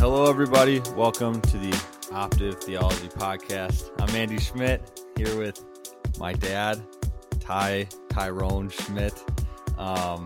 [0.00, 0.80] Hello, everybody.
[0.96, 1.72] Welcome to the
[2.10, 3.90] Optive Theology Podcast.
[4.00, 5.62] I'm Andy Schmidt here with
[6.18, 6.82] my dad,
[7.38, 9.22] Ty Tyrone Schmidt.
[9.76, 10.24] Um,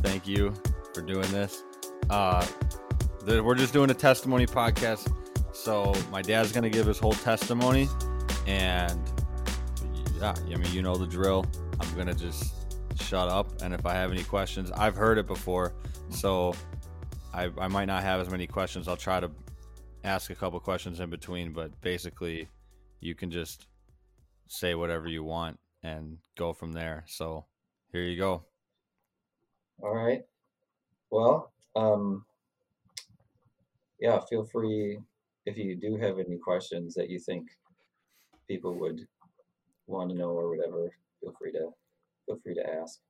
[0.00, 0.52] thank you
[0.92, 1.62] for doing this.
[2.10, 2.46] Uh,
[3.24, 5.10] the, we're just doing a testimony podcast.
[5.52, 7.88] So my dad's going to give his whole testimony,
[8.46, 9.00] and
[10.20, 11.46] yeah, I mean, you know the drill.
[11.80, 15.26] I'm going to just shut up, and if I have any questions, I've heard it
[15.26, 15.72] before,
[16.10, 16.54] so
[17.32, 18.88] I, I might not have as many questions.
[18.88, 19.30] I'll try to
[20.04, 22.48] ask a couple questions in between, but basically,
[23.00, 23.66] you can just
[24.48, 27.04] say whatever you want and go from there.
[27.06, 27.46] So
[27.92, 28.44] here you go.
[29.82, 30.22] All right.
[31.10, 32.24] Well, um,
[34.00, 34.98] yeah, feel free
[35.46, 37.48] if you do have any questions that you think
[38.48, 39.00] people would
[39.86, 40.90] want to know or whatever.
[41.20, 41.70] Feel free to
[42.26, 43.00] feel free to ask.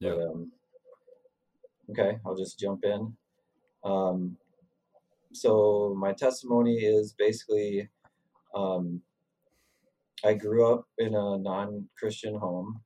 [0.00, 0.10] Yeah.
[0.10, 0.52] But, um,
[1.90, 3.16] okay, I'll just jump in.
[3.88, 4.36] Um,
[5.32, 7.88] so my testimony is basically
[8.54, 9.00] um,
[10.24, 12.80] I grew up in a non-Christian home.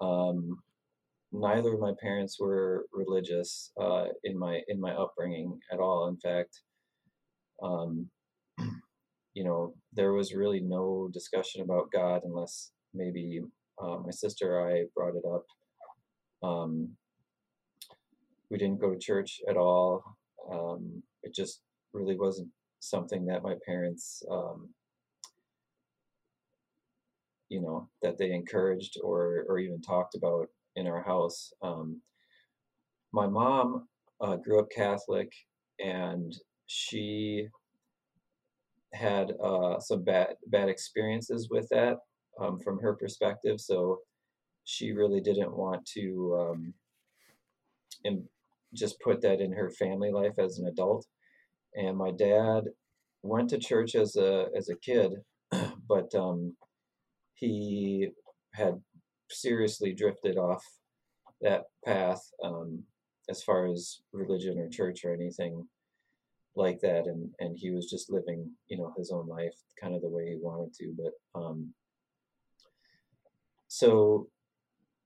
[0.00, 0.62] Um,
[1.32, 6.08] neither of my parents were religious uh, in my in my upbringing at all.
[6.08, 6.60] In fact,
[7.62, 8.08] um,
[9.34, 13.42] you know, there was really no discussion about God unless maybe
[13.82, 15.44] uh, my sister or I brought it up.
[16.42, 16.96] Um,
[18.50, 20.16] we didn't go to church at all.
[20.50, 21.60] Um, it just
[21.92, 22.48] really wasn't
[22.80, 24.68] something that my parents, um,
[27.48, 31.52] you know, that they encouraged or or even talked about in our house.
[31.62, 32.00] Um,
[33.12, 33.88] my mom
[34.20, 35.32] uh, grew up Catholic,
[35.78, 36.34] and
[36.66, 37.48] she
[38.92, 41.96] had uh, some bad bad experiences with that
[42.40, 43.60] um, from her perspective.
[43.60, 44.00] So
[44.64, 46.74] she really didn't want to um,
[48.74, 51.06] just put that in her family life as an adult.
[51.74, 52.64] And my dad
[53.22, 55.12] went to church as a as a kid,
[55.88, 56.56] but um,
[57.34, 58.08] he
[58.54, 58.80] had
[59.30, 60.64] seriously drifted off
[61.42, 62.82] that path um,
[63.28, 65.66] as far as religion or church or anything
[66.56, 70.00] like that and and he was just living you know his own life kind of
[70.00, 71.72] the way he wanted to but um
[73.68, 74.26] so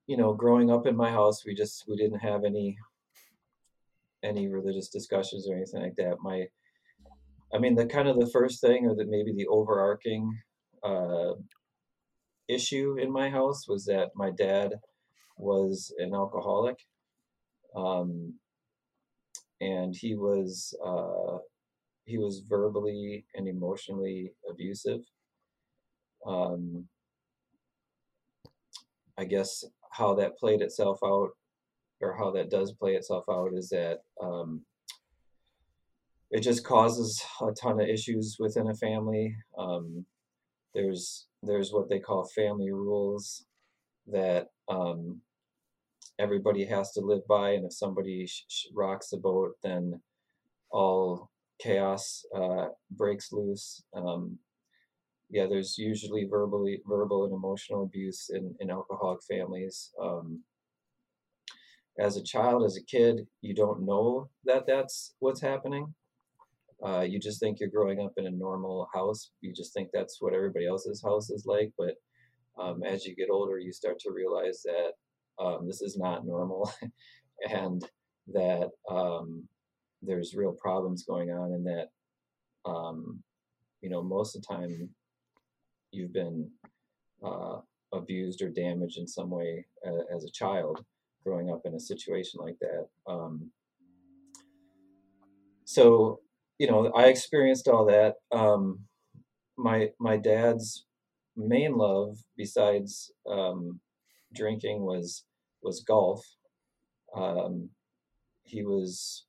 [0.07, 2.77] you know growing up in my house we just we didn't have any
[4.23, 6.45] any religious discussions or anything like that my
[7.53, 10.31] i mean the kind of the first thing or that maybe the overarching
[10.83, 11.33] uh
[12.47, 14.73] issue in my house was that my dad
[15.37, 16.77] was an alcoholic
[17.75, 18.33] um
[19.61, 21.37] and he was uh,
[22.05, 25.01] he was verbally and emotionally abusive.
[26.25, 26.87] Um,
[29.17, 31.29] I guess how that played itself out,
[32.01, 34.63] or how that does play itself out, is that um,
[36.31, 39.35] it just causes a ton of issues within a family.
[39.57, 40.05] Um,
[40.73, 43.45] there's there's what they call family rules
[44.07, 45.21] that um,
[46.19, 50.01] everybody has to live by, and if somebody sh- sh- rocks the boat, then
[50.71, 51.29] all
[51.59, 53.83] chaos uh, breaks loose.
[53.93, 54.39] Um,
[55.29, 59.91] yeah, there's usually verbally verbal and emotional abuse in, in alcoholic families.
[60.01, 60.43] Um,
[61.99, 65.93] as a child, as a kid, you don't know that that's what's happening.
[66.83, 69.31] Uh, you just think you're growing up in a normal house.
[69.41, 71.71] You just think that's what everybody else's house is like.
[71.77, 71.95] But
[72.59, 76.71] um, as you get older, you start to realize that um, this is not normal
[77.49, 77.83] and
[78.33, 79.47] that um,
[80.01, 81.87] there's real problems going on and that
[82.65, 83.21] um,
[83.81, 84.89] you know most of the time
[85.91, 86.49] you've been
[87.25, 87.57] uh,
[87.93, 90.83] abused or damaged in some way uh, as a child
[91.23, 93.49] growing up in a situation like that um,
[95.65, 96.19] so
[96.59, 98.79] you know i experienced all that um,
[99.57, 100.85] my my dad's
[101.35, 103.79] main love besides um,
[104.33, 105.23] drinking was
[105.61, 106.25] was golf.
[107.15, 107.69] Um,
[108.43, 109.25] he was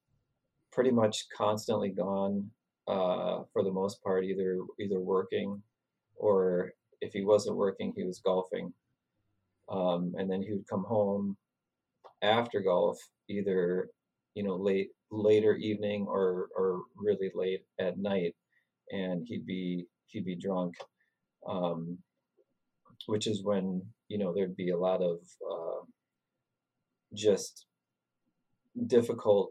[0.72, 2.50] pretty much constantly gone
[2.88, 5.62] uh, for the most part, either either working
[6.16, 8.72] or if he wasn't working, he was golfing.
[9.68, 11.36] Um, and then he would come home
[12.22, 12.98] after golf,
[13.28, 13.88] either
[14.34, 18.34] you know late later evening or or really late at night,
[18.90, 20.74] and he'd be he'd be drunk,
[21.46, 21.98] um,
[23.06, 25.18] which is when you know there'd be a lot of
[25.50, 25.84] uh,
[27.14, 27.66] just
[28.86, 29.50] difficult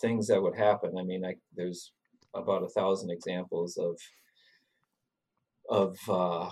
[0.00, 0.96] things that would happen.
[0.98, 1.92] I mean, I, there's
[2.34, 3.96] about a thousand examples of
[5.68, 6.50] of uh,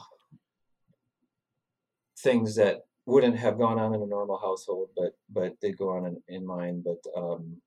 [2.19, 6.07] things that wouldn't have gone on in a normal household, but but did go on
[6.07, 6.83] in, in mine.
[6.85, 7.61] But um,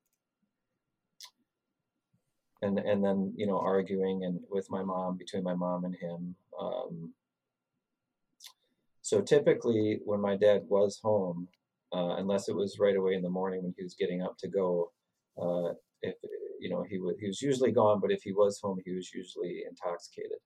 [2.62, 6.36] and and then you know arguing and with my mom between my mom and him.
[6.60, 7.13] Um,
[9.01, 11.50] so typically, when my dad was home,
[11.92, 14.48] uh, unless it was right away in the morning when he was getting up to
[14.48, 14.92] go,
[15.42, 16.16] uh, if
[16.60, 19.13] you know he was he was usually gone, but if he was home, he was
[19.13, 20.39] usually intoxicated.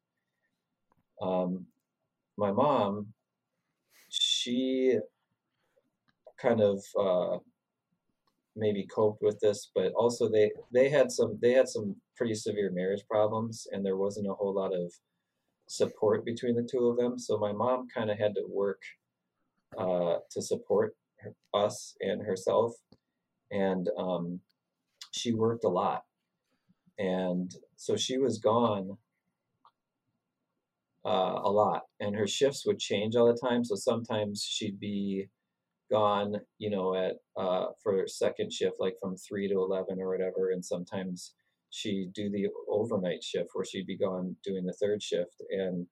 [1.21, 1.67] Um,
[2.37, 3.07] my mom,
[4.47, 4.97] she
[6.41, 7.37] kind of uh,
[8.55, 12.71] maybe coped with this, but also they they had some they had some pretty severe
[12.71, 14.93] marriage problems, and there wasn't a whole lot of
[15.67, 17.19] support between the two of them.
[17.19, 18.81] So my mom kind of had to work
[19.77, 22.73] uh, to support her, us and herself,
[23.51, 24.39] and um,
[25.11, 26.03] she worked a lot,
[26.97, 28.97] and so she was gone
[31.07, 33.63] uh, a lot, and her shifts would change all the time.
[33.63, 35.27] So sometimes she'd be
[35.89, 40.51] gone, you know, at uh, for second shift, like from three to eleven or whatever,
[40.51, 41.33] and sometimes
[41.69, 45.87] she'd do the overnight shift where she'd be gone doing the third shift, and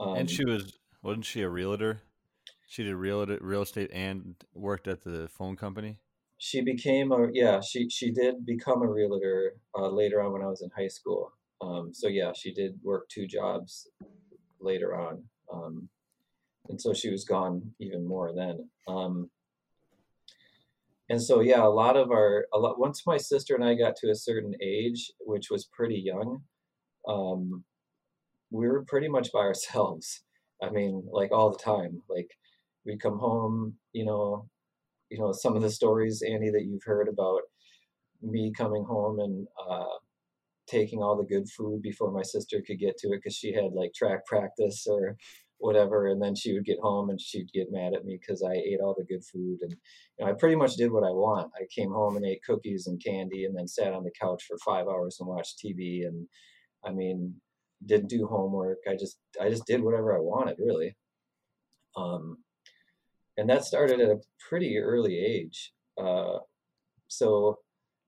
[0.00, 2.00] um, and she was wasn't she a realtor?
[2.66, 5.98] She did real real estate and worked at the phone company.
[6.38, 10.46] She became a yeah she she did become a realtor uh, later on when I
[10.46, 11.32] was in high school.
[11.60, 13.88] Um, so yeah, she did work two jobs
[14.60, 15.22] later on.
[15.52, 15.88] Um,
[16.68, 18.68] and so she was gone even more then.
[18.88, 19.30] Um,
[21.08, 23.96] and so yeah a lot of our a lot once my sister and i got
[23.96, 26.42] to a certain age which was pretty young
[27.08, 27.64] um,
[28.50, 30.22] we were pretty much by ourselves
[30.62, 32.30] i mean like all the time like
[32.84, 34.48] we come home you know
[35.10, 37.42] you know some of the stories andy that you've heard about
[38.22, 39.84] me coming home and uh,
[40.66, 43.72] taking all the good food before my sister could get to it because she had
[43.72, 45.16] like track practice or
[45.58, 48.52] whatever and then she would get home and she'd get mad at me because i
[48.52, 49.74] ate all the good food and
[50.18, 51.50] you know i pretty much did what i want.
[51.56, 54.58] I came home and ate cookies and candy and then sat on the couch for
[54.58, 56.26] five hours and watched tv and
[56.84, 57.34] i mean
[57.84, 58.78] didn't do homework.
[58.88, 60.96] I just i just did whatever i wanted really.
[61.96, 62.38] Um,
[63.36, 65.72] and that started at a pretty early age.
[65.98, 66.38] Uh,
[67.08, 67.58] so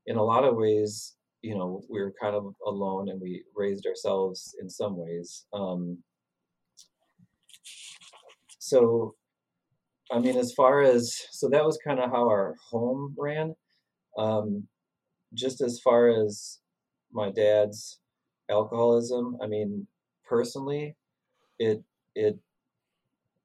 [0.06, 3.86] in a lot of ways you know we were kind of alone and we raised
[3.86, 5.98] ourselves in some ways um,
[8.58, 9.14] so
[10.10, 13.54] I mean, as far as so that was kind of how our home ran.
[14.16, 14.66] Um,
[15.34, 16.60] just as far as
[17.12, 18.00] my dad's
[18.50, 19.86] alcoholism, I mean,
[20.26, 20.96] personally,
[21.58, 21.82] it
[22.14, 22.38] it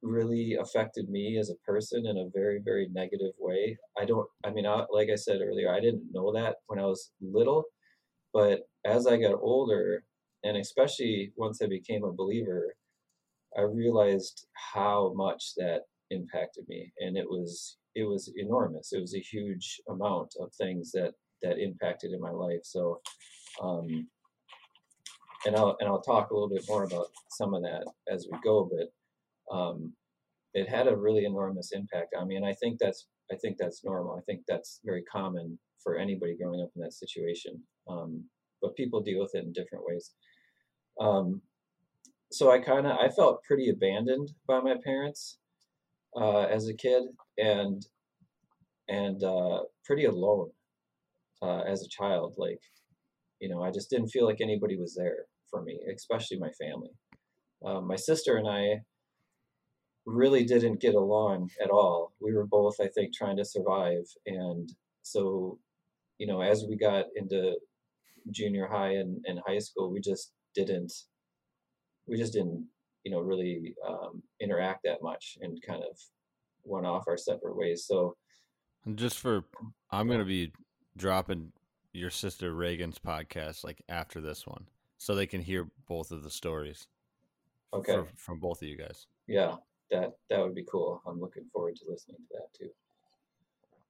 [0.02, 3.78] really affected me as a person in a very very negative way.
[4.00, 4.28] I don't.
[4.46, 7.66] I mean, I, like I said earlier, I didn't know that when I was little,
[8.34, 10.04] but as I got older,
[10.44, 12.76] and especially once I became a believer,
[13.58, 18.92] I realized how much that impacted me, and it was it was enormous.
[18.92, 21.14] It was a huge amount of things that
[21.44, 22.62] that impacted in my life.
[22.64, 23.02] So,
[23.62, 24.08] um,
[25.46, 28.38] and I'll and I'll talk a little bit more about some of that as we
[28.44, 29.94] go, but um,
[30.54, 33.84] it had a really enormous impact on me, and I think that's I think that's
[33.84, 34.18] normal.
[34.18, 37.62] I think that's very common for anybody growing up in that situation.
[37.90, 38.26] Um,
[38.62, 40.12] but people deal with it in different ways.
[41.00, 41.42] Um,
[42.32, 45.38] so I kind of I felt pretty abandoned by my parents
[46.16, 47.04] uh, as a kid,
[47.38, 47.86] and
[48.88, 50.50] and uh, pretty alone
[51.42, 52.36] uh, as a child.
[52.38, 52.62] Like,
[53.40, 56.90] you know, I just didn't feel like anybody was there for me, especially my family.
[57.66, 58.82] Um, my sister and I
[60.06, 62.14] really didn't get along at all.
[62.20, 64.70] We were both, I think, trying to survive, and
[65.02, 65.60] so,
[66.18, 67.56] you know, as we got into
[68.32, 70.94] junior high and, and high school, we just didn't
[72.08, 72.68] we just didn't
[73.04, 75.98] you know really um, interact that much and kind of
[76.64, 77.86] went off our separate ways.
[77.86, 78.16] So
[78.86, 79.46] and just for
[79.92, 80.52] i'm going to be
[80.98, 81.52] dropping
[81.94, 86.30] your sister reagan's podcast like after this one so they can hear both of the
[86.30, 86.88] stories
[87.74, 87.94] okay.
[87.94, 89.08] for, from both of you guys.
[89.28, 89.56] Yeah
[89.94, 91.02] that that would be cool.
[91.06, 92.70] I'm looking forward to listening to that too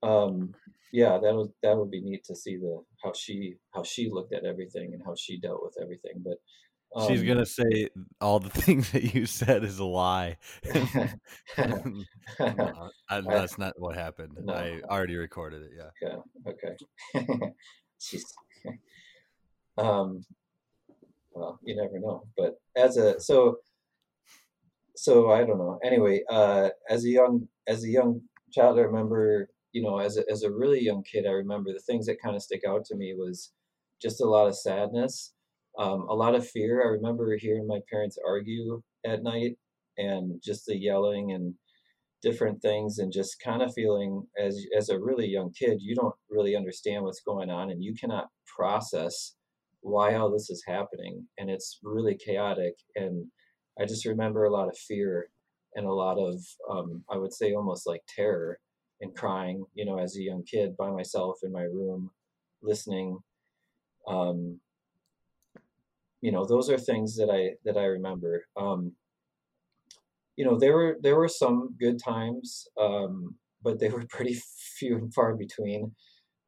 [0.04, 0.54] um
[0.92, 4.34] yeah that was that would be neat to see the how she how she looked
[4.34, 6.38] at everything and how she dealt with everything but
[6.96, 7.90] um, She's gonna say
[8.22, 10.38] all the things that you said is a lie.
[11.58, 12.06] no,
[13.10, 14.38] I, that's not what happened.
[14.44, 14.54] No.
[14.54, 15.72] I already recorded it.
[15.76, 15.90] Yeah.
[16.02, 16.52] Yeah.
[16.52, 17.54] Okay.
[18.00, 18.26] She's.
[19.78, 20.24] um.
[21.32, 23.58] Well, you never know, but as a so.
[24.96, 25.80] So I don't know.
[25.84, 30.24] Anyway, uh, as a young as a young child, I remember you know as a,
[30.32, 32.96] as a really young kid, I remember the things that kind of stick out to
[32.96, 33.52] me was
[34.02, 35.34] just a lot of sadness
[35.78, 36.84] um, a lot of fear.
[36.84, 39.58] I remember hearing my parents argue at night
[39.98, 41.56] and just the yelling and
[42.22, 46.16] different things and just kind of feeling as as a really young kid you don't
[46.30, 49.36] really understand what's going on and you cannot process
[49.82, 53.26] why all this is happening and it's really chaotic and
[53.80, 55.28] i just remember a lot of fear
[55.76, 58.58] and a lot of um, i would say almost like terror
[59.04, 62.10] and crying you know as a young kid by myself in my room
[62.62, 63.20] listening.
[64.08, 64.60] Um,
[66.22, 68.46] you know those are things that i that i remember.
[68.58, 68.94] Um,
[70.38, 74.40] you know there were there were some good times um, but they were pretty
[74.78, 75.92] few and far between.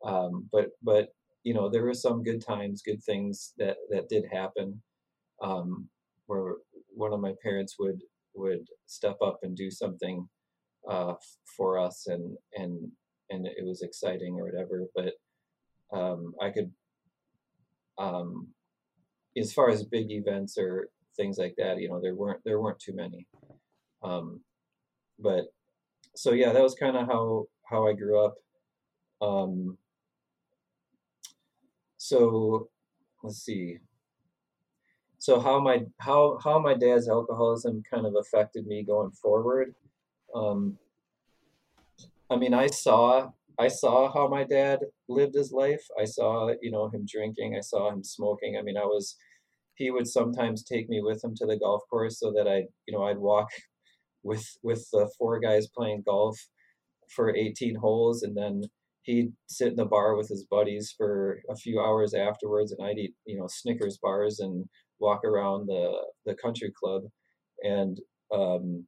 [0.03, 1.09] Um, but but
[1.43, 4.81] you know there were some good times good things that that did happen
[5.41, 5.89] um,
[6.27, 6.55] where
[6.93, 8.01] one of my parents would
[8.35, 10.27] would step up and do something
[10.87, 11.13] uh,
[11.57, 12.91] for us and and
[13.29, 15.13] and it was exciting or whatever but
[15.97, 16.71] um, i could
[17.97, 18.47] um,
[19.37, 22.79] as far as big events or things like that you know there weren't there weren't
[22.79, 23.25] too many.
[24.03, 24.41] Um,
[25.19, 25.45] but
[26.15, 28.35] so yeah that was kind of how how i grew up.
[29.21, 29.77] Um,
[31.97, 32.69] so
[33.23, 33.79] let's see.
[35.17, 39.73] So how my how how my dad's alcoholism kind of affected me going forward
[40.35, 40.77] um,
[42.29, 45.85] i mean i saw i saw how my dad lived his life.
[45.99, 47.55] I saw you know him drinking.
[47.55, 48.57] I saw him smoking.
[48.57, 49.15] I mean i was
[49.75, 52.93] he would sometimes take me with him to the golf course so that i you
[52.93, 53.49] know i'd walk
[54.23, 56.37] with with the four guys playing golf
[57.09, 58.63] for 18 holes and then
[59.05, 62.97] he'd sit in the bar with his buddies for a few hours afterwards and I'd
[62.97, 64.65] eat, you know, Snickers bars and
[64.99, 65.93] walk around the,
[66.25, 67.03] the country club.
[67.63, 67.99] And
[68.33, 68.87] um,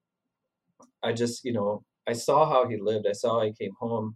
[1.04, 3.06] I just, you know, I saw how he lived.
[3.08, 4.16] I saw how he came home,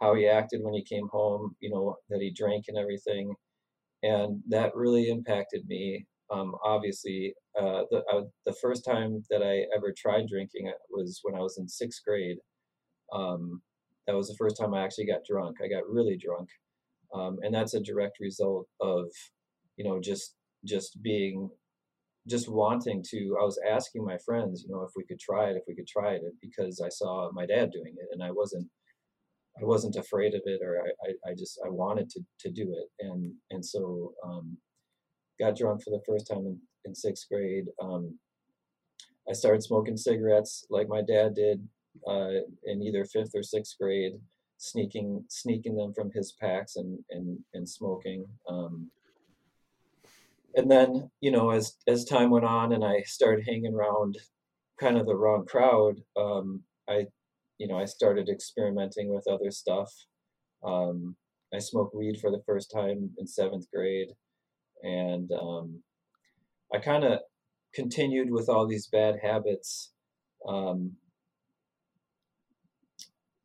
[0.00, 3.34] how he acted when he came home, you know, that he drank and everything.
[4.02, 6.06] And that really impacted me.
[6.30, 11.34] Um, obviously, uh, the, uh, the first time that I ever tried drinking was when
[11.34, 12.38] I was in sixth grade.
[13.12, 13.62] Um,
[14.06, 15.58] that was the first time I actually got drunk.
[15.62, 16.48] I got really drunk,
[17.14, 19.04] um, and that's a direct result of,
[19.76, 21.50] you know, just just being,
[22.28, 23.36] just wanting to.
[23.40, 25.88] I was asking my friends, you know, if we could try it, if we could
[25.88, 28.68] try it, because I saw my dad doing it, and I wasn't,
[29.60, 33.06] I wasn't afraid of it, or I, I, just I wanted to to do it,
[33.06, 34.56] and and so um,
[35.40, 37.66] got drunk for the first time in, in sixth grade.
[37.80, 38.18] Um,
[39.28, 41.66] I started smoking cigarettes like my dad did
[42.06, 44.12] uh, in either fifth or sixth grade,
[44.58, 48.26] sneaking sneaking them from his packs and and and smoking.
[48.48, 48.90] Um,
[50.54, 54.18] and then you know as as time went on and I started hanging around
[54.80, 57.06] kind of the wrong crowd, um, I
[57.58, 59.92] you know I started experimenting with other stuff.
[60.64, 61.16] Um,
[61.54, 64.08] I smoked weed for the first time in seventh grade,
[64.82, 65.82] and um,
[66.74, 67.20] I kind of
[67.74, 69.92] continued with all these bad habits
[70.46, 70.92] um,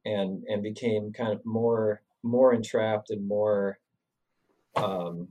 [0.05, 3.79] and and became kind of more more entrapped and more
[4.75, 5.27] um,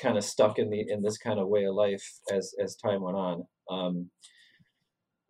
[0.00, 3.02] kind of stuck in the in this kind of way of life as as time
[3.02, 3.46] went on.
[3.70, 4.10] Um,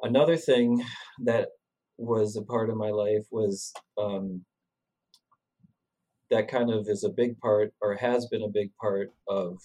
[0.02, 0.84] another thing
[1.24, 1.48] that
[1.96, 4.44] was a part of my life was um,
[6.30, 9.58] that kind of is a big part or has been a big part of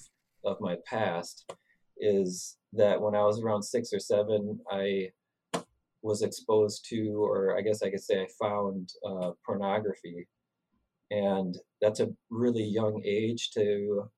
[0.46, 1.52] of my past
[2.00, 5.10] is that when I was around six or seven, I
[6.02, 10.28] was exposed to, or I guess I could say I found uh, pornography.
[11.12, 14.10] And that's a really young age to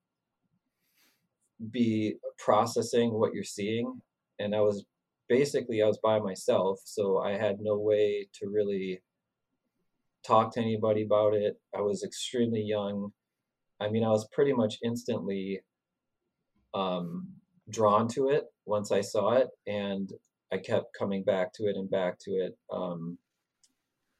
[1.69, 4.01] be processing what you're seeing.
[4.39, 4.85] And I was
[5.29, 9.01] basically, I was by myself, so I had no way to really
[10.25, 11.59] talk to anybody about it.
[11.75, 13.11] I was extremely young.
[13.79, 15.61] I mean, I was pretty much instantly
[16.73, 17.27] um,
[17.69, 19.49] drawn to it once I saw it.
[19.67, 20.11] And
[20.51, 23.17] I kept coming back to it and back to it, um,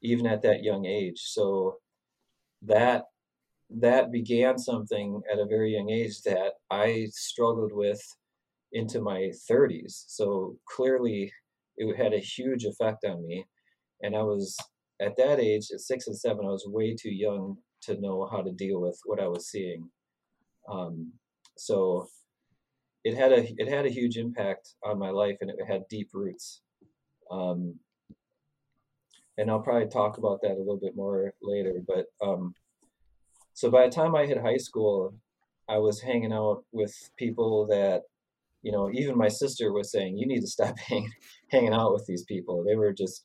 [0.02, 1.20] even at that young age.
[1.20, 1.76] So
[2.62, 3.04] that
[3.80, 8.00] that began something at a very young age that I struggled with
[8.72, 10.04] into my 30s.
[10.08, 11.32] So clearly,
[11.76, 13.46] it had a huge effect on me,
[14.02, 14.56] and I was
[15.00, 18.42] at that age, at six and seven, I was way too young to know how
[18.42, 19.88] to deal with what I was seeing.
[20.70, 21.12] Um,
[21.56, 22.08] so
[23.04, 26.10] it had a it had a huge impact on my life and it had deep
[26.12, 26.62] roots
[27.30, 27.74] um,
[29.38, 32.54] and i'll probably talk about that a little bit more later but um,
[33.54, 35.14] so by the time i hit high school
[35.68, 38.02] i was hanging out with people that
[38.62, 41.10] you know even my sister was saying you need to stop hang,
[41.50, 42.64] hanging out with these people.
[42.64, 43.24] They were just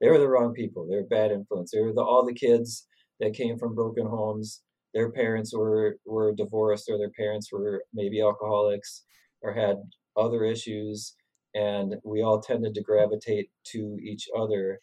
[0.00, 0.86] they were the wrong people.
[0.86, 1.70] They were bad influence.
[1.72, 2.86] They were the, all the kids
[3.20, 4.62] that came from broken homes.
[4.92, 9.04] Their parents were were divorced or their parents were maybe alcoholics
[9.42, 9.76] or had
[10.16, 11.16] other issues,
[11.54, 14.78] and we all tended to gravitate to each other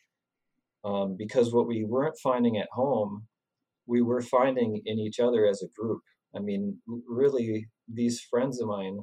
[0.84, 3.28] um, because what we weren't finding at home,
[3.88, 6.02] we were finding in each other as a group.
[6.36, 9.00] I mean, really, these friends of mine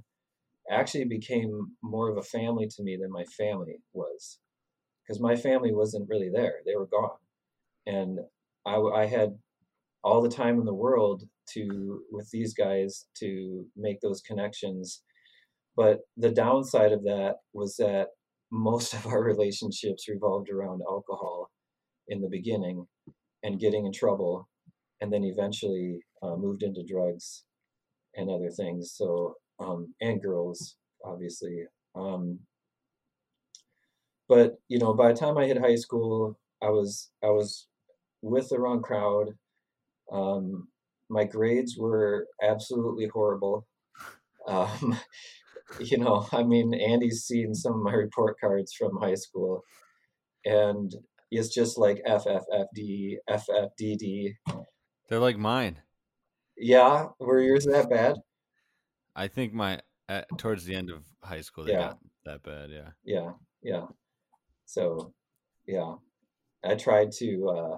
[0.71, 4.39] actually became more of a family to me than my family was,
[5.03, 7.19] because my family wasn't really there; they were gone,
[7.87, 8.21] and
[8.67, 9.39] I, I had
[10.05, 15.03] all the time in the world to with these guys to make those connections.
[15.77, 18.09] But the downside of that was that
[18.51, 21.51] most of our relationships revolved around alcohol
[22.09, 22.87] in the beginning
[23.43, 24.49] and getting in trouble
[25.01, 27.45] and then eventually uh, moved into drugs
[28.15, 28.93] and other things.
[28.97, 31.65] So um, and girls obviously.
[31.95, 32.41] Um,
[34.29, 37.67] but you know by the time i hit high school i was i was
[38.23, 39.29] with the wrong crowd.
[40.13, 40.69] Um,
[41.11, 43.67] my grades were absolutely horrible.
[44.47, 44.99] Um,
[45.81, 49.63] you know i mean andy's seen some of my report cards from high school
[50.47, 50.95] and
[51.31, 54.35] it's just like FFFD, FFDD.
[55.09, 55.79] They're like mine.
[56.57, 58.17] Yeah, were yours that bad?
[59.17, 61.89] I think my at, towards the end of high school they Yeah.
[61.89, 62.71] got that bad.
[62.71, 62.91] Yeah.
[63.05, 63.87] Yeah, yeah.
[64.67, 65.15] So,
[65.67, 65.95] yeah,
[66.63, 67.77] I tried to uh,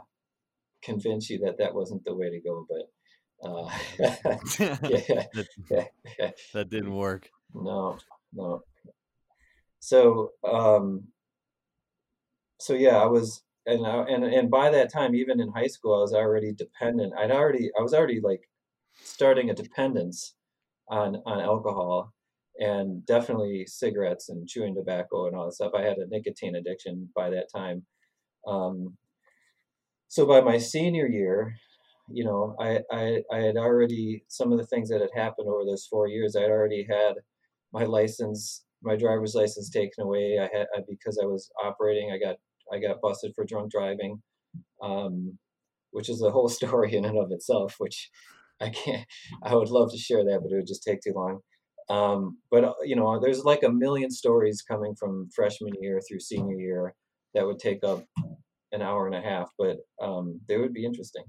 [0.83, 3.71] convince you that that wasn't the way to go, but uh,
[4.89, 7.31] yeah, that, that didn't work.
[7.55, 7.99] No,
[8.33, 8.63] no.
[9.79, 11.05] So, um,
[12.59, 15.95] so yeah, I was, and I, and and by that time, even in high school,
[15.95, 17.15] I was already dependent.
[17.19, 18.49] I'd already, I was already like
[18.95, 20.37] starting a dependence
[20.89, 22.13] on on alcohol,
[22.59, 25.73] and definitely cigarettes and chewing tobacco and all that stuff.
[25.75, 27.87] I had a nicotine addiction by that time.
[28.47, 28.97] Um,
[30.09, 31.57] so by my senior year,
[32.09, 35.65] you know, I, I I had already some of the things that had happened over
[35.65, 36.37] those four years.
[36.37, 37.15] I had already had
[37.73, 40.39] my license, my driver's license taken away.
[40.41, 42.11] I had I, because I was operating.
[42.13, 42.37] I got
[42.73, 44.23] I got busted for drunk driving,
[44.83, 45.39] um,
[45.91, 47.77] which is a whole story in and of itself.
[47.79, 48.11] Which
[48.61, 49.07] I can't.
[49.43, 51.41] I would love to share that, but it would just take too long.
[51.89, 56.21] Um, but uh, you know, there's like a million stories coming from freshman year through
[56.21, 56.95] senior year
[57.35, 58.05] that would take up
[58.73, 61.25] an hour and a half, but um, they would be interesting.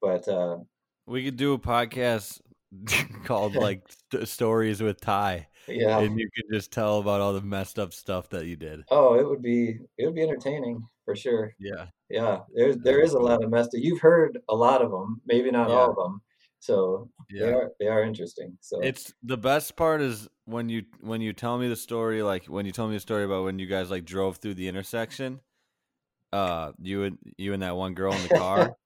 [0.00, 0.58] But uh,
[1.06, 2.40] We could do a podcast
[3.24, 7.40] called like st- stories with Ty, yeah, and you could just tell about all the
[7.40, 8.84] messed up stuff that you did.
[8.90, 11.54] oh, it would be it would be entertaining for sure.
[11.58, 11.86] Yeah.
[12.08, 13.68] Yeah, there's there is a lot of mess.
[13.72, 16.22] You've heard a lot of them, maybe not all of them.
[16.60, 18.56] So they are they are interesting.
[18.60, 22.46] So It's the best part is when you when you tell me the story like
[22.46, 25.40] when you told me the story about when you guys like drove through the intersection
[26.32, 28.76] uh you and you and that one girl in the car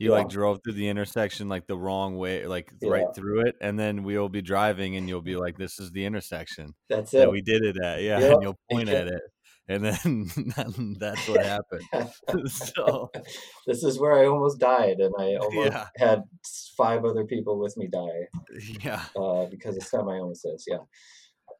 [0.00, 2.90] you like drove through the intersection like the wrong way like Yeah.
[2.90, 6.04] right through it and then we'll be driving and you'll be like this is the
[6.06, 7.30] intersection that's that it.
[7.30, 9.20] we did it at yeah and you'll point at it
[9.68, 11.84] and then that's what happened
[12.50, 13.10] so
[13.66, 15.86] this is where I almost died, and I almost Yeah.
[15.96, 16.22] had
[16.76, 18.26] five other people with me die
[18.82, 20.64] yeah uh, because of semi-illnesses.
[20.66, 20.78] Yeah.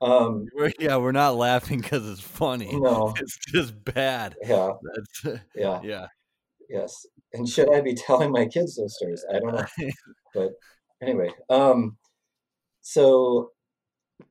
[0.00, 3.12] Um, we're, yeah we're not laughing because it's funny no.
[3.20, 4.72] it's just bad Yeah.
[5.22, 5.80] that's Yeah.
[5.84, 6.06] yeah
[6.68, 7.04] Yes.
[7.32, 9.24] And should I be telling my kids those stories?
[9.32, 9.66] I don't know.
[10.34, 10.52] but
[11.02, 11.96] anyway um
[12.82, 13.50] so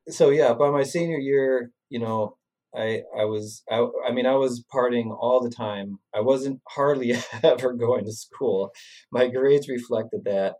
[0.08, 2.36] so yeah by my senior year you know
[2.76, 5.98] i i was I, I mean i was partying all the time.
[6.14, 8.70] I wasn't hardly ever going to school.
[9.10, 10.54] My grades reflected that.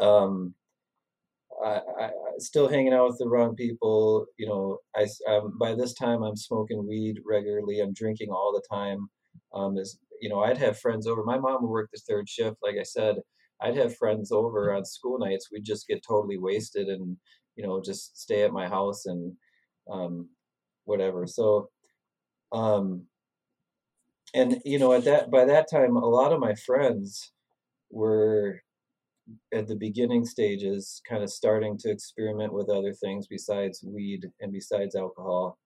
[0.00, 0.54] Um
[1.64, 5.94] I, I, still hanging out with the wrong people you know I um, by this
[5.94, 7.80] time i'm smoking weed regularly.
[7.80, 9.08] I'm drinking all the time.
[9.54, 12.56] Um is you know i'd have friends over my mom would work the third shift
[12.62, 13.16] like i said
[13.60, 15.48] I'd have friends over on school nights.
[15.50, 17.16] We'd just get totally wasted and,
[17.56, 19.32] you know, just stay at my house and
[19.90, 20.28] um,
[20.84, 21.26] whatever.
[21.26, 21.70] So,
[22.52, 23.06] um,
[24.34, 27.32] and you know, at that by that time, a lot of my friends
[27.90, 28.60] were
[29.52, 34.52] at the beginning stages, kind of starting to experiment with other things besides weed and
[34.52, 35.58] besides alcohol.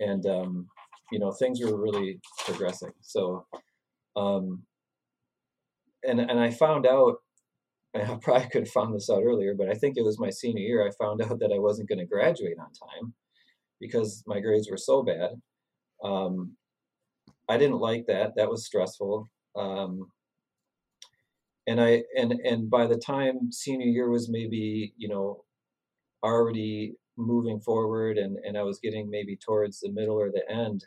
[0.00, 0.68] And um,
[1.10, 2.92] you know, things were really progressing.
[3.00, 3.46] So,
[4.16, 4.64] um,
[6.04, 7.16] and and I found out,
[7.94, 10.62] I probably could have found this out earlier, but I think it was my senior
[10.62, 10.86] year.
[10.86, 13.14] I found out that I wasn't going to graduate on time
[13.80, 15.30] because my grades were so bad.
[16.02, 16.56] Um,
[17.48, 18.32] I didn't like that.
[18.36, 19.28] That was stressful.
[19.56, 20.10] Um,
[21.68, 25.44] and I and and by the time senior year was maybe you know
[26.24, 30.86] already moving forward and and I was getting maybe towards the middle or the end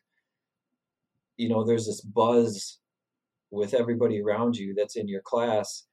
[1.41, 2.80] you know there's this buzz
[3.49, 5.86] with everybody around you that's in your class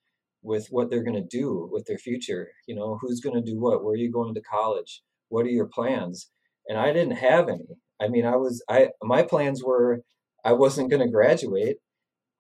[0.43, 3.59] with what they're going to do with their future you know who's going to do
[3.59, 6.31] what where are you going to college what are your plans?
[6.69, 7.79] And I didn't have any.
[8.01, 10.03] I mean I was I my plans were
[10.45, 11.79] I wasn't going to graduate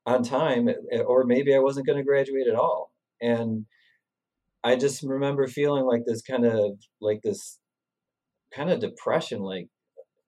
[0.07, 2.93] on time eh, or maybe I wasn't going to graduate at all.
[3.21, 3.67] And
[4.63, 7.59] I just remember feeling like this kind of like this
[8.55, 9.69] kind of depression, like,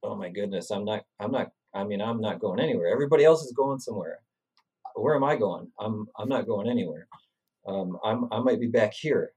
[0.03, 2.89] oh my goodness, I'm not, I'm not, I mean, I'm not going anywhere.
[2.89, 4.21] Everybody else is going somewhere.
[4.95, 5.69] Where am I going?
[5.79, 7.07] I'm, I'm not going anywhere.
[7.67, 9.33] Um, I'm, I might be back here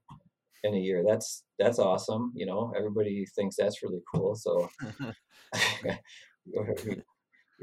[0.64, 1.04] in a year.
[1.06, 2.32] That's, that's awesome.
[2.34, 4.34] You know, everybody thinks that's really cool.
[4.34, 4.68] So
[6.44, 7.04] you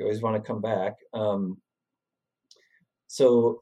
[0.02, 0.96] always want to come back.
[1.14, 1.58] Um,
[3.08, 3.62] so,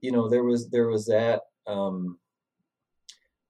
[0.00, 2.18] you know, there was, there was that, um,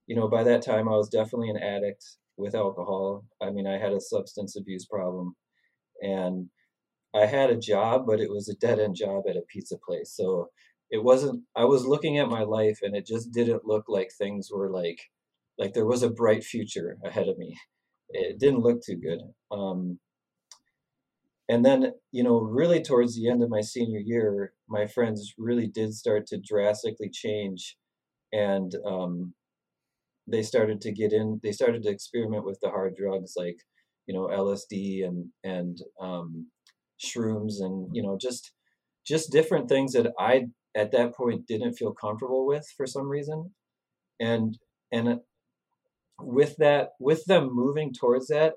[0.06, 2.04] you know, by that time I was definitely an addict
[2.36, 3.24] with alcohol.
[3.40, 5.36] I mean, I had a substance abuse problem
[6.02, 6.48] and
[7.14, 10.12] I had a job, but it was a dead end job at a pizza place.
[10.14, 10.50] So
[10.90, 14.50] it wasn't, I was looking at my life and it just didn't look like things
[14.52, 15.00] were like,
[15.58, 17.56] like there was a bright future ahead of me.
[18.10, 19.20] It didn't look too good.
[19.50, 19.98] Um,
[21.48, 25.66] and then, you know, really towards the end of my senior year, my friends really
[25.66, 27.76] did start to drastically change.
[28.32, 29.34] And um,
[30.30, 33.58] they started to get in they started to experiment with the hard drugs like
[34.06, 36.46] you know lsd and and um,
[37.02, 38.52] shrooms and you know just
[39.06, 43.52] just different things that i at that point didn't feel comfortable with for some reason.
[44.20, 44.58] And
[44.92, 45.16] and uh,
[46.18, 48.54] with that with them moving towards that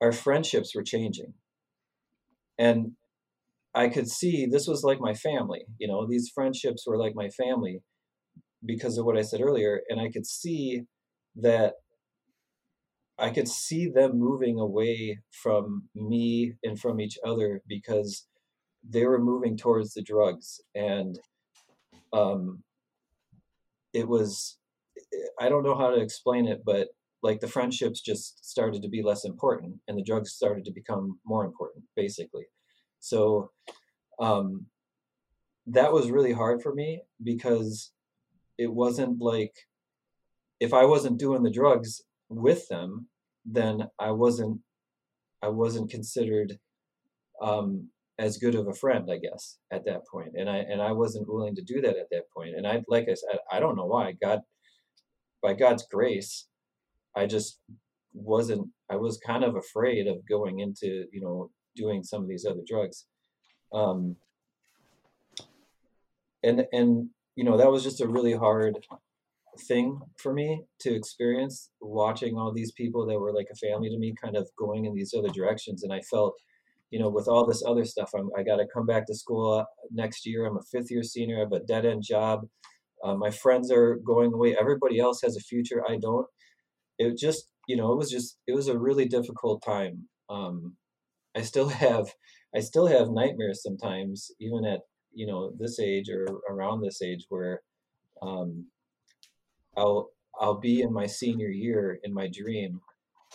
[0.00, 1.34] our friendships were changing.
[2.58, 2.92] And
[3.74, 7.28] i could see this was like my family you know these friendships were like my
[7.28, 7.80] family
[8.64, 9.82] because of what i said earlier.
[9.88, 10.82] And i could see
[11.36, 11.74] that
[13.18, 18.26] I could see them moving away from me and from each other because
[18.88, 21.18] they were moving towards the drugs and
[22.12, 22.62] um,
[23.92, 24.58] it was
[25.40, 26.88] I don't know how to explain it, but
[27.22, 31.18] like the friendships just started to be less important and the drugs started to become
[31.24, 32.44] more important, basically.
[33.00, 33.50] So
[34.20, 34.66] um,
[35.66, 37.92] that was really hard for me because
[38.58, 39.54] it wasn't like
[40.60, 42.02] if I wasn't doing the drugs
[42.36, 43.08] with them,
[43.44, 44.60] then I wasn't
[45.42, 46.58] I wasn't considered
[47.42, 50.32] um, as good of a friend, I guess, at that point.
[50.36, 52.56] And I and I wasn't willing to do that at that point.
[52.56, 54.12] And I like I said, I don't know why.
[54.20, 54.40] God
[55.42, 56.46] by God's grace,
[57.16, 57.60] I just
[58.12, 62.46] wasn't I was kind of afraid of going into, you know, doing some of these
[62.46, 63.06] other drugs.
[63.72, 64.16] Um
[66.42, 68.78] and and you know, that was just a really hard
[69.60, 73.98] thing for me to experience watching all these people that were like a family to
[73.98, 75.82] me kind of going in these other directions.
[75.82, 76.34] And i felt
[76.90, 79.60] you know with all this other stuff I'm, i got to come back to school
[79.60, 80.46] uh, next year.
[80.46, 81.36] I'm a fifth year senior.
[81.36, 82.46] I have a dead end job.
[83.02, 84.56] Uh, my friends are going away.
[84.58, 86.26] Everybody else has a future i don't.
[86.98, 90.08] It just you know it was just it was a really difficult time.
[90.30, 90.76] Um,
[91.36, 92.06] i still have
[92.54, 94.80] i still have nightmares sometimes even at
[95.12, 97.60] you know this age or around this age where
[98.22, 98.66] um,
[99.76, 100.10] I'll
[100.40, 102.80] I'll be in my senior year in my dream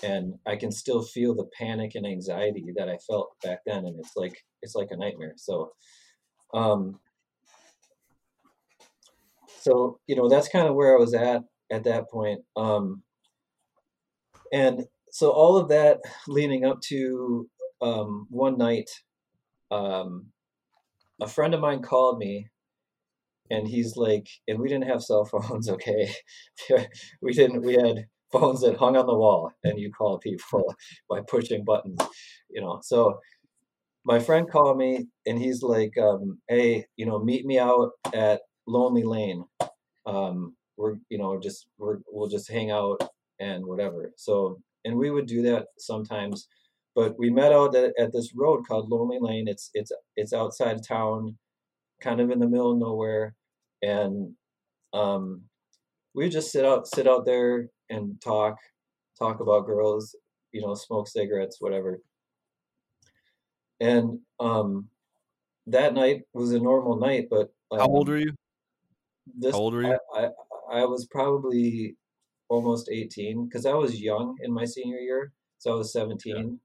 [0.04, 4.00] and I can still feel the panic and anxiety that I felt back then and
[4.00, 5.34] it's like it's like a nightmare.
[5.38, 5.72] So
[6.54, 7.00] um
[9.62, 12.42] so you know that's kind of where I was at at that point.
[12.56, 13.04] Um
[14.52, 17.50] and so all of that leading up to
[17.82, 18.90] um one night
[19.72, 20.28] um
[21.22, 22.48] a friend of mine called me
[23.50, 26.12] and he's like and we didn't have cell phones okay?
[27.22, 30.76] We didn't we had phones that hung on the wall and you call people
[31.10, 32.00] by pushing buttons
[32.50, 32.80] you know?
[32.84, 33.20] So
[34.06, 38.42] my friend called me and he's like um, hey you know meet me out at
[38.68, 39.44] lonely lane.
[40.06, 43.02] Um, we're you know just we're, we'll just hang out
[43.40, 44.12] and whatever.
[44.16, 46.48] So and we would do that sometimes
[47.00, 49.48] but we met out at, at this road called lonely lane.
[49.48, 51.38] It's it's it's outside town
[52.02, 53.36] kind of in the middle of nowhere
[53.82, 54.34] and
[54.94, 55.42] um,
[56.14, 58.58] we just sit out sit out there and talk
[59.18, 60.16] talk about girls
[60.52, 62.00] you know smoke cigarettes whatever.
[63.82, 64.90] And um,
[65.68, 68.34] that night was a normal night but um, how old um, were you?
[69.38, 69.98] this how old were you?
[70.16, 71.96] I, I, I was probably
[72.50, 76.60] almost 18 because i was young in my senior year so i was 17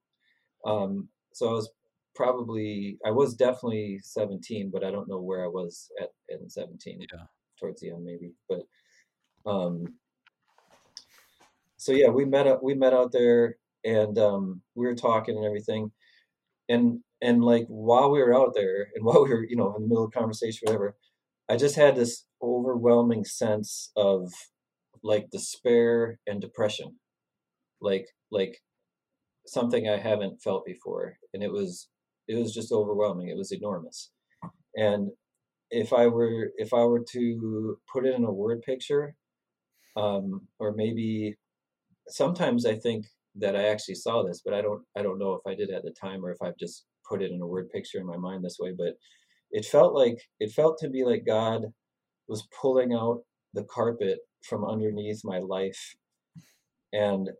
[0.64, 0.72] yeah.
[0.72, 1.70] um, so i was
[2.14, 7.00] probably I was definitely 17, but I don't know where I was at in 17.
[7.00, 7.18] Yeah.
[7.60, 8.32] Towards the end maybe.
[8.48, 8.62] But
[9.46, 9.84] um
[11.76, 15.44] so yeah, we met up we met out there and um we were talking and
[15.44, 15.92] everything.
[16.68, 19.82] And and like while we were out there and while we were, you know, in
[19.82, 20.96] the middle of conversation, whatever,
[21.48, 24.32] I just had this overwhelming sense of
[25.02, 26.96] like despair and depression.
[27.80, 28.62] Like like
[29.46, 31.18] something I haven't felt before.
[31.32, 31.88] And it was
[32.28, 33.28] it was just overwhelming.
[33.28, 34.10] It was enormous.
[34.76, 35.10] And
[35.70, 39.14] if I were if I were to put it in a word picture,
[39.96, 41.36] um, or maybe
[42.08, 43.06] sometimes I think
[43.36, 45.82] that I actually saw this, but I don't I don't know if I did at
[45.84, 48.44] the time or if I've just put it in a word picture in my mind
[48.44, 48.72] this way.
[48.76, 48.94] But
[49.50, 51.62] it felt like it felt to me like God
[52.28, 53.22] was pulling out
[53.54, 55.96] the carpet from underneath my life,
[56.92, 57.30] and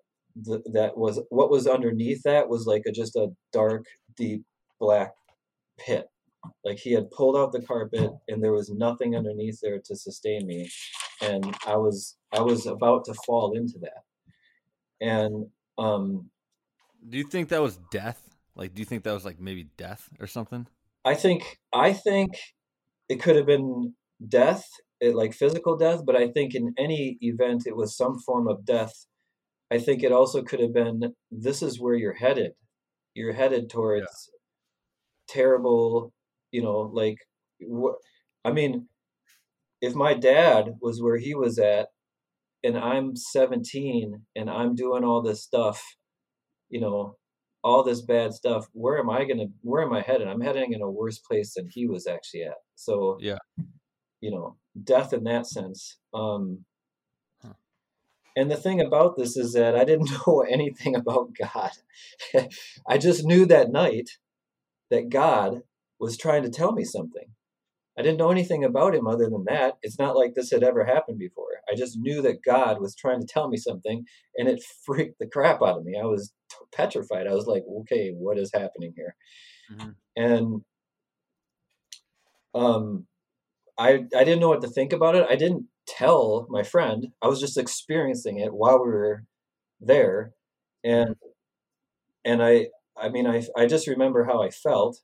[0.44, 3.84] th- that was what was underneath that was like a just a dark,
[4.16, 4.44] deep
[4.84, 5.12] black
[5.78, 6.06] pit.
[6.64, 10.46] Like he had pulled out the carpet, and there was nothing underneath there to sustain
[10.46, 10.68] me,
[11.22, 14.02] and I was I was about to fall into that.
[15.00, 15.46] And
[15.78, 16.30] um
[17.08, 18.20] do you think that was death?
[18.54, 20.66] Like do you think that was like maybe death or something?
[21.04, 21.40] I think
[21.72, 22.30] i think
[23.08, 23.94] it could have been
[24.26, 24.64] death
[25.00, 28.64] it, like physical death but i think in any event it was some form of
[28.64, 29.06] death.
[29.70, 32.52] I think it also could have been this is where you're headed.
[33.14, 34.43] You're headed towards yeah.
[35.28, 36.12] Terrible
[36.50, 37.18] you know like
[37.60, 37.96] what
[38.44, 38.86] i mean
[39.80, 41.88] if my dad was where he was at
[42.64, 45.84] and I'm 17 and I'm doing all this stuff,
[46.70, 47.16] you know,
[47.62, 50.28] all this bad stuff, where am I gonna where am I headed?
[50.28, 52.56] I'm heading in a worse place than he was actually at.
[52.74, 53.38] So yeah,
[54.20, 55.98] you know, death in that sense.
[56.12, 56.64] Um
[58.36, 61.70] and the thing about this is that I didn't know anything about God.
[62.88, 64.10] I just knew that night
[64.94, 65.62] that God
[65.98, 67.26] was trying to tell me something.
[67.98, 69.74] I didn't know anything about him other than that.
[69.82, 71.46] It's not like this had ever happened before.
[71.70, 74.04] I just knew that God was trying to tell me something,
[74.36, 75.98] and it freaked the crap out of me.
[76.00, 76.32] I was
[76.72, 77.26] petrified.
[77.26, 79.14] I was like, okay, what is happening here?
[79.72, 79.90] Mm-hmm.
[80.16, 80.60] And
[82.54, 83.06] um,
[83.78, 85.26] I I didn't know what to think about it.
[85.28, 87.08] I didn't tell my friend.
[87.22, 89.24] I was just experiencing it while we were
[89.80, 90.32] there,
[90.82, 91.14] and
[92.24, 95.00] and I I mean I I just remember how I felt,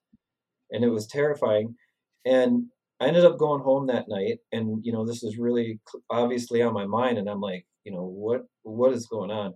[0.71, 1.77] and it was terrifying.
[2.25, 2.67] And
[3.01, 6.75] I ended up going home that night, and you know, this is really obviously on
[6.75, 9.55] my mind, and I'm like, you know, what what is going on?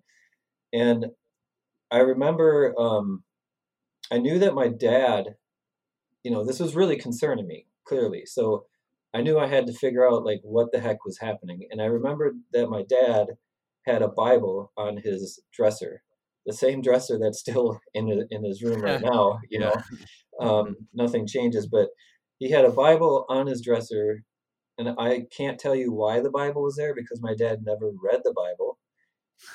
[0.72, 1.06] And
[1.90, 3.22] I remember um,
[4.10, 5.36] I knew that my dad,
[6.22, 8.24] you know, this was really concerning me clearly.
[8.26, 8.66] So
[9.14, 11.68] I knew I had to figure out like what the heck was happening.
[11.70, 13.28] And I remembered that my dad
[13.86, 16.02] had a Bible on his dresser,
[16.46, 19.38] the same dresser that's still in in his room right now.
[19.50, 19.82] You know,
[20.40, 21.88] um, nothing changes, but
[22.38, 24.22] he had a Bible on his dresser,
[24.78, 28.20] and I can't tell you why the Bible was there because my dad never read
[28.24, 28.78] the Bible.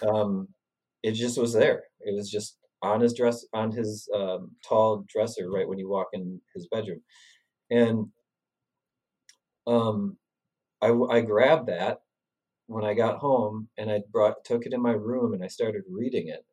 [0.08, 0.48] Um,
[1.04, 1.84] it just was there.
[2.02, 6.08] It was just on his dress, on his um, tall dresser, right when you walk
[6.14, 7.02] in his bedroom,
[7.70, 8.08] and
[9.68, 10.18] um,
[10.82, 12.00] I, I grabbed that
[12.68, 15.84] when I got home, and I brought took it in my room, and I started
[15.90, 16.46] reading it.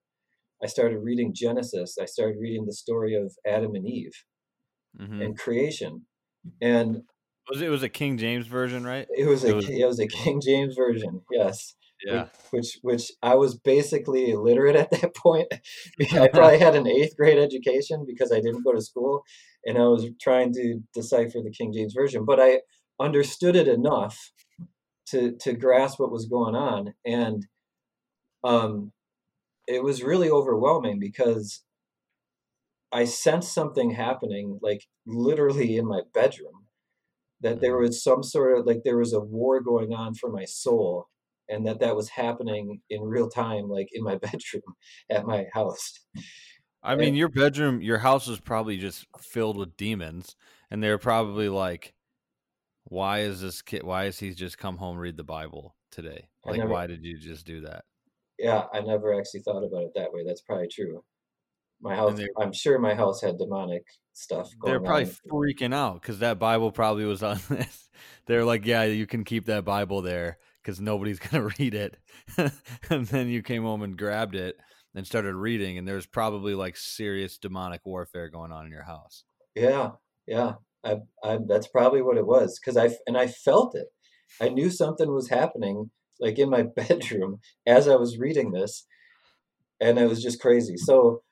[0.63, 1.97] I started reading Genesis.
[2.01, 4.25] I started reading the story of Adam and Eve
[4.99, 5.23] mm-hmm.
[5.23, 6.07] and creation
[6.61, 7.03] and
[7.49, 9.07] was it was a King James version, right?
[9.17, 11.75] It was a it was, it was a King James version, yes.
[12.05, 12.27] Yeah.
[12.51, 15.49] Which which I was basically illiterate at that point.
[16.13, 19.23] I probably had an eighth grade education because I didn't go to school,
[19.65, 22.25] and I was trying to decipher the King James version.
[22.25, 22.61] But I
[23.01, 24.33] understood it enough
[25.11, 27.47] to to grasp what was going on, and
[28.45, 28.93] um,
[29.67, 31.63] it was really overwhelming because
[32.93, 36.67] I sensed something happening, like literally in my bedroom,
[37.41, 37.89] that there mm-hmm.
[37.89, 41.09] was some sort of like there was a war going on for my soul,
[41.49, 44.63] and that that was happening in real time, like in my bedroom
[45.11, 46.01] at my house.
[46.83, 50.37] I mean, your bedroom, your house was probably just filled with demons,
[50.71, 51.95] and they're probably like,
[52.85, 53.83] "Why is this kid?
[53.83, 56.29] Why is he just come home read the Bible today?
[56.45, 57.85] Like, never, why did you just do that?"
[58.39, 60.23] Yeah, I never actually thought about it that way.
[60.27, 61.03] That's probably true.
[61.81, 63.83] My house, I'm sure my house had demonic
[64.15, 65.17] stuff They're probably on.
[65.31, 67.89] freaking out because that Bible probably was on this.
[68.27, 71.99] They're like, yeah, you can keep that Bible there because nobody's going to read it.
[72.91, 74.57] and then you came home and grabbed it
[74.95, 79.25] and started reading, and there's probably like serious demonic warfare going on in your house.
[79.55, 79.91] Yeah,
[80.27, 80.55] yeah.
[80.83, 83.89] I, I, that's probably what it was because I and I felt it.
[84.41, 88.87] I knew something was happening, like in my bedroom as I was reading this,
[89.81, 90.77] and it was just crazy.
[90.77, 91.23] So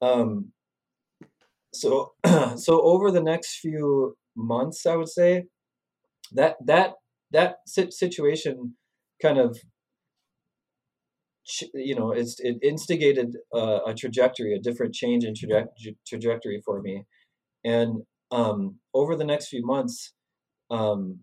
[0.00, 0.52] um,
[1.72, 2.12] so
[2.56, 5.44] so over the next few months, I would say
[6.32, 6.94] that that
[7.30, 8.76] that situation
[9.20, 9.58] kind of
[11.74, 17.04] you know it's it instigated a trajectory, a different change in traje- trajectory for me,
[17.64, 20.12] and um, over the next few months,
[20.70, 21.20] um,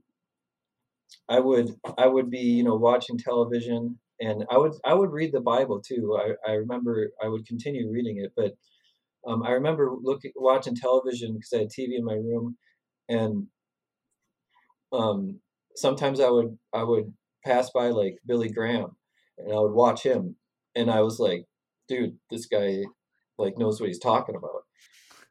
[1.29, 5.33] I would I would be you know watching television and I would I would read
[5.33, 6.17] the Bible too.
[6.17, 8.53] I, I remember I would continue reading it, but
[9.27, 12.57] um, I remember looking watching television because I had TV in my room,
[13.09, 13.47] and
[14.93, 15.39] um,
[15.75, 18.95] sometimes I would I would pass by like Billy Graham,
[19.37, 20.35] and I would watch him,
[20.75, 21.45] and I was like,
[21.87, 22.83] dude, this guy
[23.37, 24.63] like knows what he's talking about,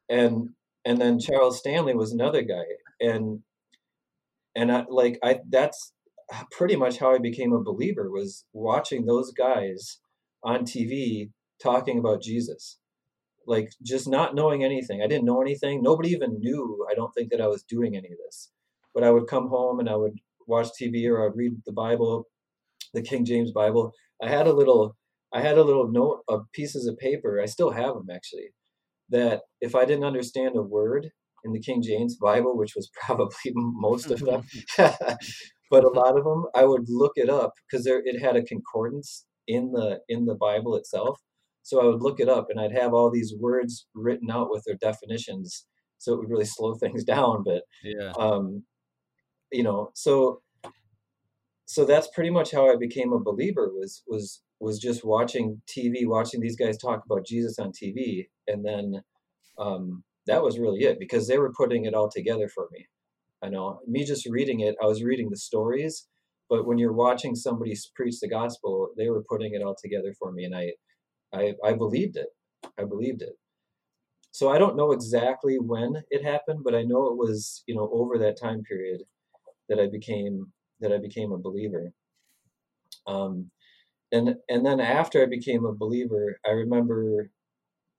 [0.09, 0.51] and
[0.85, 2.65] and then Charles Stanley was another guy,
[3.01, 3.41] and
[4.55, 5.93] and I like I that's
[6.51, 10.01] pretty much how I became a believer was watching those guys
[10.43, 11.31] on TV
[11.63, 12.79] talking about Jesus.
[13.47, 15.03] Like just not knowing anything.
[15.03, 15.83] I didn't know anything.
[15.83, 18.51] Nobody even knew, I don't think, that I was doing any of this.
[18.95, 22.27] But I would come home and I would watch TV or I'd read the Bible,
[22.93, 23.93] the King James Bible.
[24.23, 24.97] I had a little
[25.33, 27.41] I had a little note of pieces of paper.
[27.41, 28.51] I still have them actually.
[29.09, 31.11] That if I didn't understand a word
[31.45, 34.45] in the King James Bible, which was probably most of them,
[34.77, 38.43] but a lot of them, I would look it up because there it had a
[38.43, 41.21] concordance in the in the Bible itself.
[41.63, 44.65] So I would look it up and I'd have all these words written out with
[44.67, 45.67] their definitions.
[45.99, 47.43] So it would really slow things down.
[47.45, 48.13] But Yeah.
[48.19, 48.65] um,
[49.53, 50.43] you know, so
[51.67, 56.07] so that's pretty much how I became a believer was was was just watching TV,
[56.07, 59.03] watching these guys talk about Jesus on TV, and then
[59.59, 62.87] um, that was really it because they were putting it all together for me.
[63.43, 66.09] I know me just reading it, I was reading the stories,
[66.49, 70.33] but when you're watching somebody preach the gospel, they were putting it all together for
[70.33, 70.73] me, and I,
[71.33, 72.29] I, I believed it.
[72.79, 73.35] I believed it.
[74.33, 77.89] So I don't know exactly when it happened, but I know it was you know
[77.93, 79.03] over that time period
[79.69, 81.93] that I became that I became a believer.
[83.07, 83.51] Um,
[84.13, 87.31] and and then after I became a believer, I remember,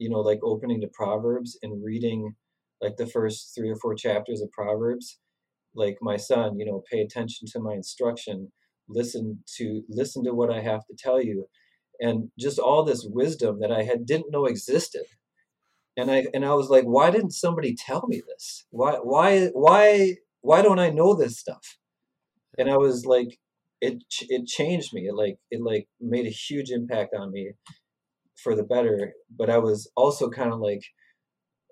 [0.01, 2.33] you know, like opening to Proverbs and reading
[2.81, 5.19] like the first three or four chapters of Proverbs.
[5.75, 8.51] Like my son, you know, pay attention to my instruction,
[8.89, 11.47] listen to listen to what I have to tell you,
[11.99, 15.05] and just all this wisdom that I had didn't know existed.
[15.95, 18.65] And I and I was like, why didn't somebody tell me this?
[18.71, 21.77] Why why why why don't I know this stuff?
[22.57, 23.37] And I was like,
[23.81, 25.01] it it changed me.
[25.07, 27.51] It like it like made a huge impact on me
[28.43, 29.13] for the better.
[29.35, 30.83] But I was also kind of like,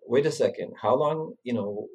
[0.05, 1.33] wait a second, how long?
[1.43, 1.87] You know,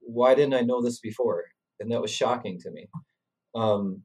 [0.00, 1.44] why didn't I know this before?
[1.78, 2.88] And that was shocking to me.
[3.54, 4.02] Um,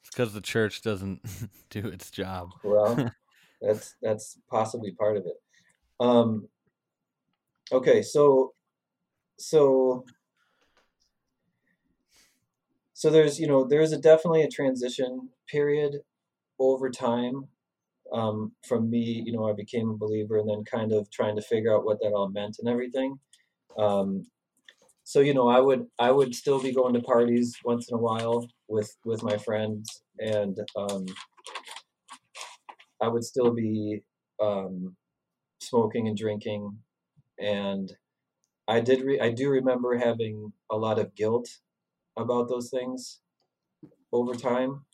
[0.00, 1.20] It's because the church doesn't
[1.70, 2.50] do its job.
[2.62, 3.10] well,
[3.60, 5.36] that's that's possibly part of it.
[6.00, 6.48] Um,
[7.72, 8.54] okay, so
[9.38, 10.04] so
[12.94, 15.96] so there's you know there's a definitely a transition period
[16.58, 17.48] over time
[18.12, 21.42] um, from me you know i became a believer and then kind of trying to
[21.42, 23.18] figure out what that all meant and everything
[23.78, 24.26] um,
[25.04, 28.00] so you know i would i would still be going to parties once in a
[28.00, 31.06] while with with my friends and um,
[33.02, 34.00] i would still be
[34.40, 34.96] um,
[35.60, 36.78] smoking and drinking
[37.38, 37.92] and
[38.68, 41.48] i did re- i do remember having a lot of guilt
[42.16, 43.20] about those things
[44.12, 44.84] over time.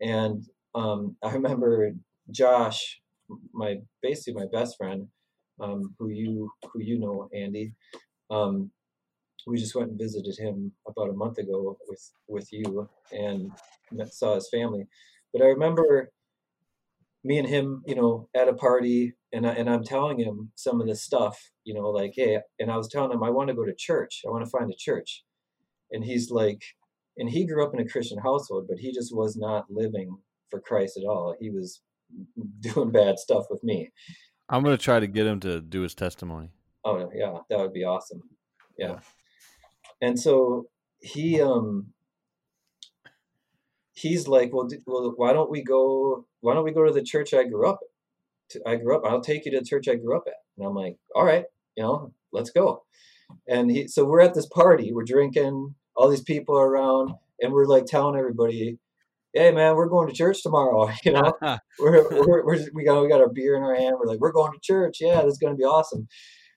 [0.00, 1.92] And um, I remember
[2.30, 3.00] Josh,
[3.52, 5.08] my basically my best friend,
[5.60, 7.74] um, who you who you know, Andy.
[8.30, 8.70] Um,
[9.46, 13.52] we just went and visited him about a month ago with with you and
[13.92, 14.86] met, saw his family.
[15.32, 16.10] But I remember
[17.24, 20.80] me and him, you know, at a party, and I, and I'm telling him some
[20.80, 23.54] of this stuff, you know, like hey, and I was telling him I want to
[23.54, 24.22] go to church.
[24.26, 25.24] I want to find a church
[25.92, 26.62] and he's like
[27.16, 30.18] and he grew up in a christian household but he just was not living
[30.50, 31.80] for christ at all he was
[32.60, 33.90] doing bad stuff with me.
[34.48, 36.50] I'm gonna try to get him to do his testimony.
[36.84, 38.22] oh yeah that would be awesome.
[38.78, 38.88] Yeah.
[38.88, 38.98] Yeah.
[40.00, 40.66] and so
[41.00, 41.88] he um
[43.92, 47.02] he's like well, d- well why don't we go why don't we go to the
[47.02, 47.78] church i grew up
[48.48, 50.34] to, i grew up i'll take you to the church i grew up at.
[50.58, 51.44] And i'm like all right
[51.76, 52.82] you know let's go.
[53.48, 57.52] And he so we're at this party we're drinking all these people are around and
[57.52, 58.78] we're like telling everybody
[59.34, 61.32] hey man we're going to church tomorrow you know?
[61.78, 63.96] We're, we're, we're we got we got our beer in our hand.
[63.98, 64.98] We're like we're going to church.
[65.00, 66.06] Yeah this is going to be awesome.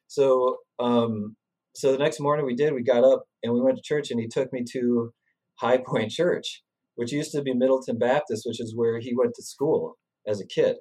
[0.07, 1.35] So um
[1.75, 4.19] so the next morning we did we got up and we went to church and
[4.19, 5.11] he took me to
[5.55, 6.63] high point church
[6.95, 9.97] which used to be middleton baptist which is where he went to school
[10.27, 10.77] as a kid.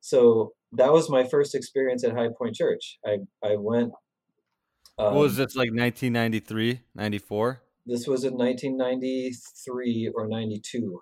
[0.00, 2.98] So that was my first experience at high point church.
[3.06, 3.92] I i went
[4.98, 7.62] um, what was this like 1993, 94?
[7.88, 11.00] this was in 1993 or 92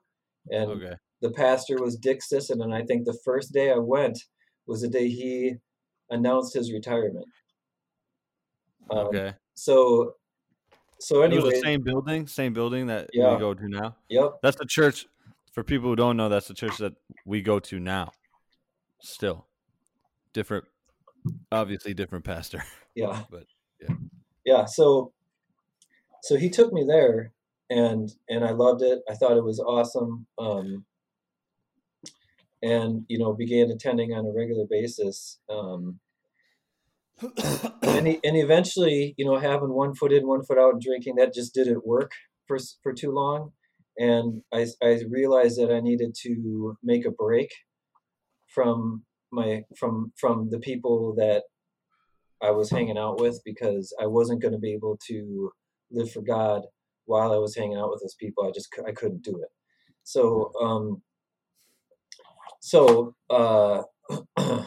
[0.51, 0.94] and Okay.
[1.22, 4.18] the pastor was dick sisson and i think the first day i went
[4.66, 5.55] was the day he
[6.11, 7.26] announced his retirement
[8.90, 9.34] um, Okay.
[9.55, 10.14] so
[10.99, 13.34] so It anyway the same building, same building that Yeah.
[13.34, 13.97] we go to now.
[14.09, 15.07] yep That's the church.
[15.53, 16.94] For people who don't know, that's the church that
[17.24, 18.12] we go to now.
[19.01, 19.47] Still,
[20.32, 20.64] different,
[21.51, 22.62] obviously different pastor.
[22.94, 23.44] yeah But,
[23.80, 23.94] yeah.
[24.44, 25.12] yeah so
[26.22, 27.32] so he took me there
[27.70, 29.00] and and I loved it.
[29.10, 30.26] I thought it was awesome.
[30.38, 30.84] Um,
[32.62, 35.38] and you know, began attending on a regular basis.
[35.50, 36.00] Um,
[37.82, 41.34] and, and eventually, you know, having one foot in, one foot out, and drinking that
[41.34, 42.12] just didn't work
[42.46, 43.52] for for too long.
[43.98, 47.50] And I I realized that I needed to make a break
[48.48, 51.44] from my from from the people that
[52.42, 55.52] I was hanging out with because I wasn't going to be able to
[55.90, 56.62] live for God
[57.07, 58.46] while I was hanging out with those people.
[58.46, 59.48] I just I couldn't do it.
[60.04, 61.02] So um,
[62.61, 63.82] so uh,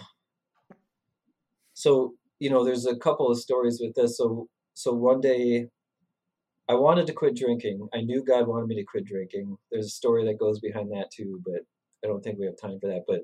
[1.74, 4.18] so you know, there's a couple of stories with this.
[4.18, 5.68] So so one day
[6.70, 7.88] I wanted to quit drinking.
[7.94, 9.58] I knew God wanted me to quit drinking.
[9.72, 11.62] There's a story that goes behind that too, but
[12.04, 13.06] I don't think we have time for that.
[13.08, 13.22] But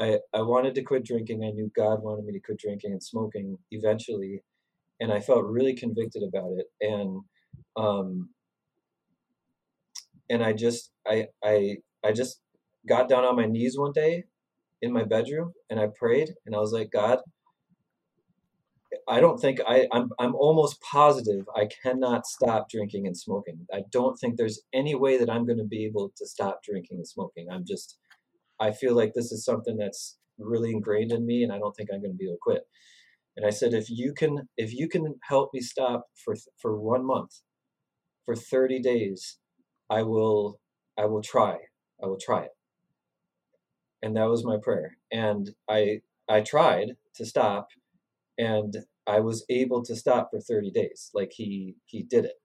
[0.00, 1.44] I, I wanted to quit drinking.
[1.44, 4.42] I knew God wanted me to quit drinking and smoking eventually.
[5.00, 6.66] And I felt really convicted about it.
[6.80, 7.22] And,
[7.76, 8.28] um,
[10.30, 12.40] and I just, I, I, I just
[12.88, 14.24] got down on my knees one day
[14.82, 17.20] in my bedroom and I prayed and I was like, God,
[19.08, 23.66] I don't think I, I'm, I'm almost positive I cannot stop drinking and smoking.
[23.72, 26.98] I don't think there's any way that I'm going to be able to stop drinking
[26.98, 27.48] and smoking.
[27.50, 27.98] I'm just,
[28.60, 31.90] I feel like this is something that's really ingrained in me, and I don't think
[31.92, 32.62] I'm going to be able to quit.
[33.36, 37.04] And I said, if you can, if you can help me stop for for one
[37.06, 37.32] month,
[38.24, 39.38] for 30 days,
[39.90, 40.60] I will,
[40.98, 41.56] I will try.
[42.02, 42.56] I will try it.
[44.02, 44.98] And that was my prayer.
[45.10, 47.68] And I, I tried to stop,
[48.36, 48.76] and
[49.06, 51.10] I was able to stop for 30 days.
[51.14, 52.40] Like he, he did it.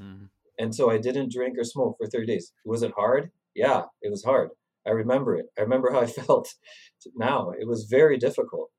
[0.00, 0.26] Mm-hmm.
[0.58, 2.52] And so I didn't drink or smoke for 30 days.
[2.64, 3.30] Was it hard?
[3.54, 4.50] Yeah, it was hard.
[4.86, 5.46] I remember it.
[5.58, 6.54] I remember how I felt
[7.16, 7.50] now.
[7.50, 8.70] It was very difficult,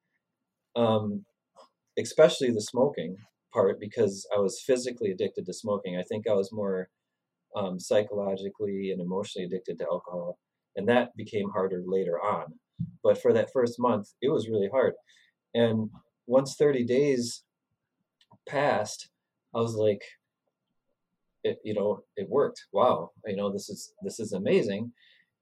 [0.76, 1.26] um,
[1.98, 3.18] especially the smoking
[3.54, 5.98] part because I was physically addicted to smoking.
[5.98, 6.90] I think I was more
[7.58, 10.38] um, psychologically and emotionally addicted to alcohol,
[10.76, 12.54] and that became harder later on.
[13.04, 14.94] But for that first month, it was really hard.
[15.56, 15.90] And
[16.28, 17.44] once 30 days
[18.48, 19.10] passed,
[19.56, 20.04] I was like,
[21.44, 22.66] it, you know, it worked.
[22.72, 24.92] Wow, you know, this is this is amazing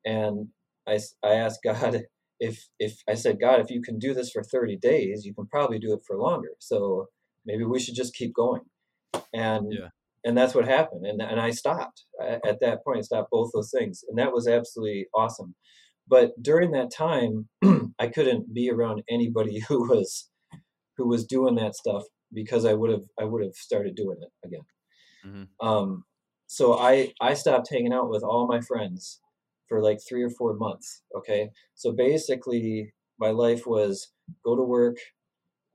[0.05, 0.47] and
[0.87, 2.03] I, I asked God
[2.39, 5.47] if if I said God, if you can do this for 30 days, you can
[5.47, 6.49] probably do it for longer.
[6.59, 7.07] So
[7.45, 8.61] maybe we should just keep going.
[9.33, 9.87] And yeah.
[10.25, 11.05] And that's what happened.
[11.05, 12.97] And and I stopped I, at that point.
[12.97, 15.55] I stopped both those things, and that was absolutely awesome.
[16.07, 17.47] But during that time,
[17.99, 20.29] I couldn't be around anybody who was
[20.97, 22.03] who was doing that stuff
[22.33, 24.65] because I would have I would have started doing it again.
[25.25, 25.67] Mm-hmm.
[25.67, 26.03] Um,
[26.47, 29.19] so I I stopped hanging out with all my friends
[29.67, 31.03] for like three or four months.
[31.17, 31.49] Okay.
[31.75, 34.11] So basically, my life was
[34.43, 34.97] go to work.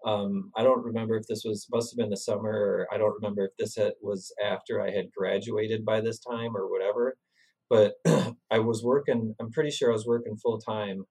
[0.06, 3.14] Um, I don't remember if this was, must have been the summer, or I don't
[3.14, 7.16] remember if this had, was after I had graduated by this time or whatever.
[7.68, 7.94] But
[8.50, 11.04] I was working, I'm pretty sure I was working full time.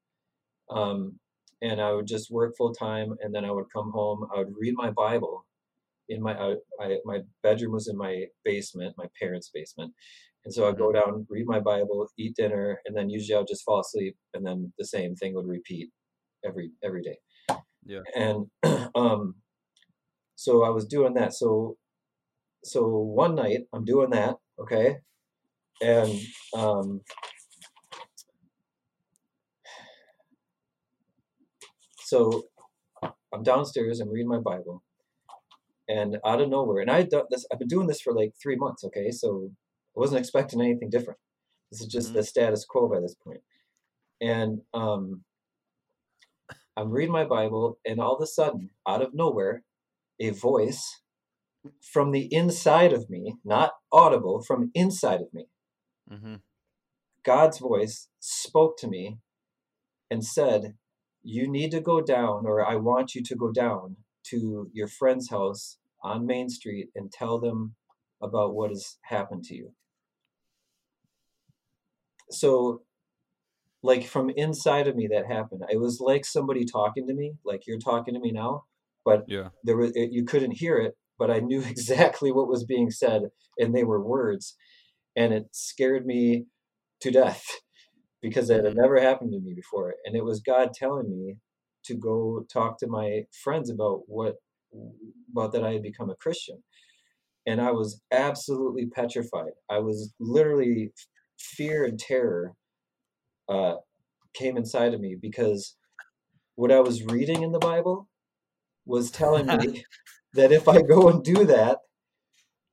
[0.70, 1.20] Um,
[1.62, 4.28] and I would just work full time and then I would come home.
[4.34, 5.46] I would read my Bible
[6.10, 9.94] in my I, I, my bedroom was in my basement, my parents' basement,
[10.44, 11.12] and so I'd go mm-hmm.
[11.12, 14.74] down, read my Bible, eat dinner, and then usually I'd just fall asleep, and then
[14.78, 15.90] the same thing would repeat
[16.44, 17.18] every every day.
[17.86, 18.02] Yeah.
[18.16, 18.48] And
[18.96, 19.36] um,
[20.36, 21.34] so I was doing that.
[21.34, 21.78] So
[22.64, 24.98] so one night I'm doing that, okay,
[25.82, 26.12] and
[26.54, 27.02] um,
[32.00, 32.44] so
[33.34, 34.00] I'm downstairs.
[34.00, 34.84] I'm reading my Bible,
[35.88, 37.46] and out of nowhere, and I done this.
[37.52, 38.84] I've been doing this for like three months.
[38.84, 39.52] Okay, so
[39.96, 41.20] I wasn't expecting anything different.
[41.72, 42.18] This is just mm-hmm.
[42.18, 43.42] the status quo by this point.
[44.22, 45.24] And um,
[46.78, 49.64] I'm reading my Bible, and all of a sudden, out of nowhere,
[50.20, 51.02] a voice
[51.82, 55.48] from the inside of me, not audible, from inside of me.
[56.12, 56.36] Mm-hmm.
[57.24, 59.18] God's voice spoke to me
[60.10, 60.76] and said,
[61.22, 63.98] You need to go down, or I want you to go down
[64.28, 67.76] to your friend's house on Main Street and tell them
[68.22, 69.74] about what has happened to you
[72.32, 72.82] so
[73.82, 75.64] like from inside of me that happened.
[75.70, 78.64] It was like somebody talking to me like you're talking to me now
[79.06, 79.50] but yeah.
[79.64, 83.24] there was it, you couldn't hear it but i knew exactly what was being said
[83.58, 84.56] and they were words
[85.16, 86.46] and it scared me
[87.02, 87.44] to death
[88.22, 88.82] because it had mm-hmm.
[88.82, 91.38] never happened to me before and it was god telling me
[91.84, 94.36] to go talk to my friends about what
[95.32, 96.62] about that i had become a christian
[97.48, 99.54] and i was absolutely petrified.
[99.70, 100.92] I was literally
[101.40, 102.54] fear and terror
[103.50, 103.76] uh,
[104.34, 105.76] came inside of me because
[106.56, 108.08] what I was reading in the Bible
[108.86, 109.84] was telling me
[110.34, 111.80] that if I go and do that,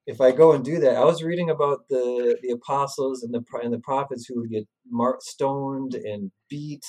[0.06, 3.42] if I go and do that, I was reading about the the apostles and the
[3.62, 6.84] and the prophets who would get marked, stoned and beat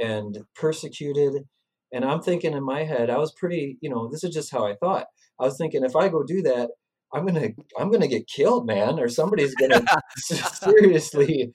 [0.00, 1.44] and persecuted.
[1.92, 4.66] And I'm thinking in my head, I was pretty, you know, this is just how
[4.66, 5.06] I thought.
[5.40, 6.70] I was thinking if I go do that,
[7.12, 9.84] I'm gonna I'm gonna get killed, man, or somebody's gonna
[10.16, 11.52] seriously,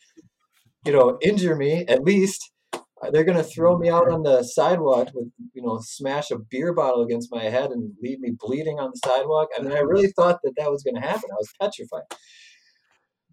[0.86, 2.51] you know, injure me at least.
[2.73, 6.73] Uh, they're gonna throw me out on the sidewalk with, you know, smash a beer
[6.73, 9.47] bottle against my head and leave me bleeding on the sidewalk.
[9.57, 11.30] I mean, I really thought that that was gonna happen.
[11.32, 12.03] I was petrified.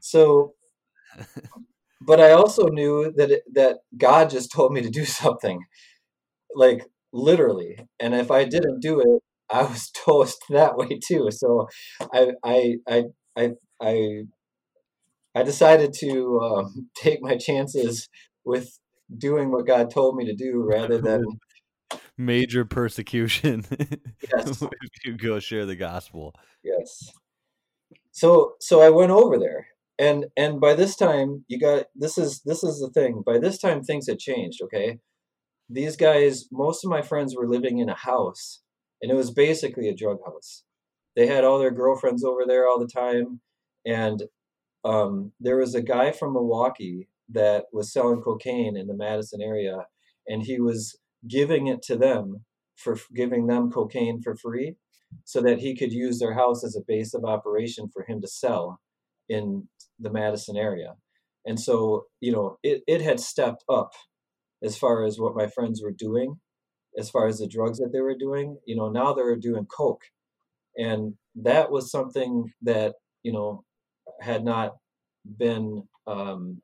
[0.01, 0.55] So,
[2.07, 5.65] but I also knew that it, that God just told me to do something,
[6.55, 11.31] like literally, and if I didn't do it, I was toast that way too.
[11.31, 11.69] So
[12.13, 13.05] I I I
[13.37, 14.23] I I,
[15.37, 18.09] I decided to um, take my chances
[18.45, 18.79] with
[19.17, 21.25] doing what God told me to do rather than
[22.19, 23.65] major persecution.
[24.33, 26.35] yes, if you go share the gospel.
[26.65, 27.13] yes.
[28.13, 29.67] So so I went over there,
[29.99, 33.23] and and by this time you got this is this is the thing.
[33.25, 34.63] By this time things had changed.
[34.63, 34.99] Okay,
[35.69, 38.63] these guys, most of my friends were living in a house
[39.03, 40.65] and it was basically a drug house.
[41.15, 43.41] They had all their girlfriends over there all the time,
[43.85, 44.23] and
[44.87, 49.87] um, there was a guy from Milwaukee that was selling cocaine in the Madison area,
[50.29, 52.45] and he was giving it to them
[52.77, 54.77] for giving them cocaine for free,
[55.25, 58.29] so that he could use their house as a base of operation for him to
[58.29, 58.81] sell
[59.29, 59.69] in
[59.99, 60.95] the Madison area.
[61.45, 63.93] And so, you know, it, it had stepped up
[64.63, 66.37] as far as what my friends were doing
[66.99, 68.59] as far as the drugs that they were doing.
[68.67, 70.03] You know, now they're doing coke,
[70.77, 73.65] and that was something that you know
[74.21, 74.77] had not
[75.39, 76.63] been um,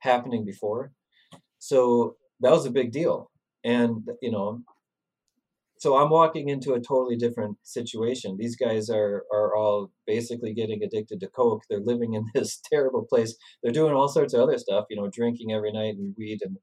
[0.00, 0.92] happening before.
[1.58, 3.30] So that was a big deal,
[3.64, 4.60] and you know,
[5.78, 8.36] so I'm walking into a totally different situation.
[8.38, 11.62] These guys are are all basically getting addicted to coke.
[11.68, 13.36] They're living in this terrible place.
[13.62, 16.56] They're doing all sorts of other stuff, you know, drinking every night and weed and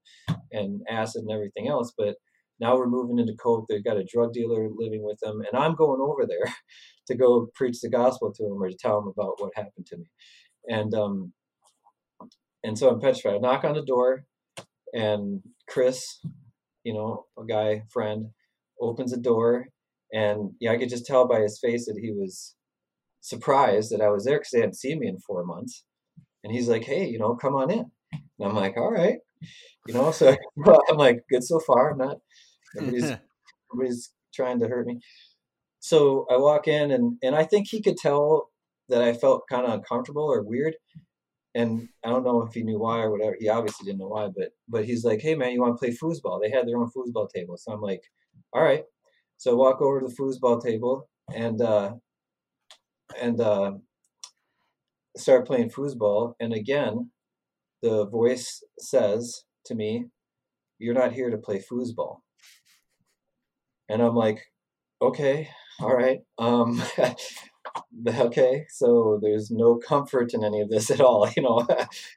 [0.52, 2.16] and acid and everything else, but
[2.60, 3.66] now we're moving into coke.
[3.68, 6.46] They've got a drug dealer living with them, and I'm going over there
[7.08, 9.98] to go preach the gospel to him or to tell him about what happened to
[9.98, 10.06] me.
[10.68, 11.34] And um,
[12.64, 13.36] and so I'm petrified.
[13.36, 14.26] I knock on the door,
[14.94, 16.20] and Chris,
[16.84, 18.28] you know, a guy friend,
[18.80, 19.68] opens the door,
[20.14, 22.56] and yeah, I could just tell by his face that he was
[23.20, 25.84] surprised that I was there because they hadn't seen me in four months.
[26.44, 29.20] And he's like, "Hey, you know, come on in." And I'm like, "All right."
[29.88, 30.36] You know, so
[30.90, 31.92] I'm like, good so far.
[31.92, 32.18] I'm not
[32.78, 33.12] Everybody's,
[33.72, 35.00] everybody's trying to hurt me.
[35.84, 38.50] So I walk in, and and I think he could tell
[38.88, 40.76] that I felt kind of uncomfortable or weird.
[41.56, 43.36] And I don't know if he knew why or whatever.
[43.38, 45.94] He obviously didn't know why, but but he's like, "Hey man, you want to play
[45.94, 48.02] foosball?" They had their own foosball table, so I'm like,
[48.54, 48.86] "All right."
[49.38, 51.96] So I walk over to the foosball table and uh,
[53.22, 53.74] and uh,
[55.18, 56.36] start playing foosball.
[56.40, 57.12] And again,
[57.82, 60.06] the voice says to me,
[60.80, 62.20] "You're not here to play foosball."
[63.90, 64.40] And I'm like,
[65.02, 65.50] okay,
[65.80, 66.20] all right.
[66.38, 66.82] Um,
[68.08, 71.30] okay, so there's no comfort in any of this at all.
[71.36, 71.68] You know,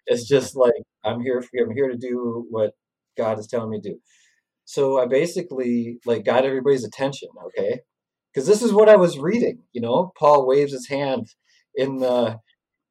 [0.07, 1.41] it's just like I'm here.
[1.41, 2.73] For, I'm here to do what
[3.17, 4.01] God is telling me to do.
[4.65, 7.29] So I basically like got everybody's attention.
[7.47, 7.81] Okay,
[8.33, 9.61] because this is what I was reading.
[9.73, 11.29] You know, Paul waves his hand
[11.75, 12.39] in the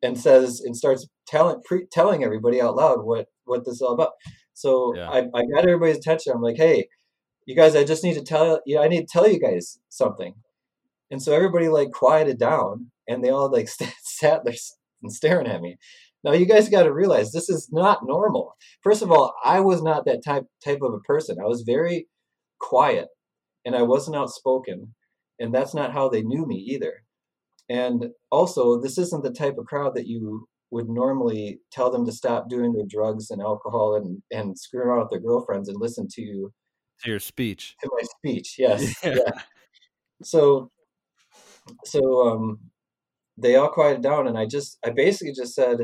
[0.02, 3.94] and says and starts telling pre, telling everybody out loud what what this is all
[3.94, 4.12] about.
[4.54, 5.10] So yeah.
[5.10, 6.32] I, I got everybody's attention.
[6.34, 6.88] I'm like, hey,
[7.46, 10.34] you guys, I just need to tell you, I need to tell you guys something.
[11.12, 13.68] And so everybody like quieted down and they all like
[14.04, 14.56] sat there
[15.04, 15.78] and staring at me.
[16.24, 18.56] Now you guys got to realize this is not normal.
[18.82, 21.38] First of all, I was not that type type of a person.
[21.40, 22.08] I was very
[22.60, 23.10] quiet
[23.64, 24.96] and I wasn't outspoken,
[25.40, 27.04] and that's not how they knew me either.
[27.70, 32.12] And also, this isn't the type of crowd that you would normally tell them to
[32.12, 36.08] stop doing their drugs and alcohol and and screw around with their girlfriends and listen
[36.16, 36.52] to
[37.02, 37.76] to your speech.
[37.82, 38.96] To my speech, yes.
[39.04, 39.16] Yeah.
[39.16, 39.42] yeah.
[40.24, 40.72] So,
[41.84, 42.60] so um,
[43.38, 45.80] they all quieted down, and I just, I basically just said,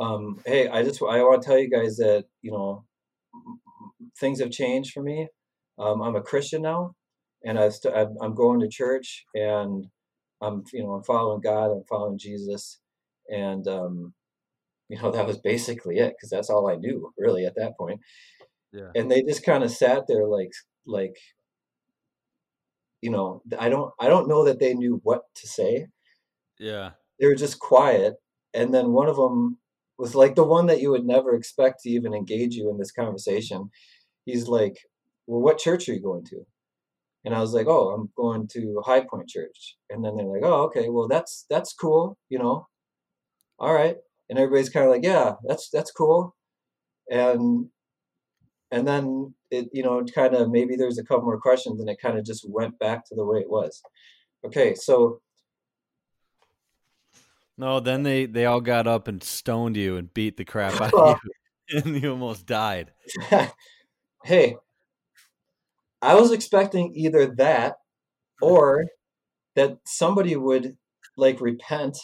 [0.00, 2.84] um, "Hey, I just, I want to tell you guys that you know,
[4.18, 5.28] things have changed for me.
[5.78, 6.94] Um, I'm a Christian now,
[7.44, 9.86] and I st- I'm going to church, and
[10.40, 12.80] I'm, you know, I'm following God, I'm following Jesus,
[13.28, 14.14] and um,
[14.88, 18.00] you know, that was basically it because that's all I knew really at that point.
[18.72, 18.90] Yeah.
[18.94, 20.50] And they just kind of sat there like
[20.86, 21.16] like
[23.04, 25.86] you know, I don't I don't know that they knew what to say.
[26.58, 26.90] Yeah.
[27.18, 28.14] They were just quiet
[28.54, 29.58] and then one of them
[29.98, 32.90] was like the one that you would never expect to even engage you in this
[32.90, 33.70] conversation.
[34.24, 34.76] He's like,
[35.26, 36.46] "Well, what church are you going to?"
[37.24, 39.76] And I was like, oh, I'm going to High Point Church.
[39.88, 42.68] And then they're like, oh, okay, well, that's that's cool, you know.
[43.58, 43.96] All right.
[44.28, 46.34] And everybody's kind of like, yeah, that's that's cool.
[47.10, 47.68] And
[48.70, 52.00] and then it, you know, kind of maybe there's a couple more questions, and it
[52.00, 53.82] kind of just went back to the way it was.
[54.44, 55.20] Okay, so
[57.56, 60.94] no, then they they all got up and stoned you and beat the crap out
[60.94, 61.20] of
[61.68, 62.92] you, and you almost died.
[64.24, 64.56] hey,
[66.02, 67.76] I was expecting either that
[68.42, 68.86] or
[69.54, 70.76] that somebody would
[71.16, 71.96] like repent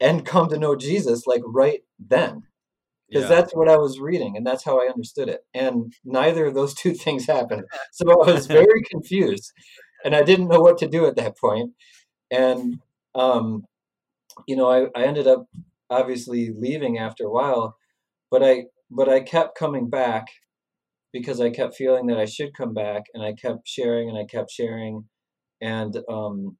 [0.00, 2.44] and come to know Jesus like right then.
[3.08, 3.36] Because yeah.
[3.36, 5.40] that's what I was reading and that's how I understood it.
[5.54, 7.64] And neither of those two things happened.
[7.92, 9.52] So I was very confused
[10.04, 11.72] and I didn't know what to do at that point.
[12.30, 12.80] And
[13.14, 13.64] um,
[14.46, 15.46] you know, I, I ended up
[15.90, 17.76] obviously leaving after a while,
[18.30, 20.26] but I but I kept coming back
[21.12, 24.24] because I kept feeling that I should come back, and I kept sharing and I
[24.24, 25.04] kept sharing,
[25.60, 26.56] and um,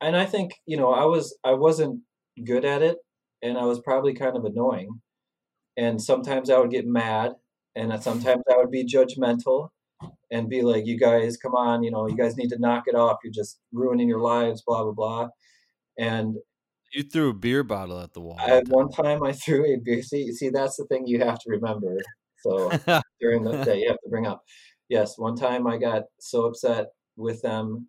[0.00, 2.02] and I think you know I was I wasn't
[2.44, 2.98] good at it,
[3.42, 5.00] and I was probably kind of annoying,
[5.76, 7.34] and sometimes I would get mad,
[7.74, 9.70] and sometimes I would be judgmental,
[10.30, 12.94] and be like, "You guys, come on, you know, you guys need to knock it
[12.94, 13.18] off.
[13.22, 15.28] You're just ruining your lives, blah blah blah,"
[15.98, 16.36] and
[16.92, 18.40] you threw a beer bottle at the wall.
[18.40, 20.02] At one time, I threw a beer.
[20.02, 21.98] See, see, that's the thing you have to remember.
[22.38, 22.70] So
[23.20, 24.42] during the day, you have to bring up.
[24.88, 27.88] Yes, one time I got so upset with them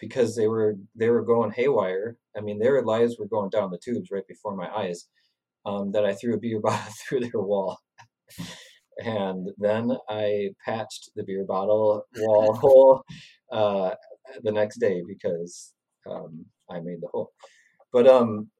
[0.00, 2.16] because they were they were going haywire.
[2.36, 5.06] I mean, their lives were going down the tubes right before my eyes.
[5.64, 7.78] Um, that I threw a beer bottle through their wall.
[8.98, 13.04] and then I patched the beer bottle wall hole
[13.52, 13.94] uh,
[14.42, 15.72] the next day because
[16.08, 17.30] um, I made the hole.
[17.92, 18.50] But um,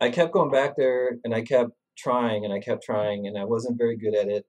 [0.00, 3.44] I kept going back there and I kept trying and I kept trying and I
[3.44, 4.44] wasn't very good at it.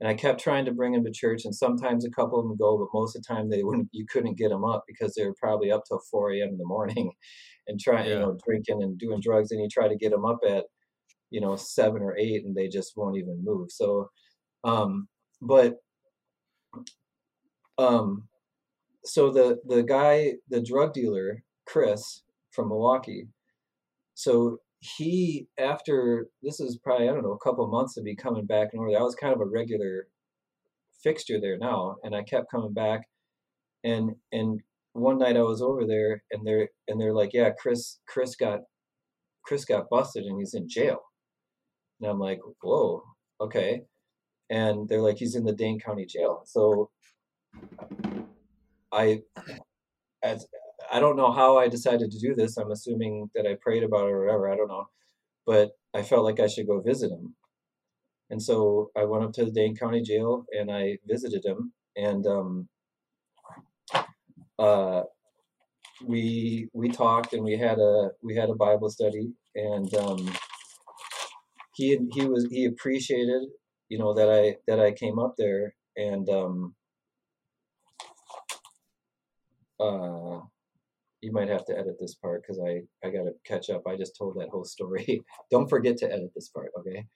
[0.00, 2.56] And I kept trying to bring them to church, and sometimes a couple of them
[2.56, 3.88] go, but most of the time they wouldn't.
[3.92, 6.48] You couldn't get them up because they were probably up till 4 a.m.
[6.48, 7.12] in the morning,
[7.68, 8.14] and trying, yeah.
[8.14, 9.52] you know, drinking and doing drugs.
[9.52, 10.64] And you try to get them up at,
[11.32, 13.70] you know, seven or eight, and they just won't even move.
[13.72, 14.10] So,
[14.64, 15.08] um,
[15.40, 15.76] but,
[17.78, 18.28] um,
[19.04, 22.22] so the the guy, the drug dealer, Chris
[22.52, 23.28] from Milwaukee,
[24.14, 28.46] so he after this is probably I don't know a couple months of me coming
[28.46, 30.08] back and over I was kind of a regular
[31.02, 33.02] fixture there now, and I kept coming back,
[33.84, 34.60] and and
[34.92, 38.60] one night I was over there and they're and they're like, yeah, Chris Chris got
[39.44, 41.00] Chris got busted and he's in jail,
[42.02, 43.04] and I'm like, whoa,
[43.40, 43.82] okay,
[44.50, 46.90] and they're like, he's in the Dane County Jail, so
[48.92, 49.22] I
[50.22, 50.46] as
[50.92, 52.56] I don't know how I decided to do this.
[52.56, 54.52] I'm assuming that I prayed about it or whatever.
[54.52, 54.88] I don't know.
[55.46, 57.34] But I felt like I should go visit him.
[58.30, 61.72] And so I went up to the Dane County Jail and I visited him.
[61.96, 62.68] And um,
[64.58, 65.02] uh,
[66.04, 70.32] we we talked and we had a we had a Bible study and um,
[71.74, 73.42] he he was he appreciated
[73.88, 76.74] you know that I that I came up there and um,
[79.78, 80.40] uh,
[81.20, 83.82] you might have to edit this part because I I got to catch up.
[83.86, 85.22] I just told that whole story.
[85.50, 87.06] don't forget to edit this part, okay?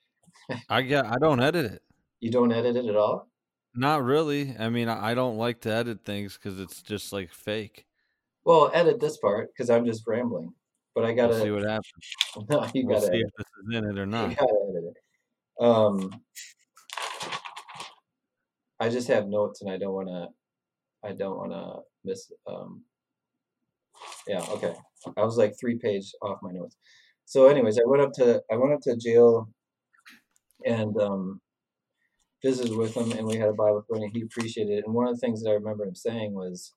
[0.69, 1.05] I get.
[1.05, 1.81] I don't edit it.
[2.19, 3.29] You don't edit it at all.
[3.75, 4.55] Not really.
[4.57, 7.85] I mean, I don't like to edit things because it's just like fake.
[8.43, 10.53] Well, edit this part because I'm just rambling.
[10.97, 11.85] But I gotta we'll see what happens.
[12.49, 14.31] No, you we'll gotta see if this is in it or not.
[14.31, 15.63] You gotta edit it.
[15.63, 16.21] Um,
[18.79, 20.29] I just have notes, and I don't want to.
[21.07, 22.81] I don't want to miss um,
[24.27, 24.73] yeah, okay.
[25.15, 26.75] I was like three page off my notes.
[27.25, 29.49] So, anyways, I went up to I went up to jail
[30.65, 31.41] and um,
[32.43, 34.05] visited with him, and we had a Bible study.
[34.05, 34.85] And he appreciated it.
[34.87, 36.73] And one of the things that I remember him saying was,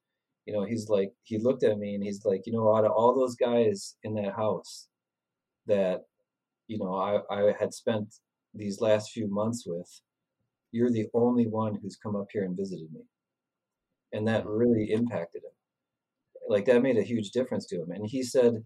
[0.50, 2.90] you know, he's like, he looked at me and he's like, you know, out of
[2.90, 4.88] all those guys in that house
[5.66, 6.00] that,
[6.66, 8.16] you know, I, I had spent
[8.52, 9.88] these last few months with,
[10.72, 13.02] you're the only one who's come up here and visited me.
[14.12, 15.52] And that really impacted him.
[16.48, 17.92] Like that made a huge difference to him.
[17.92, 18.64] And he said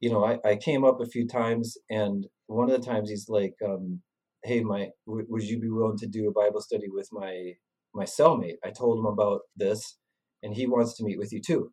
[0.00, 3.28] you know i, I came up a few times and one of the times he's
[3.28, 4.00] like um,
[4.42, 7.52] hey my w- would you be willing to do a bible study with my
[7.94, 8.56] my cellmate?
[8.64, 9.98] I told him about this
[10.42, 11.72] and he wants to meet with you too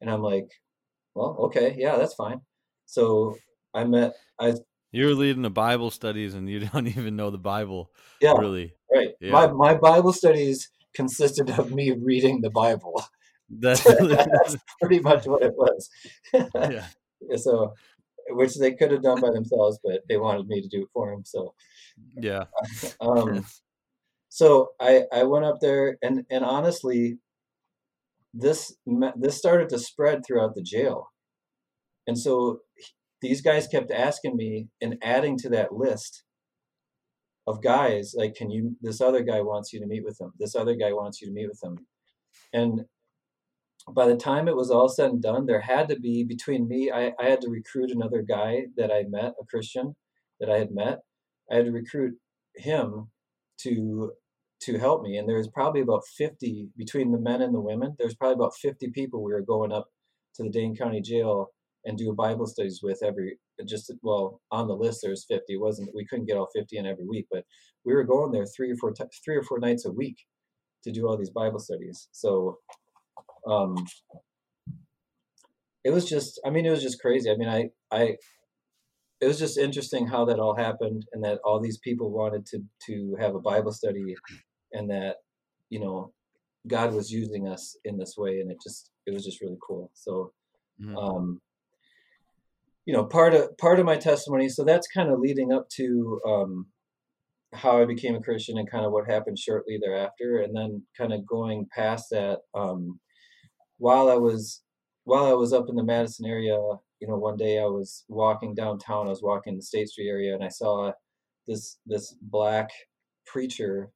[0.00, 0.48] and i'm like
[1.14, 2.40] well okay yeah that's fine
[2.86, 3.34] so
[3.74, 4.54] i met i
[4.92, 7.90] you're leading the bible studies and you don't even know the bible
[8.20, 9.30] yeah really right yeah.
[9.30, 13.04] my, my bible studies consisted of me reading the bible
[13.50, 15.90] that's, That's pretty much what it was.
[16.54, 16.86] yeah.
[17.36, 17.74] So,
[18.30, 21.10] which they could have done by themselves, but they wanted me to do it for
[21.10, 21.24] them.
[21.24, 21.54] So,
[22.16, 22.44] yeah.
[23.00, 23.44] um,
[24.28, 27.18] so I I went up there and and honestly,
[28.34, 28.76] this
[29.16, 31.10] this started to spread throughout the jail,
[32.06, 32.60] and so
[33.22, 36.24] these guys kept asking me and adding to that list
[37.46, 40.32] of guys like can you this other guy wants you to meet with him.
[40.38, 41.86] This other guy wants you to meet with him.
[42.52, 42.82] And
[43.94, 46.90] by the time it was all said and done there had to be between me
[46.90, 49.94] I, I had to recruit another guy that i met a christian
[50.40, 51.00] that i had met.
[51.50, 52.14] I had to recruit
[52.56, 53.10] him
[53.60, 54.12] to
[54.64, 57.94] to help me and there was probably about 50 between the men and the women
[57.98, 59.86] there's probably about 50 people we were going up
[60.36, 61.48] to the dane county jail
[61.84, 63.38] and do bible studies with every
[63.68, 66.86] just well on the list there's 50 it wasn't we couldn't get all 50 in
[66.86, 67.44] every week but
[67.84, 68.92] we were going there three or four
[69.24, 70.16] three or four nights a week
[70.84, 72.08] to do all these bible studies.
[72.12, 72.58] So
[73.46, 73.74] um
[75.82, 77.30] it was just i mean it was just crazy.
[77.30, 78.16] I mean i i
[79.20, 82.60] it was just interesting how that all happened and that all these people wanted to
[82.86, 84.14] to have a bible study
[84.74, 85.16] and that
[85.70, 86.12] you know
[86.68, 89.90] god was using us in this way and it just it was just really cool
[89.94, 90.32] so
[90.80, 90.96] mm-hmm.
[90.96, 91.40] um
[92.86, 96.20] you know part of part of my testimony so that's kind of leading up to
[96.26, 96.66] um,
[97.54, 101.12] how i became a christian and kind of what happened shortly thereafter and then kind
[101.12, 102.98] of going past that um,
[103.78, 104.62] while i was
[105.04, 106.58] while i was up in the madison area
[107.00, 110.08] you know one day i was walking downtown i was walking in the state street
[110.08, 110.90] area and i saw
[111.46, 112.70] this this black
[113.26, 113.90] preacher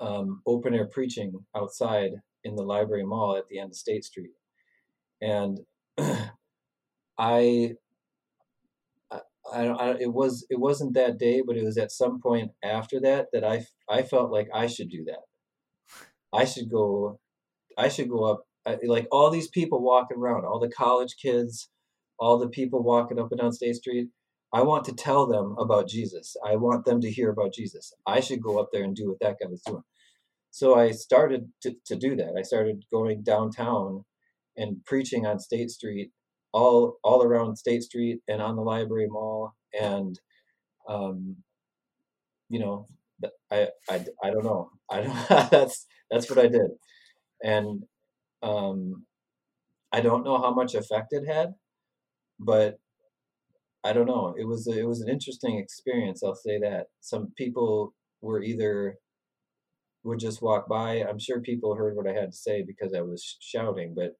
[0.00, 2.12] um, open air preaching outside
[2.44, 4.30] in the library mall at the end of state street
[5.20, 5.60] and
[7.18, 7.74] I,
[9.10, 13.00] I, I, it was it wasn't that day, but it was at some point after
[13.00, 15.22] that that I I felt like I should do that.
[16.32, 17.18] I should go,
[17.76, 18.44] I should go up.
[18.84, 21.70] like all these people walking around, all the college kids,
[22.18, 24.08] all the people walking up and down State Street.
[24.52, 26.36] I want to tell them about Jesus.
[26.44, 27.92] I want them to hear about Jesus.
[28.06, 29.82] I should go up there and do what that guy was doing.
[30.50, 32.34] So I started to, to do that.
[32.38, 34.04] I started going downtown
[34.56, 36.10] and preaching on State Street
[36.52, 40.18] all all around State Street and on the Library Mall, and
[40.88, 41.36] um,
[42.48, 42.86] you know,
[43.52, 44.70] I, I I don't know.
[44.90, 45.50] I don't.
[45.50, 46.70] that's that's what I did,
[47.42, 47.84] and
[48.42, 49.04] um,
[49.92, 51.54] I don't know how much effect it had,
[52.40, 52.78] but
[53.84, 54.34] I don't know.
[54.38, 56.22] It was a, it was an interesting experience.
[56.22, 56.86] I'll say that.
[57.00, 58.98] Some people were either
[60.04, 61.04] would just walk by.
[61.04, 64.16] I'm sure people heard what I had to say because I was shouting, but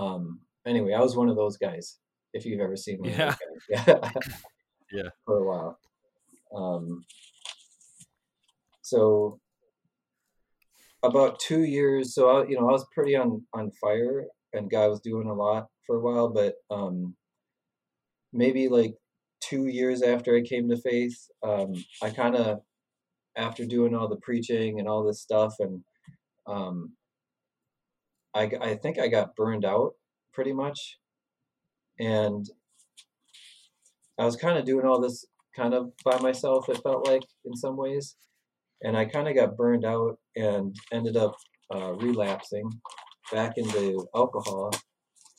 [0.00, 1.98] um, anyway, I was one of those guys.
[2.32, 3.34] If you've ever seen me, yeah,
[3.70, 3.84] yeah,
[4.92, 5.78] yeah, for a while.
[6.54, 7.04] Um,
[8.82, 9.38] so
[11.02, 12.14] about two years.
[12.14, 15.34] So I, you know, I was pretty on on fire, and God was doing a
[15.34, 16.28] lot for a while.
[16.28, 17.14] But um,
[18.34, 18.94] maybe like
[19.40, 21.72] two years after I came to faith, um,
[22.02, 22.60] I kind of,
[23.36, 25.82] after doing all the preaching and all this stuff, and
[26.46, 26.92] um,
[28.34, 29.92] I I think I got burned out
[30.32, 30.98] pretty much.
[31.98, 32.44] And
[34.18, 35.24] I was kind of doing all this
[35.56, 38.16] kind of by myself, it felt like in some ways.
[38.82, 41.36] And I kind of got burned out and ended up
[41.74, 42.68] uh, relapsing
[43.32, 44.72] back into alcohol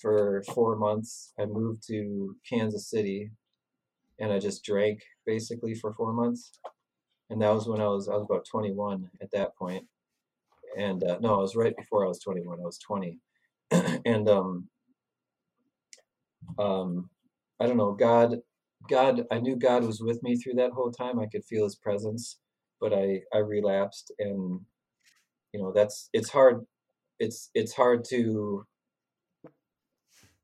[0.05, 1.33] for four months.
[1.39, 3.31] I moved to Kansas City
[4.19, 6.51] and I just drank basically for four months.
[7.31, 9.83] And that was when I was I was about 21 at that point.
[10.77, 12.59] And uh, no, it was right before I was 21.
[12.59, 13.19] I was 20.
[14.05, 14.69] and um,
[16.59, 17.09] um,
[17.59, 18.41] I don't know, God,
[18.87, 21.17] God, I knew God was with me through that whole time.
[21.17, 22.37] I could feel his presence,
[22.79, 24.61] but I, I relapsed and,
[25.51, 26.63] you know, that's, it's hard.
[27.17, 28.67] It's, it's hard to,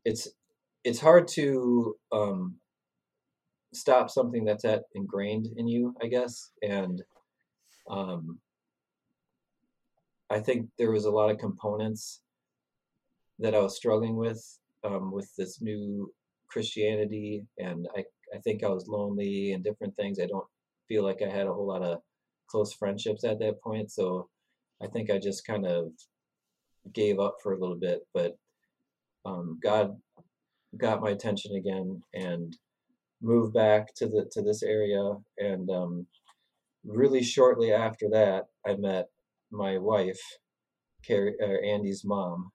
[0.05, 0.27] it's,
[0.83, 2.55] it's hard to, um,
[3.73, 6.51] stop something that's that ingrained in you, I guess.
[6.61, 7.01] And,
[7.89, 8.39] um,
[10.31, 12.21] I think there was a lot of components
[13.39, 14.41] that I was struggling with
[14.85, 16.11] um, with this new
[16.47, 20.19] Christianity, and I I think I was lonely and different things.
[20.19, 20.47] I don't
[20.87, 21.99] feel like I had a whole lot of
[22.47, 24.29] close friendships at that point, so
[24.81, 25.91] I think I just kind of
[26.93, 27.99] gave up for a little bit.
[28.13, 28.37] But
[29.25, 29.95] um, God
[30.77, 32.57] got my attention again and
[33.21, 35.13] moved back to the to this area.
[35.37, 36.07] And um,
[36.85, 39.07] really shortly after that I met
[39.51, 40.19] my wife
[41.05, 42.51] Carrie uh, Andy's mom.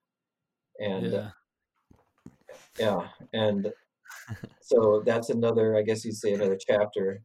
[0.78, 1.30] And yeah.
[2.78, 3.72] Yeah and
[4.60, 7.22] so that's another i guess you'd say another chapter.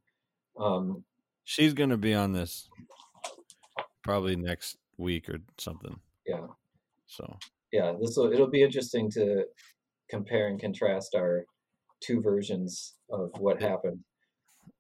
[0.60, 1.04] Um
[1.44, 2.70] she's gonna be on this
[4.04, 6.00] probably next week or something.
[6.26, 6.48] Yeah.
[7.08, 7.38] So
[7.72, 9.46] yeah this will it'll be interesting to
[10.10, 11.46] compare and contrast our
[12.02, 14.00] two versions of what happened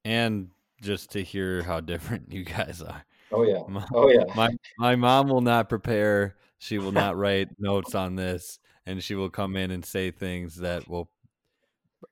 [0.05, 0.49] and
[0.81, 4.95] just to hear how different you guys are oh yeah my, oh yeah my my
[4.95, 9.55] mom will not prepare She will not write notes on this, and she will come
[9.55, 11.09] in and say things that will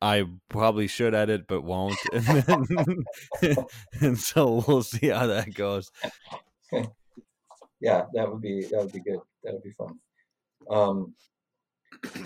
[0.02, 2.00] I probably should edit, but won't.
[2.12, 3.56] And, then,
[4.02, 5.92] and so we'll see how that goes.
[7.80, 9.20] yeah, that would be that would be good.
[9.44, 10.00] That would be fun.
[10.70, 11.14] Um,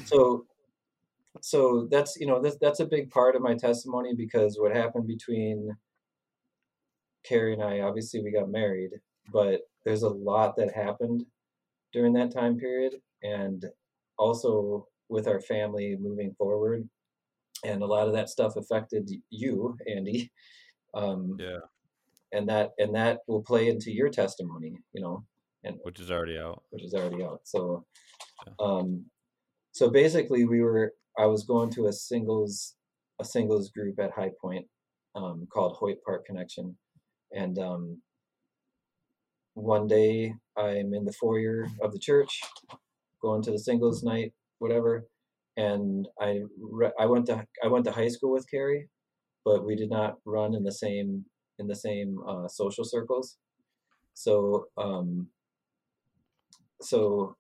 [0.06, 0.46] so,
[1.42, 5.08] so that's you know that's that's a big part of my testimony because what happened
[5.08, 5.76] between
[7.24, 8.92] Carrie and I, obviously we got married,
[9.32, 11.26] but there's a lot that happened
[11.94, 13.66] during that time period, and
[14.18, 16.88] also with our family moving forward
[17.64, 20.32] and a lot of that stuff affected you, Andy.
[20.94, 21.60] Um, yeah,
[22.32, 25.24] and that and that will play into your testimony, you know,
[25.64, 26.64] and which is already out.
[26.70, 27.42] Which is already out.
[27.44, 27.86] So,
[28.60, 29.06] um,
[29.72, 30.94] so basically, we were.
[31.18, 32.76] I was going to a singles
[33.20, 34.66] a singles group at High Point
[35.16, 36.78] um, called Hoyt Park Connection,
[37.32, 38.02] and um,
[39.54, 42.42] one day I'm in the foyer of the church,
[43.22, 45.08] going to the singles night, whatever,
[45.58, 48.90] and I re- I went to I went to high school with Carrie,
[49.46, 51.26] but we did not run in the same
[51.60, 53.38] in the same uh, social circles.
[54.14, 55.28] So um,
[56.82, 57.36] so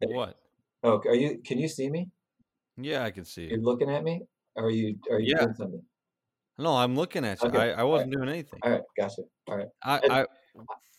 [0.00, 0.36] what?
[0.82, 1.40] Oh, are you?
[1.44, 2.08] Can you see me?
[2.76, 3.48] Yeah, I can see you.
[3.50, 4.22] You're looking at me.
[4.56, 4.96] Are you?
[5.10, 5.44] Are you yeah.
[5.44, 5.82] doing something?
[6.58, 7.48] No, I'm looking at you.
[7.48, 7.72] Okay.
[7.72, 8.18] I, I wasn't right.
[8.18, 8.60] doing anything.
[8.62, 9.22] All right, gotcha.
[9.48, 9.68] All right.
[9.84, 10.26] I,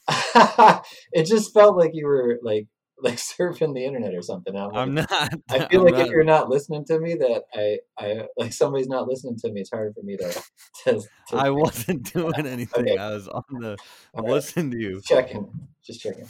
[0.08, 0.82] I
[1.12, 2.68] it just felt like you were like
[3.02, 4.56] like surfing the internet or something.
[4.56, 5.10] I'm, I'm not.
[5.50, 6.02] I feel I'm like not.
[6.06, 9.62] if you're not listening to me, that I, I like somebody's not listening to me.
[9.62, 10.44] It's hard for me to.
[10.84, 12.90] to, to I wasn't doing anything.
[12.90, 12.98] Okay.
[12.98, 13.78] I was on the.
[14.16, 14.30] I right.
[14.30, 15.02] listened to you.
[15.06, 15.50] Checking,
[15.86, 16.28] just checking.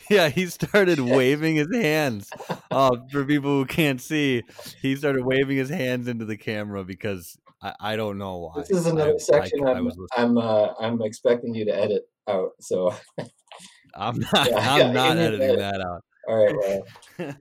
[0.10, 2.30] yeah, he started waving his hands.
[2.70, 4.42] Uh, for people who can't see,
[4.80, 8.62] he started waving his hands into the camera because I, I don't know why.
[8.62, 12.52] This is another I, section I, am I'm uh, I'm expecting you to edit out.
[12.60, 12.94] So
[13.94, 14.50] I'm not.
[14.50, 16.04] Yeah, I'm yeah, not editing that out.
[16.28, 16.84] All right.
[17.18, 17.36] Well,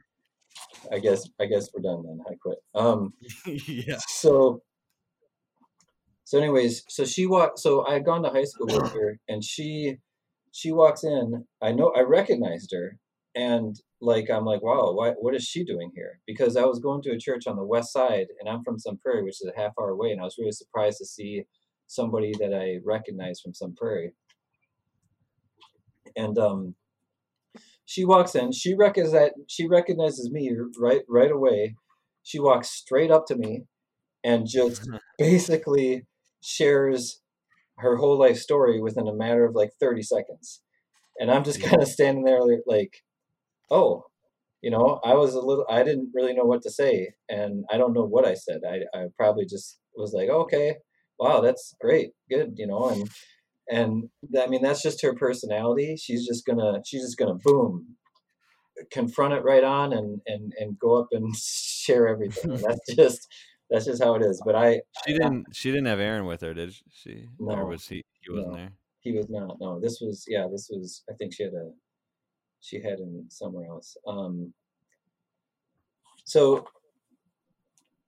[0.92, 1.28] I guess.
[1.40, 2.20] I guess we're done then.
[2.30, 2.58] I quit.
[2.76, 3.14] Um.
[3.46, 3.98] yeah.
[4.08, 4.62] So.
[6.24, 7.58] So, anyways, so she walked.
[7.58, 9.98] So I had gone to high school with her, and she,
[10.52, 11.46] she walks in.
[11.62, 11.92] I know.
[11.96, 12.98] I recognized her,
[13.36, 16.20] and like I'm like, wow, why, what is she doing here?
[16.26, 19.00] Because I was going to a church on the west side, and I'm from Sun
[19.04, 21.44] Prairie, which is a half hour away, and I was really surprised to see
[21.88, 24.14] somebody that I recognized from Sun Prairie
[26.16, 26.76] and um,
[27.86, 28.52] she walks in.
[28.52, 31.76] She recognizes she recognizes me right right away.
[32.24, 33.64] She walks straight up to me,
[34.24, 34.88] and just
[35.18, 36.06] basically
[36.42, 37.22] shares
[37.80, 40.62] her whole life story within a matter of like 30 seconds.
[41.20, 43.04] And I'm just kind of standing there like,
[43.70, 44.06] oh,
[44.62, 47.14] you know, I was a little, I didn't really know what to say.
[47.30, 48.62] And I don't know what I said.
[48.70, 50.76] I, I probably just was like, okay,
[51.20, 52.12] wow, that's great.
[52.30, 52.54] Good.
[52.56, 53.10] You know, and
[53.70, 54.10] and
[54.40, 55.96] I mean that's just her personality.
[55.98, 57.96] She's just gonna she's just gonna boom,
[58.92, 62.52] confront it right on and and and go up and share everything.
[62.68, 63.28] That's just
[63.70, 64.42] that's just how it is.
[64.46, 67.28] But I she didn't she didn't have Aaron with her, did she?
[67.40, 68.04] No, or was he?
[68.22, 68.72] He wasn't no, there.
[69.02, 69.58] He was not.
[69.60, 70.48] No, this was yeah.
[70.52, 71.72] This was I think she had a
[72.62, 73.98] she had him somewhere else.
[74.08, 74.54] Um.
[76.26, 76.68] So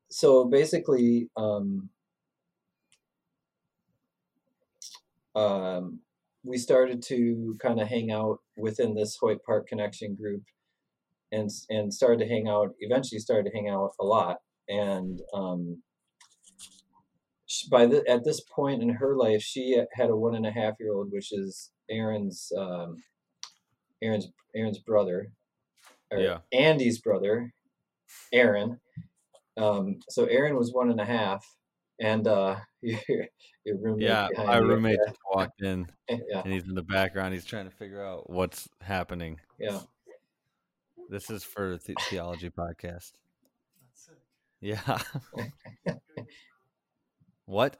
[0.09, 1.89] so basically um
[5.35, 5.99] um,
[6.43, 10.43] we started to kind of hang out within this Hoyt Park Connection group,
[11.31, 12.71] and and started to hang out.
[12.79, 14.39] Eventually, started to hang out with a lot,
[14.71, 15.83] and um,
[17.69, 20.75] by the, at this point in her life, she had a one and a half
[20.79, 23.03] year old, which is Aaron's um,
[24.01, 25.31] Aaron's Aaron's brother,
[26.11, 27.53] yeah, Andy's brother,
[28.31, 28.79] Aaron.
[29.57, 31.45] Um, so Aaron was one and a half,
[31.99, 32.99] and uh, your,
[33.65, 34.07] your roommate.
[34.07, 36.41] Yeah, my roommate just walked in, yeah.
[36.43, 37.33] and he's in the background.
[37.33, 39.41] He's trying to figure out what's happening.
[39.59, 39.79] Yeah,
[41.09, 43.11] this is for the theology podcast.
[44.61, 44.99] Yeah.
[47.45, 47.77] what?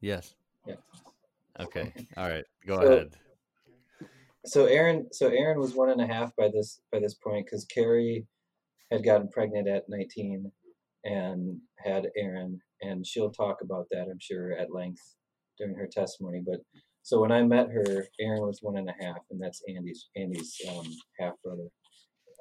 [0.00, 0.34] Yes.
[0.66, 0.74] Yeah.
[1.58, 1.92] Okay.
[2.16, 2.44] All right.
[2.66, 3.16] Go so, ahead.
[4.46, 7.64] So Aaron, so Aaron was one and a half by this by this point because
[7.64, 8.26] Carrie
[8.92, 10.52] had gotten pregnant at 19
[11.04, 15.02] and had Aaron, and she'll talk about that, I'm sure, at length
[15.58, 16.42] during her testimony.
[16.46, 16.60] But
[17.02, 20.54] so when I met her, Aaron was one and a half, and that's Andy's Andy's
[20.68, 20.86] um,
[21.18, 21.68] half brother.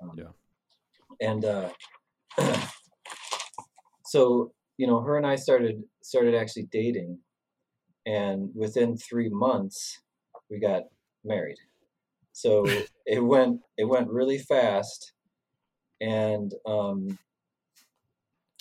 [0.02, 1.28] Um, yeah.
[1.28, 1.70] And uh,
[4.14, 7.18] so you know, her and I started started actually dating,
[8.06, 10.02] and within three months,
[10.52, 10.84] we got
[11.26, 11.58] married.
[12.32, 12.64] So
[13.08, 15.14] it went it went really fast,
[16.00, 17.18] and um,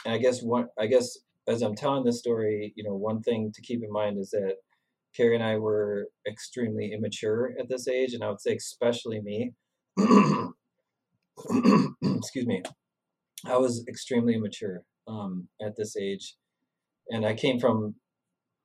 [0.06, 3.52] and I guess one I guess as I'm telling this story, you know, one thing
[3.54, 4.54] to keep in mind is that
[5.14, 9.52] Carrie and I were extremely immature at this age, and I would say especially me.
[12.02, 12.62] Excuse me.
[13.44, 16.36] I was extremely immature um, at this age,
[17.08, 17.96] and I came from,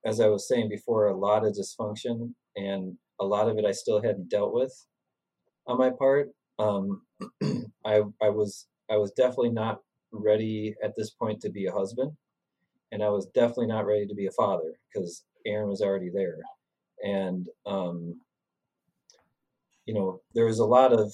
[0.05, 3.71] as I was saying before, a lot of dysfunction, and a lot of it I
[3.71, 4.85] still hadn't dealt with
[5.65, 6.29] on my part.
[6.59, 7.01] Um,
[7.85, 9.81] I I was I was definitely not
[10.11, 12.11] ready at this point to be a husband,
[12.91, 16.39] and I was definitely not ready to be a father because Aaron was already there,
[17.03, 18.21] and um,
[19.85, 21.13] you know there was a lot of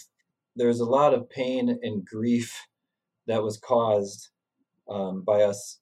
[0.55, 2.67] there was a lot of pain and grief
[3.28, 4.30] that was caused
[4.89, 5.79] um, by us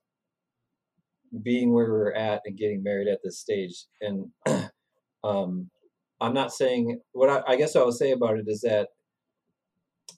[1.44, 3.86] being where we're at and getting married at this stage.
[4.02, 4.30] And
[5.24, 5.70] um,
[6.20, 8.90] I'm not saying what I, I guess I will say about it is that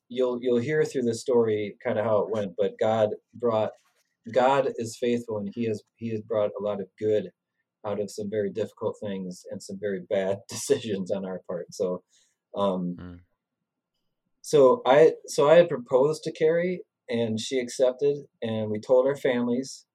[0.09, 3.71] you'll you'll hear through the story kind of how it went, but God brought
[4.31, 7.29] God is faithful and He has He has brought a lot of good
[7.85, 11.67] out of some very difficult things and some very bad decisions on our part.
[11.71, 12.03] So
[12.55, 13.19] um mm.
[14.41, 19.15] so I so I had proposed to Carrie and she accepted and we told our
[19.15, 19.85] families.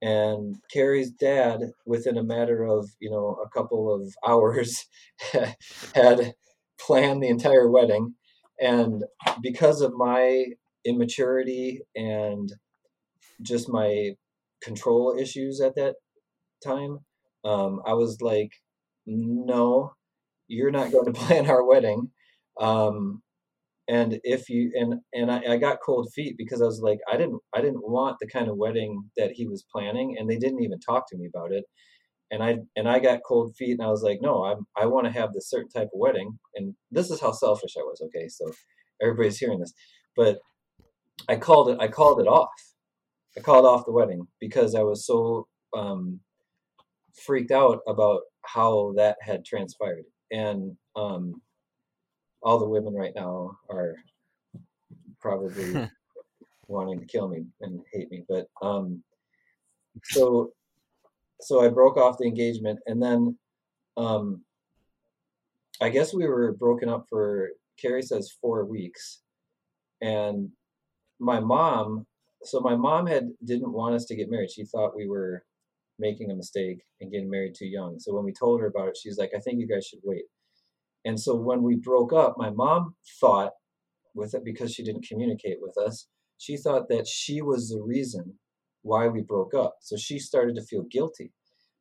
[0.00, 4.86] And Carrie's dad within a matter of you know a couple of hours
[5.94, 6.34] had
[6.80, 8.14] planned the entire wedding.
[8.60, 9.04] And
[9.42, 10.46] because of my
[10.84, 12.52] immaturity and
[13.42, 14.12] just my
[14.62, 15.94] control issues at that
[16.64, 16.98] time
[17.44, 18.50] um, i was like
[19.06, 19.92] no
[20.48, 22.10] you're not going to plan our wedding.
[22.60, 23.22] Um,
[23.88, 27.16] and if you and and I, I, got cold feet because I was like I
[27.16, 30.62] didn't I didn't want the kind of wedding that he was planning and they didn't
[30.62, 31.64] even talk to me about it.
[32.30, 35.06] And I and I got cold feet and I was like no I'm I want
[35.06, 36.38] to have this certain type of wedding.
[36.54, 38.28] And this is how selfish I was okay?
[38.28, 38.52] So
[39.02, 39.72] everybody's hearing this.
[40.14, 40.38] But
[41.28, 42.50] I called it I called it off.
[43.36, 46.20] I called off the wedding because I was so um,
[47.14, 50.04] freaked out about how that had transpired.
[50.30, 51.40] And um,
[52.42, 53.96] all the women right now are
[55.20, 55.88] probably
[56.68, 58.24] wanting to kill me and hate me.
[58.28, 59.02] But um,
[60.04, 60.52] so
[61.40, 63.38] so I broke off the engagement, and then
[63.96, 64.42] um,
[65.80, 69.20] I guess we were broken up for Carrie says four weeks,
[70.00, 70.50] and
[71.18, 72.06] my mom.
[72.44, 74.50] So my mom had didn't want us to get married.
[74.50, 75.44] She thought we were
[75.98, 77.98] making a mistake and getting married too young.
[77.98, 80.24] So when we told her about it, she's like, "I think you guys should wait."
[81.08, 83.52] And so when we broke up, my mom thought,
[84.14, 86.06] with it because she didn't communicate with us,
[86.36, 88.34] she thought that she was the reason
[88.82, 89.76] why we broke up.
[89.80, 91.32] So she started to feel guilty.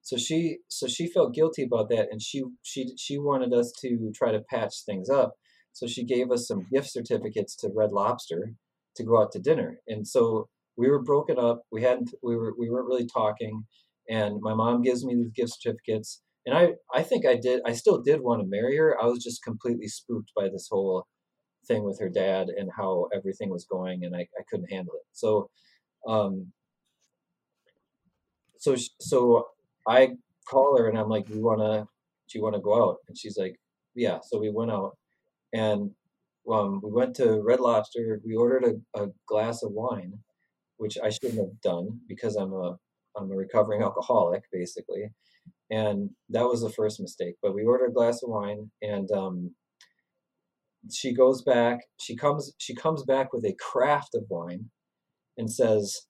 [0.01, 4.13] So she so she felt guilty about that, and she she she wanted us to
[4.15, 5.33] try to patch things up.
[5.73, 8.53] So she gave us some gift certificates to Red Lobster
[8.95, 9.81] to go out to dinner.
[9.89, 10.47] And so
[10.77, 11.63] we were broken up.
[11.69, 13.65] We hadn't we were we weren't really talking.
[14.09, 17.73] And my mom gives me these gift certificates and I I think I did I
[17.73, 18.97] still did want to marry her.
[18.99, 21.05] I was just completely spooked by this whole
[21.67, 25.05] thing with her dad and how everything was going, and I, I couldn't handle it.
[25.11, 25.49] So,
[26.07, 26.53] um,
[28.57, 29.47] so so
[29.85, 30.11] I
[30.49, 31.85] call her and I'm like, "Do you wanna
[32.29, 33.59] do you wanna go out?" And she's like,
[33.93, 34.97] "Yeah." So we went out,
[35.53, 35.91] and
[36.49, 38.21] um, we went to Red Lobster.
[38.25, 38.63] We ordered
[38.95, 40.13] a, a glass of wine,
[40.77, 42.77] which I shouldn't have done because I'm a
[43.17, 45.11] I'm a recovering alcoholic, basically
[45.69, 47.35] and that was the first mistake.
[47.41, 49.55] But we ordered a glass of wine, and um,
[50.91, 51.79] she goes back.
[51.99, 52.53] She comes.
[52.57, 54.69] She comes back with a craft of wine,
[55.37, 56.01] and says,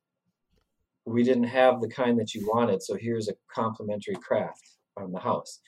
[1.06, 5.20] "We didn't have the kind that you wanted, so here's a complimentary craft on the
[5.20, 5.60] house."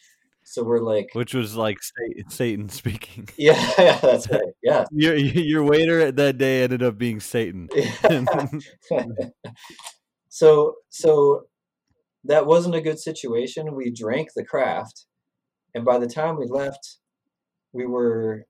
[0.50, 1.78] So we're like, which was like
[2.28, 3.30] Satan speaking.
[3.38, 4.42] Yeah, yeah that's right.
[4.64, 7.70] Yeah, your your waiter that day ended up being Satan.
[10.30, 11.44] so so
[12.30, 13.76] that wasn't a good situation.
[13.76, 15.06] We drank the craft,
[15.74, 16.98] and by the time we left,
[17.74, 18.46] we were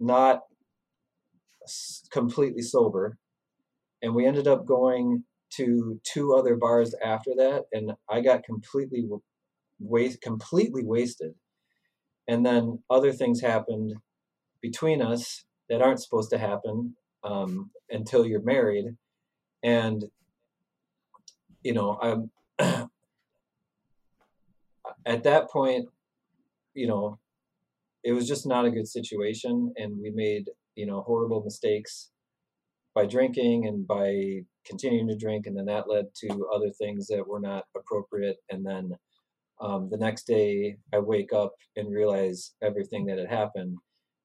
[0.00, 0.40] not
[2.10, 3.18] completely sober,
[4.02, 9.06] and we ended up going to two other bars after that, and I got completely
[9.78, 11.34] waste completely wasted.
[12.26, 13.94] And then other things happened
[14.60, 18.86] between us that aren't supposed to happen um, until you're married,
[19.62, 20.04] and
[21.62, 22.30] you know I'm
[25.08, 25.88] at that point,
[26.74, 27.18] you know,
[28.04, 30.44] it was just not a good situation, and we made
[30.76, 32.10] you know horrible mistakes
[32.94, 37.26] by drinking and by continuing to drink, and then that led to other things that
[37.26, 38.92] were not appropriate, and then.
[39.60, 43.76] Um, the next day, I wake up and realize everything that had happened,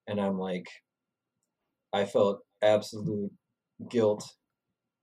[0.06, 0.68] and I'm like,
[1.92, 3.32] I felt absolute
[3.90, 4.24] guilt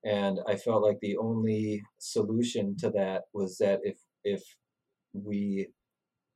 [0.04, 4.42] and I felt like the only solution to that was that if if
[5.12, 5.68] we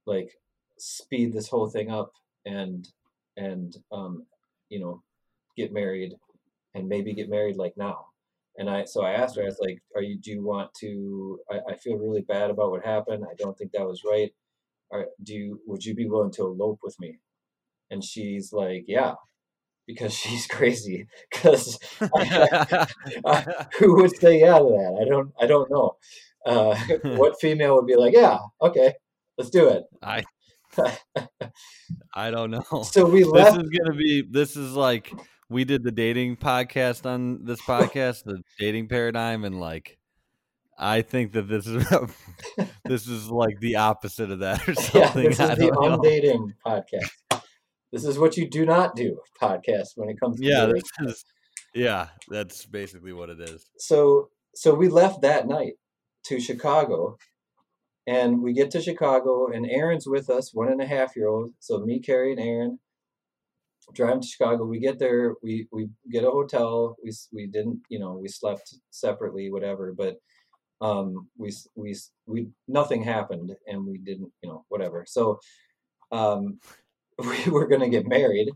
[0.07, 0.31] like
[0.79, 2.13] speed this whole thing up
[2.45, 2.89] and
[3.37, 4.25] and um,
[4.69, 5.03] you know
[5.57, 6.15] get married
[6.75, 8.07] and maybe get married like now.
[8.57, 11.41] And i so i asked her i was like are you do you want to
[11.51, 13.25] i, I feel really bad about what happened.
[13.29, 14.33] I don't think that was right.
[14.93, 17.19] Are, do you would you be willing to elope with me?
[17.91, 19.15] And she's like yeah
[19.87, 21.79] because she's crazy because
[23.79, 24.99] who would say yeah to that?
[25.03, 25.97] I don't i don't know
[26.47, 26.77] uh,
[27.17, 28.93] what female would be like yeah okay
[29.39, 30.23] let's do it i
[32.15, 35.13] i don't know so we left this is gonna be this is like
[35.49, 39.99] we did the dating podcast on this podcast the dating paradigm and like
[40.77, 41.87] I think that this is
[42.85, 45.25] this is like the opposite of that or something.
[45.25, 47.43] Yeah, this is the undating podcast.
[47.93, 51.25] This is what you do not do podcast when it comes to yeah, this is,
[51.75, 53.65] yeah, that's basically what it is.
[53.79, 55.75] So so we left that night
[56.27, 57.19] to Chicago,
[58.07, 61.53] and we get to Chicago, and Aaron's with us, one and a half year old.
[61.61, 62.79] So me, Carrie, and Aaron
[63.95, 64.65] driving to Chicago.
[64.65, 66.97] We get there, we we get a hotel.
[67.03, 70.17] We we didn't, you know, we slept separately, whatever, but
[70.81, 71.97] um, we we
[72.27, 75.41] we nothing happened and we didn't you know whatever so
[76.13, 76.59] um,
[77.19, 78.51] we were to get married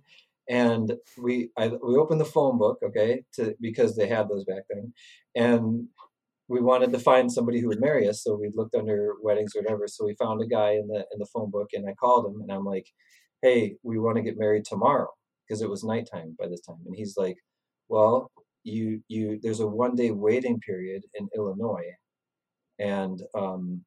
[0.49, 4.65] and we I, we opened the phone book okay to because they had those back
[4.69, 4.93] then
[5.35, 5.89] and
[6.49, 9.63] we wanted to find somebody who would marry us so we looked under weddings or
[9.63, 12.27] whatever so we found a guy in the in the phone book and I called
[12.27, 12.87] him and I'm like
[13.43, 15.09] hey we want to get married tomorrow
[15.47, 17.37] because it was nighttime by this time and he's like
[17.89, 18.31] well
[18.65, 21.93] you you there's a one day waiting period in Illinois
[22.79, 23.85] and um,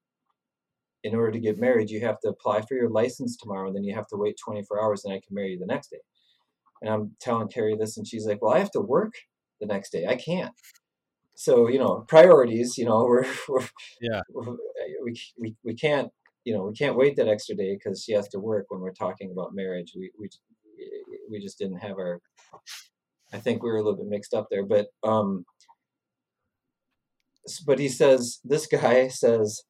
[1.04, 3.84] in order to get married, you have to apply for your license tomorrow, and then
[3.84, 6.00] you have to wait 24 hours, and I can marry you the next day.
[6.82, 9.14] And I'm telling Carrie this, and she's like, "Well, I have to work
[9.60, 10.06] the next day.
[10.08, 10.54] I can't."
[11.36, 12.78] So you know, priorities.
[12.78, 13.68] You know, we're, we're
[14.02, 14.22] yeah,
[15.04, 16.10] we, we we can't
[16.46, 18.94] you know we can't wait that extra day because she has to work when we're
[18.94, 19.94] talking about marriage.
[19.96, 20.30] We we
[21.30, 22.20] we just didn't have our.
[23.34, 25.46] I think we were a little bit mixed up there, but um,
[27.66, 29.64] but he says this guy says,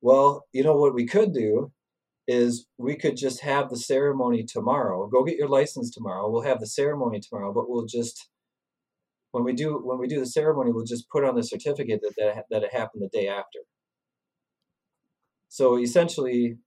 [0.00, 1.72] well, you know what we could do
[2.26, 5.06] is we could just have the ceremony tomorrow.
[5.08, 6.30] Go get your license tomorrow.
[6.30, 8.28] We'll have the ceremony tomorrow, but we'll just
[9.32, 12.14] when we do when we do the ceremony, we'll just put on the certificate that
[12.18, 13.60] that, that it happened the day after.
[15.48, 16.58] So essentially,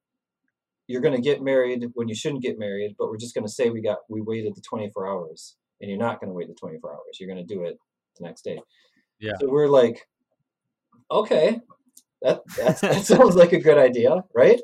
[0.87, 3.51] you're going to get married when you shouldn't get married, but we're just going to
[3.51, 6.55] say we got we waited the 24 hours, and you're not going to wait the
[6.55, 7.17] 24 hours.
[7.19, 7.77] You're going to do it
[8.17, 8.59] the next day.
[9.19, 9.33] Yeah.
[9.39, 10.07] So we're like,
[11.09, 11.61] okay,
[12.21, 14.61] that that sounds like a good idea, right?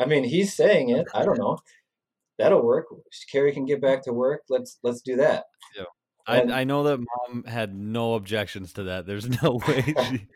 [0.00, 1.06] I mean, he's saying it.
[1.14, 1.58] I don't know.
[2.38, 2.86] That'll work.
[3.30, 4.42] Carrie can get back to work.
[4.48, 5.44] Let's let's do that.
[5.76, 5.84] Yeah.
[6.26, 9.06] I, I know that mom had no objections to that.
[9.06, 10.26] There's no way she,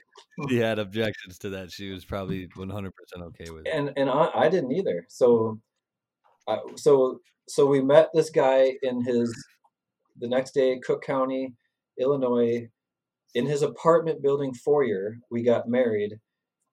[0.48, 1.70] she had objections to that.
[1.70, 3.72] She was probably 100% okay with it.
[3.72, 5.06] And and I, I didn't either.
[5.08, 5.60] So
[6.48, 9.34] I, so so we met this guy in his
[10.18, 11.54] the next day Cook County,
[11.98, 12.68] Illinois,
[13.34, 16.18] in his apartment building foyer, we got married,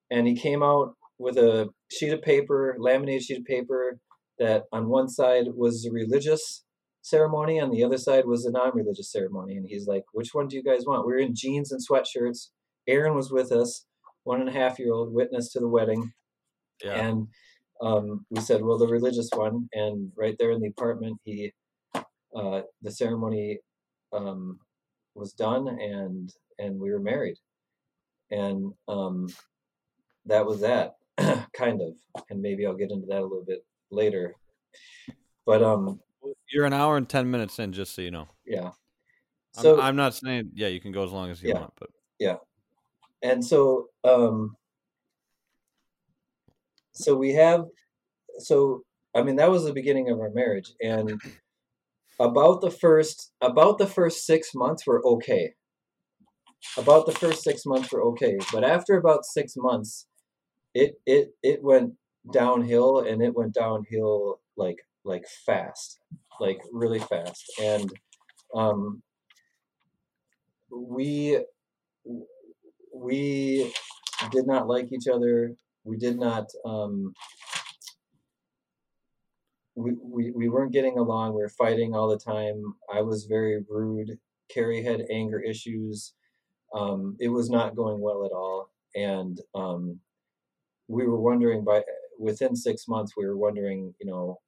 [0.10, 4.00] and he came out with a sheet of paper, laminated sheet of paper,
[4.40, 6.64] that on one side was religious
[7.04, 9.58] ceremony, on the other side was a non-religious ceremony.
[9.58, 12.50] And he's like, "Which one do you guys want?" We are in jeans and sweatshirts.
[12.88, 13.86] Aaron was with us,
[14.24, 16.14] one and a half year old, witness to the wedding,
[16.84, 16.94] yeah.
[16.94, 17.28] and
[17.82, 21.54] um, we said, "Well, the religious one." And right there in the apartment, he
[22.36, 23.60] uh, the ceremony
[24.12, 24.60] um,
[25.14, 27.38] was done, and and we were married,
[28.32, 29.28] and um,
[30.26, 30.96] that was that,
[31.54, 31.94] kind of.
[32.30, 34.36] And maybe I'll get into that a little bit later.
[35.46, 36.00] But um,
[36.52, 38.28] you're an hour and ten minutes in, just so you know.
[38.46, 38.72] Yeah.
[39.54, 41.74] So I'm, I'm not saying yeah, you can go as long as you yeah, want,
[41.80, 41.90] but
[42.20, 42.36] yeah.
[43.22, 44.56] And so um,
[46.94, 47.66] so we have
[48.40, 48.84] so
[49.16, 51.22] I mean that was the beginning of our marriage, and
[52.20, 55.54] about the first about the first six months were okay
[56.78, 60.08] about the first six months were okay, but after about six months,
[60.74, 61.94] it it it went
[62.32, 66.00] downhill, and it went downhill like like fast,
[66.40, 67.92] like really fast, and
[68.56, 69.02] um,
[70.72, 71.40] we
[72.94, 73.74] we
[74.32, 75.54] did not like each other.
[75.84, 76.50] We did not.
[76.66, 77.14] Um,
[79.76, 81.34] we, we, we weren't getting along.
[81.34, 82.76] We were fighting all the time.
[82.94, 84.20] I was very rude.
[84.48, 86.14] Carrie had anger issues
[86.74, 88.70] um, it was not going well at all.
[88.96, 90.00] And um,
[90.88, 91.84] we were wondering by
[92.20, 94.40] within six months, we were wondering, you know,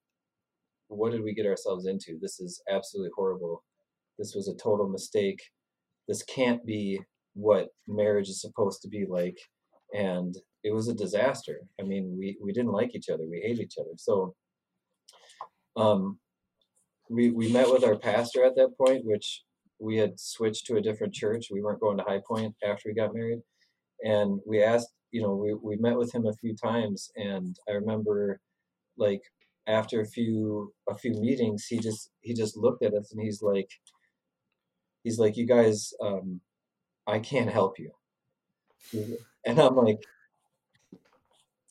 [0.89, 2.17] what did we get ourselves into?
[2.21, 3.63] This is absolutely horrible.
[4.19, 5.41] This was a total mistake.
[6.07, 7.01] This can't be
[7.33, 9.37] what marriage is supposed to be like.
[9.93, 11.61] and it was a disaster.
[11.79, 13.23] I mean, we we didn't like each other.
[13.29, 13.91] We hated each other.
[13.97, 14.35] So,
[15.77, 16.19] um,
[17.09, 19.43] we we met with our pastor at that point, which
[19.79, 21.47] we had switched to a different church.
[21.51, 23.41] We weren't going to High Point after we got married,
[24.03, 24.89] and we asked.
[25.11, 28.41] You know, we we met with him a few times, and I remember,
[28.97, 29.21] like
[29.67, 33.41] after a few a few meetings, he just he just looked at us and he's
[33.41, 33.69] like,
[35.03, 36.41] he's like, you guys, um,
[37.07, 37.91] I can't help you.
[39.47, 39.99] And I'm like,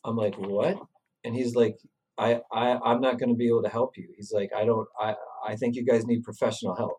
[0.04, 0.78] I'm like, what?
[1.24, 1.76] And he's like,
[2.16, 4.08] I, I I'm not going to be able to help you.
[4.16, 5.14] He's like, I don't, I,
[5.44, 6.98] I think you guys need professional help.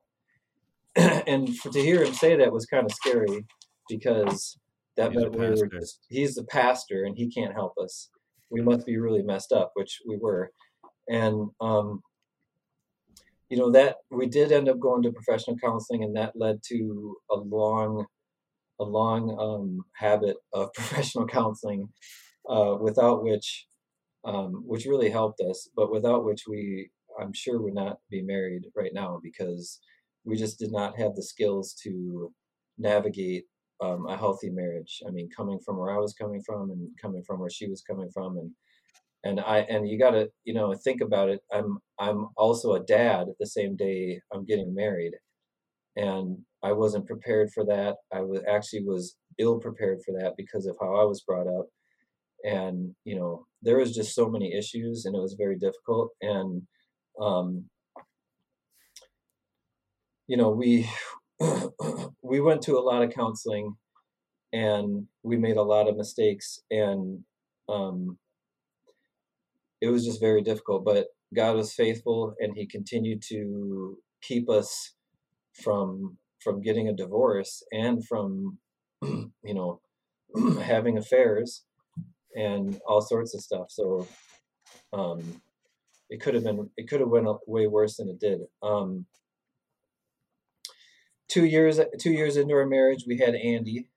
[1.28, 3.46] and for, to hear him say that was kind of scary
[3.88, 4.58] because
[4.98, 8.10] that he's meant we were just, he's the pastor and he can't help us.
[8.50, 10.52] We must be really messed up, which we were.
[11.10, 12.02] And, um,
[13.50, 17.16] you know, that we did end up going to professional counseling and that led to
[17.30, 18.06] a long,
[18.80, 21.90] a long um, habit of professional counseling
[22.50, 23.68] uh, without which,
[24.24, 28.64] um, which really helped us, but without which we, I'm sure, would not be married
[28.76, 29.80] right now because
[30.26, 32.34] we just did not have the skills to
[32.78, 33.46] navigate
[33.82, 35.02] um, a healthy marriage.
[35.08, 37.82] I mean, coming from where I was coming from and coming from where she was
[37.82, 38.52] coming from, and
[39.26, 41.42] and I and you got to you know think about it.
[41.52, 45.14] I'm I'm also a dad the same day I'm getting married,
[45.98, 47.98] and I wasn't prepared for that.
[48.14, 51.66] I was actually was ill prepared for that because of how I was brought up,
[52.46, 56.62] and you know there was just so many issues and it was very difficult and
[57.20, 57.66] um,
[60.28, 60.88] you know we
[62.22, 63.76] we went to a lot of counseling
[64.54, 67.24] and we made a lot of mistakes and
[67.68, 68.18] um,
[69.86, 74.94] it was just very difficult but god was faithful and he continued to keep us
[75.54, 78.58] from from getting a divorce and from
[79.04, 79.80] you know
[80.62, 81.64] having affairs
[82.36, 83.72] and all sorts of stuff.
[83.72, 84.08] So
[84.94, 85.42] um,
[86.10, 88.42] it could have been it could have went way worse than it did.
[88.62, 89.06] Um,
[91.28, 93.88] two years two years into our marriage, we had Andy.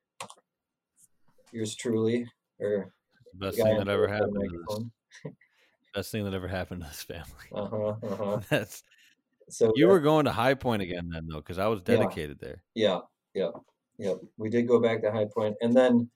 [1.50, 2.26] Yours truly,
[2.60, 2.92] or
[3.34, 4.90] best thing that ever happened.
[5.94, 7.24] best thing that ever happened to this family.
[7.52, 7.94] Uh huh.
[8.02, 8.40] Uh-huh.
[8.50, 8.82] That's
[9.48, 9.72] so.
[9.74, 12.62] You were going to High Point again then, though, because I was dedicated yeah, there.
[12.74, 12.98] Yeah,
[13.34, 13.50] yeah,
[13.98, 14.14] yeah.
[14.36, 16.10] We did go back to High Point, and then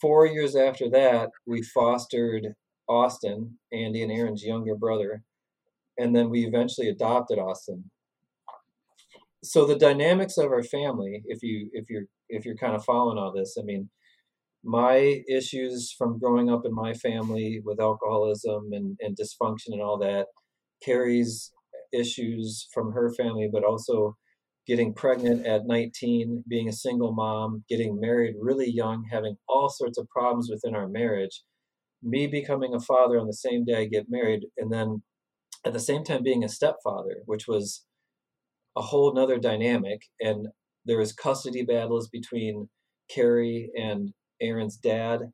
[0.00, 2.54] four years after that, we fostered
[2.88, 5.22] Austin, Andy and Aaron's younger brother,
[5.98, 7.90] and then we eventually adopted Austin.
[9.42, 13.18] So the dynamics of our family, if you if you're if you're kind of following
[13.18, 13.88] all this, I mean,
[14.64, 19.98] my issues from growing up in my family with alcoholism and, and dysfunction and all
[19.98, 20.26] that
[20.82, 21.52] carries
[21.92, 24.16] issues from her family, but also
[24.66, 29.98] getting pregnant at 19, being a single mom, getting married really young, having all sorts
[29.98, 31.42] of problems within our marriage,
[32.02, 35.02] me becoming a father on the same day I get married, and then
[35.64, 37.84] at the same time being a stepfather, which was
[38.76, 40.02] a whole nother dynamic.
[40.20, 40.48] And
[40.84, 42.68] there was custody battles between
[43.10, 45.32] Carrie and Aaron's dad,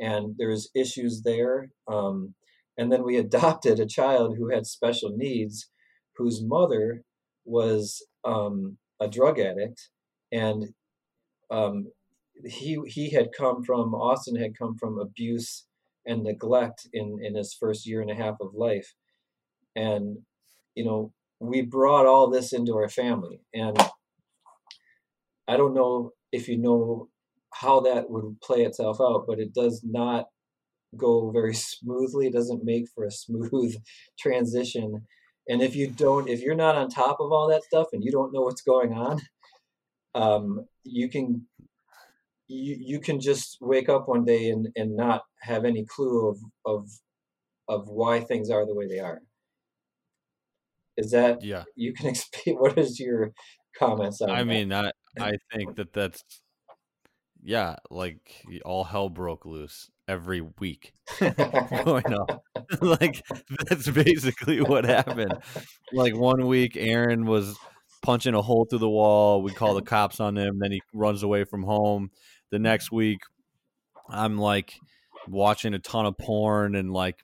[0.00, 1.70] and there was issues there.
[1.86, 2.34] Um,
[2.76, 5.70] and then we adopted a child who had special needs,
[6.16, 7.02] whose mother
[7.44, 9.88] was um, a drug addict,
[10.32, 10.74] and
[11.50, 11.88] um,
[12.44, 15.66] he he had come from Austin had come from abuse
[16.06, 18.94] and neglect in in his first year and a half of life,
[19.74, 20.18] and
[20.74, 23.78] you know we brought all this into our family, and
[25.46, 27.08] I don't know if you know
[27.54, 30.26] how that would play itself out, but it does not
[30.96, 32.26] go very smoothly.
[32.28, 33.76] It doesn't make for a smooth
[34.18, 35.06] transition
[35.48, 38.12] and if you don't, if you're not on top of all that stuff and you
[38.12, 39.20] don't know what's going on,
[40.14, 41.46] um, you can
[42.48, 46.38] you you can just wake up one day and, and not have any clue of
[46.66, 46.90] of
[47.66, 49.20] of why things are the way they are.
[50.98, 51.64] Is that yeah?
[51.74, 52.56] You can explain.
[52.56, 53.32] What is your
[53.78, 54.30] comments on?
[54.30, 54.44] I that?
[54.44, 56.22] mean, I I think that that's
[57.48, 62.42] yeah, like all hell broke loose every week going up.
[62.82, 63.22] like
[63.66, 65.32] that's basically what happened.
[65.90, 67.56] Like one week, Aaron was
[68.02, 69.40] punching a hole through the wall.
[69.40, 70.58] We call the cops on him.
[70.58, 72.10] Then he runs away from home.
[72.50, 73.20] The next week,
[74.10, 74.74] I'm like
[75.26, 77.16] watching a ton of porn and like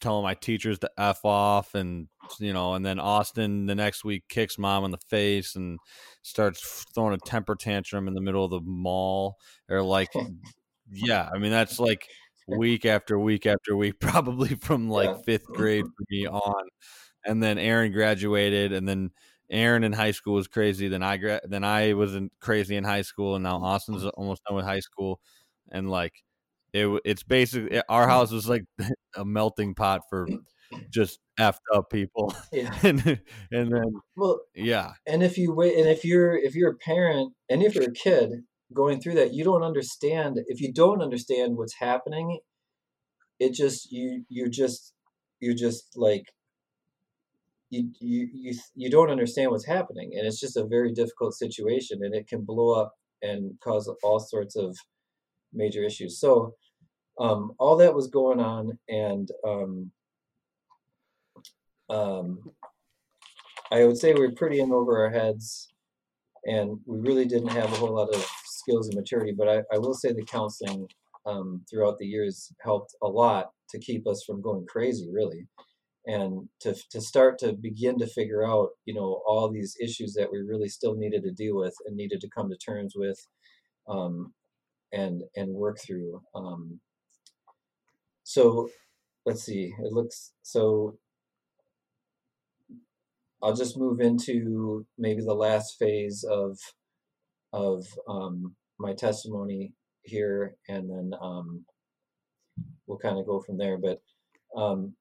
[0.00, 2.08] telling my teachers to f off and
[2.38, 5.78] you know and then austin the next week kicks mom in the face and
[6.22, 9.36] starts throwing a temper tantrum in the middle of the mall
[9.68, 10.08] or like
[10.92, 12.06] yeah i mean that's like
[12.46, 15.22] week after week after week probably from like yeah.
[15.24, 16.68] fifth grade for me on.
[17.24, 19.10] And then aaron graduated and then
[19.50, 22.84] aaron in high school was crazy then i gra- then i was in crazy in
[22.84, 23.64] high school and now mm-hmm.
[23.64, 25.20] austin's almost done with high school.
[25.72, 26.12] And like
[26.72, 28.10] it it's basically our mm-hmm.
[28.10, 28.64] house was like
[29.16, 30.26] a melting pot for
[30.90, 32.34] just effed up people.
[32.52, 32.76] Yeah.
[32.82, 33.00] and
[33.50, 37.32] and then Well, yeah, and if you wait, and if you're if you're a parent,
[37.48, 38.30] and if you're a kid
[38.72, 40.38] going through that, you don't understand.
[40.46, 42.40] If you don't understand what's happening,
[43.38, 44.94] it just you you're just
[45.40, 46.24] you're just like
[47.70, 52.00] you you you you don't understand what's happening, and it's just a very difficult situation,
[52.02, 54.76] and it can blow up and cause all sorts of
[55.52, 56.18] major issues.
[56.18, 56.54] So,
[57.18, 59.92] um, all that was going on, and um,
[61.90, 62.38] um,
[63.70, 65.68] I would say we are pretty in over our heads,
[66.44, 69.34] and we really didn't have a whole lot of skills and maturity.
[69.36, 70.88] But I, I will say the counseling
[71.26, 75.46] um, throughout the years helped a lot to keep us from going crazy, really,
[76.06, 80.30] and to to start to begin to figure out, you know, all these issues that
[80.32, 83.18] we really still needed to deal with and needed to come to terms with,
[83.88, 84.32] um,
[84.92, 86.22] and and work through.
[86.34, 86.80] Um,
[88.24, 88.68] so
[89.26, 89.74] let's see.
[89.78, 90.98] It looks so
[93.42, 96.58] I'll just move into maybe the last phase of
[97.52, 99.72] of um, my testimony
[100.02, 101.64] here, and then um,
[102.86, 103.78] we'll kind of go from there.
[103.78, 104.00] But
[104.56, 104.94] um,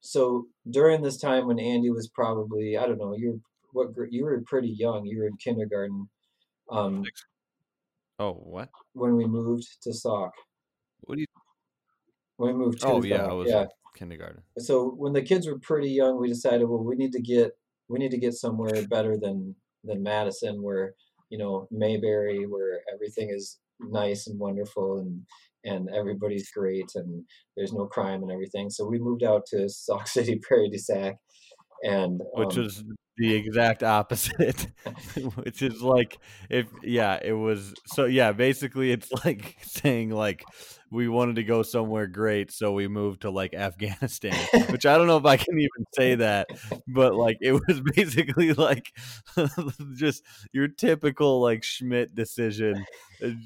[0.00, 3.40] so during this time when Andy was probably I don't know you
[3.72, 5.04] what you were pretty young.
[5.04, 6.08] You were in kindergarten.
[6.70, 7.04] Um,
[8.18, 8.70] oh what?
[8.94, 10.32] When we moved to Sauk.
[11.02, 11.26] What do you?
[12.38, 13.66] When we moved to oh yeah, I was yeah
[13.96, 14.42] kindergarten.
[14.58, 17.52] So when the kids were pretty young, we decided, well, we need to get
[17.88, 19.54] we need to get somewhere better than
[19.84, 20.94] than Madison, where
[21.30, 25.22] you know Mayberry, where everything is nice and wonderful and
[25.64, 27.24] and everybody's great and
[27.56, 28.70] there's no crime and everything.
[28.70, 31.16] So we moved out to Sauk City, Prairie du Sac,
[31.84, 32.84] and which um, was
[33.16, 34.68] the exact opposite
[35.36, 36.18] which is like
[36.50, 40.44] if yeah it was so yeah basically it's like saying like
[40.90, 44.34] we wanted to go somewhere great so we moved to like afghanistan
[44.70, 46.46] which i don't know if i can even say that
[46.86, 48.92] but like it was basically like
[49.94, 50.22] just
[50.52, 52.84] your typical like schmidt decision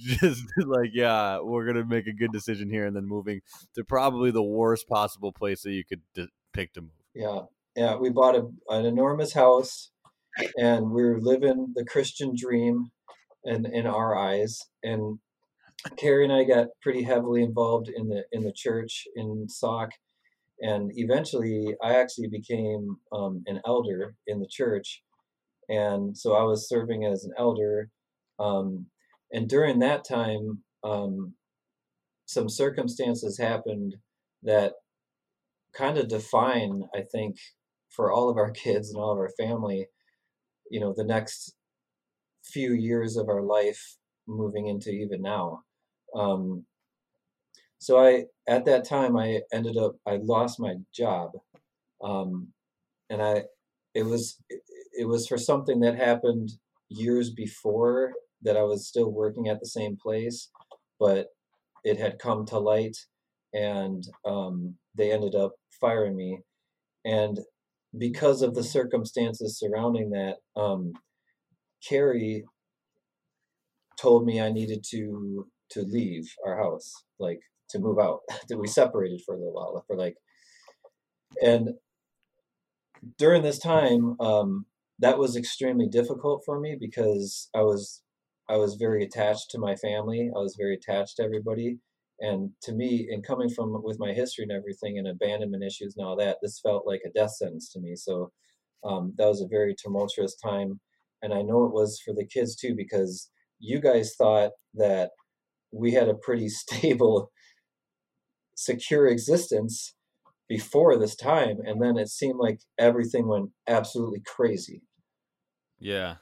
[0.00, 3.40] just like yeah we're gonna make a good decision here and then moving
[3.74, 6.90] to probably the worst possible place that you could d- pick to move.
[7.14, 7.42] Yeah
[7.80, 9.90] yeah, we bought a, an enormous house,
[10.58, 12.90] and we were living the Christian dream,
[13.44, 14.58] in in our eyes.
[14.82, 15.18] And
[15.96, 19.92] Carrie and I got pretty heavily involved in the in the church in Sauk,
[20.60, 25.02] and eventually I actually became um, an elder in the church,
[25.70, 27.88] and so I was serving as an elder.
[28.38, 28.88] Um,
[29.32, 31.34] and during that time, um,
[32.26, 33.94] some circumstances happened
[34.42, 34.72] that
[35.74, 37.36] kind of define, I think,
[37.90, 39.86] for all of our kids and all of our family,
[40.70, 41.54] you know, the next
[42.44, 43.96] few years of our life
[44.26, 45.62] moving into even now.
[46.14, 46.64] Um,
[47.78, 51.32] so I, at that time, I ended up, I lost my job.
[52.02, 52.48] Um,
[53.08, 53.44] and I,
[53.94, 54.38] it was,
[54.96, 56.50] it was for something that happened
[56.88, 58.12] years before
[58.42, 60.50] that I was still working at the same place,
[60.98, 61.28] but
[61.84, 62.96] it had come to light
[63.52, 66.38] and um, they ended up firing me.
[67.04, 67.38] And
[67.96, 70.92] because of the circumstances surrounding that, um,
[71.86, 72.44] Carrie
[74.00, 77.40] told me I needed to to leave our house, like
[77.70, 78.20] to move out.
[78.48, 80.16] that we separated for a little while, for like,
[81.42, 81.70] and
[83.18, 84.66] during this time, um,
[84.98, 88.02] that was extremely difficult for me because I was
[88.48, 90.30] I was very attached to my family.
[90.34, 91.78] I was very attached to everybody,
[92.20, 96.06] and to me, and coming from with my history and everything, and abandonment issues and
[96.06, 97.96] all that, this felt like a death sentence to me.
[97.96, 98.30] So
[98.84, 100.80] um, that was a very tumultuous time,
[101.22, 105.10] and I know it was for the kids too because you guys thought that
[105.72, 107.30] we had a pretty stable,
[108.54, 109.94] secure existence
[110.48, 114.82] before this time, and then it seemed like everything went absolutely crazy.
[115.78, 116.16] Yeah,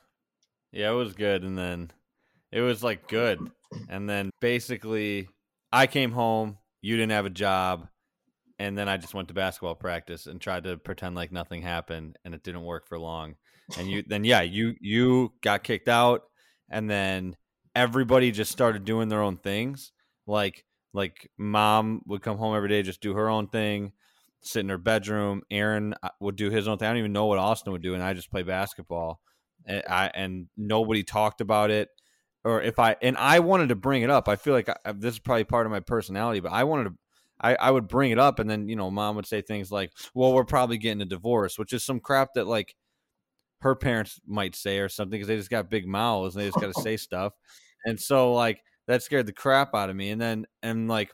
[0.71, 1.91] yeah, it was good, and then
[2.53, 3.51] it was like good,
[3.89, 5.29] and then basically
[5.73, 7.89] I came home, you didn't have a job,
[8.59, 12.19] and then I just went to basketball practice and tried to pretend like nothing happened,
[12.25, 13.37] and it didn't work for long.
[13.79, 16.23] And you then yeah, you you got kicked out,
[16.71, 17.37] and then
[17.75, 19.93] everybody just started doing their own things.
[20.27, 20.65] Like
[20.95, 23.93] like mom would come home every day, just do her own thing,
[24.41, 25.43] sit in her bedroom.
[25.51, 26.89] Aaron uh, would do his own thing.
[26.89, 29.21] I don't even know what Austin would do, and I just play basketball.
[29.67, 31.91] And I and nobody talked about it
[32.45, 34.29] or if I and I wanted to bring it up.
[34.29, 36.95] I feel like I, this is probably part of my personality, but I wanted to.
[37.41, 39.93] I, I would bring it up, and then you know, mom would say things like,
[40.15, 42.75] "Well, we're probably getting a divorce," which is some crap that like
[43.61, 46.61] her parents might say or something because they just got big mouths and they just
[46.61, 47.33] got to say stuff.
[47.85, 50.11] And so like that scared the crap out of me.
[50.11, 51.13] And then and like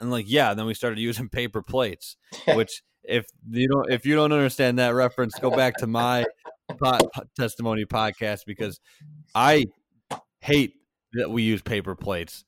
[0.00, 2.16] and like yeah, then we started using paper plates,
[2.54, 6.24] which if you don't if you don't understand that reference, go back to my
[7.36, 8.80] testimony podcast because
[9.34, 9.66] I
[10.46, 10.74] hate
[11.14, 12.44] that we use paper plates.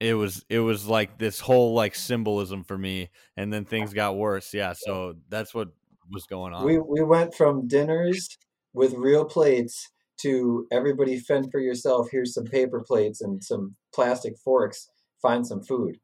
[0.00, 4.16] It was it was like this whole like symbolism for me, and then things got
[4.16, 4.54] worse.
[4.54, 5.68] Yeah, so that's what
[6.10, 6.64] was going on.
[6.64, 8.38] We we went from dinners
[8.72, 9.88] with real plates
[10.18, 12.08] to everybody fend for yourself.
[12.10, 14.88] Here's some paper plates and some plastic forks.
[15.20, 15.98] Find some food.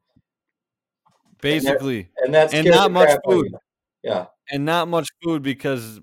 [1.41, 3.53] Basically, and, that, and, and not much food.
[4.03, 6.01] Yeah, and not much food because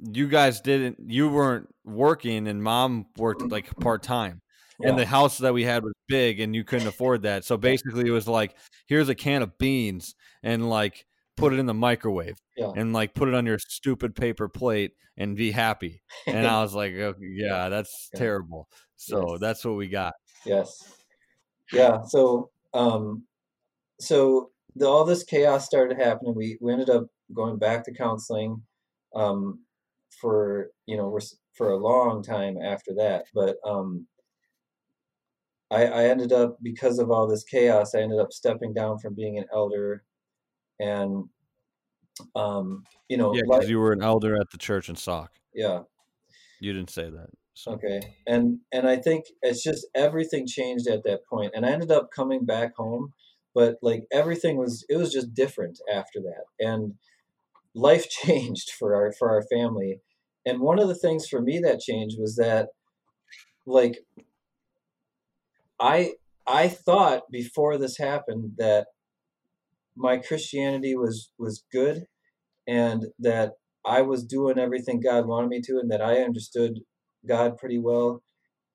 [0.00, 0.98] you guys didn't.
[1.06, 4.42] You weren't working, and mom worked like part time.
[4.78, 4.90] Yeah.
[4.90, 7.44] And the house that we had was big, and you couldn't afford that.
[7.44, 8.56] So basically, it was like,
[8.86, 11.04] here's a can of beans, and like
[11.40, 12.70] put it in the microwave yeah.
[12.76, 16.02] and like put it on your stupid paper plate and be happy.
[16.26, 18.18] And I was like, okay, yeah, that's yeah.
[18.18, 18.68] terrible.
[18.96, 19.40] So yes.
[19.40, 20.12] that's what we got.
[20.44, 20.94] Yes.
[21.72, 22.02] Yeah.
[22.02, 23.24] So, um,
[23.98, 26.34] so the, all this chaos started happening.
[26.34, 28.62] We, we ended up going back to counseling,
[29.14, 29.60] um,
[30.20, 31.18] for, you know,
[31.54, 33.24] for a long time after that.
[33.34, 34.06] But, um,
[35.70, 39.14] I, I ended up because of all this chaos, I ended up stepping down from
[39.14, 40.02] being an elder
[40.80, 41.28] and
[42.34, 45.30] um, you know, yeah, because like, you were an elder at the church in Sauk.
[45.54, 45.80] Yeah,
[46.60, 47.28] you didn't say that.
[47.54, 47.72] So.
[47.72, 51.90] Okay, and and I think it's just everything changed at that point, and I ended
[51.90, 53.12] up coming back home,
[53.54, 56.94] but like everything was it was just different after that, and
[57.74, 60.00] life changed for our for our family,
[60.46, 62.68] and one of the things for me that changed was that,
[63.66, 63.98] like,
[65.78, 66.14] I
[66.46, 68.86] I thought before this happened that
[69.96, 72.06] my Christianity was was good,
[72.66, 73.52] and that
[73.84, 76.80] I was doing everything God wanted me to, and that I understood
[77.26, 78.22] God pretty well.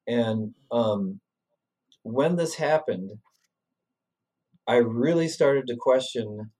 [0.07, 1.19] And um,
[2.03, 3.11] when this happened,
[4.67, 6.51] I really started to question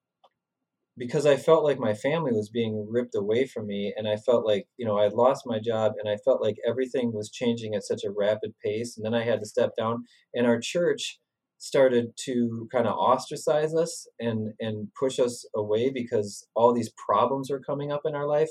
[0.98, 4.46] because I felt like my family was being ripped away from me, and I felt
[4.46, 7.84] like you know I lost my job, and I felt like everything was changing at
[7.84, 10.06] such a rapid pace, and then I had to step down.
[10.34, 11.20] And our church
[11.58, 17.50] started to kind of ostracize us and and push us away because all these problems
[17.50, 18.50] were coming up in our life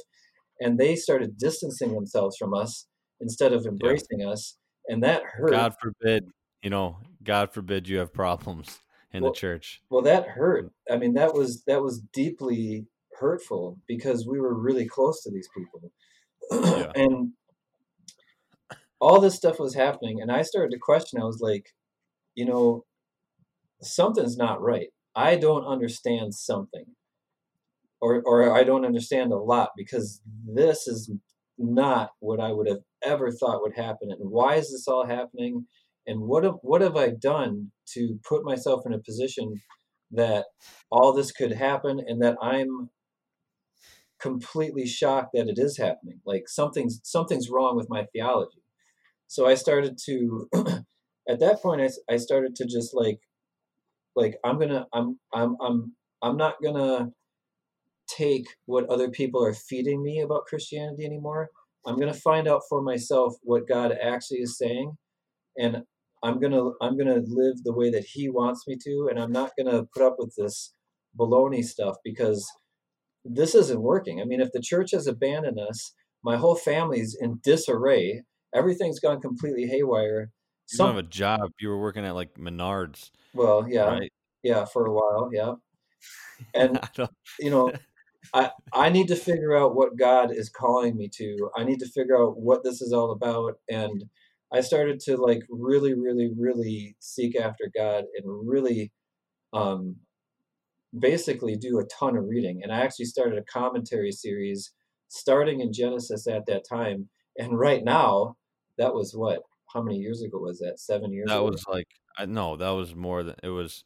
[0.61, 2.87] and they started distancing themselves from us
[3.21, 4.29] instead of embracing yeah.
[4.29, 4.57] us
[4.89, 6.25] and that hurt god forbid
[6.63, 8.81] you know god forbid you have problems
[9.15, 10.71] in well, the church well that hurt mm.
[10.95, 12.87] i mean that was that was deeply
[13.19, 15.93] hurtful because we were really close to these people
[16.53, 16.93] yeah.
[16.95, 17.33] and
[19.01, 21.75] all this stuff was happening and i started to question i was like
[22.35, 22.85] you know
[23.85, 24.89] something's not right.
[25.15, 26.85] I don't understand something.
[28.01, 31.11] Or, or I don't understand a lot because this is
[31.57, 34.11] not what I would have ever thought would happen.
[34.11, 35.67] And why is this all happening?
[36.07, 39.55] And what have, what have I done to put myself in a position
[40.11, 40.47] that
[40.91, 42.91] all this could happen and that I'm
[44.21, 46.21] completely shocked that it is happening?
[46.27, 48.63] Like something's something's wrong with my theology.
[49.29, 50.49] So I started to
[51.29, 53.21] at that point I, I started to just like
[54.17, 57.11] like i'm gonna i'm i'm i'm i'm not gonna
[58.09, 61.49] take what other people are feeding me about christianity anymore
[61.87, 64.97] i'm gonna find out for myself what god actually is saying
[65.59, 65.83] and
[66.25, 69.53] i'm gonna i'm gonna live the way that he wants me to and i'm not
[69.57, 70.73] gonna put up with this
[71.19, 72.51] baloney stuff because
[73.25, 75.93] this isn't working i mean if the church has abandoned us
[76.25, 78.23] my whole family's in disarray
[78.53, 80.31] everything's gone completely haywire
[80.73, 81.53] you don't have a job.
[81.61, 83.11] You were working at like Menards.
[83.35, 84.13] Well, yeah, right?
[84.43, 85.55] yeah, for a while, yeah.
[86.53, 86.81] And
[87.39, 87.73] you know,
[88.33, 91.51] I I need to figure out what God is calling me to.
[91.57, 94.05] I need to figure out what this is all about, and
[94.55, 98.93] I started to like really, really, really seek after God and really,
[99.53, 99.97] um,
[100.99, 102.63] basically do a ton of reading.
[102.63, 104.73] And I actually started a commentary series
[105.09, 107.09] starting in Genesis at that time.
[107.37, 108.37] And right now,
[108.79, 110.79] that was what how many years ago was that?
[110.79, 111.29] Seven years.
[111.29, 111.51] That ago?
[111.51, 113.85] was like I no, that was more than it was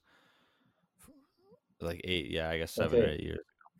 [1.80, 2.30] like eight.
[2.30, 3.08] Yeah, I guess seven okay.
[3.08, 3.38] or eight years.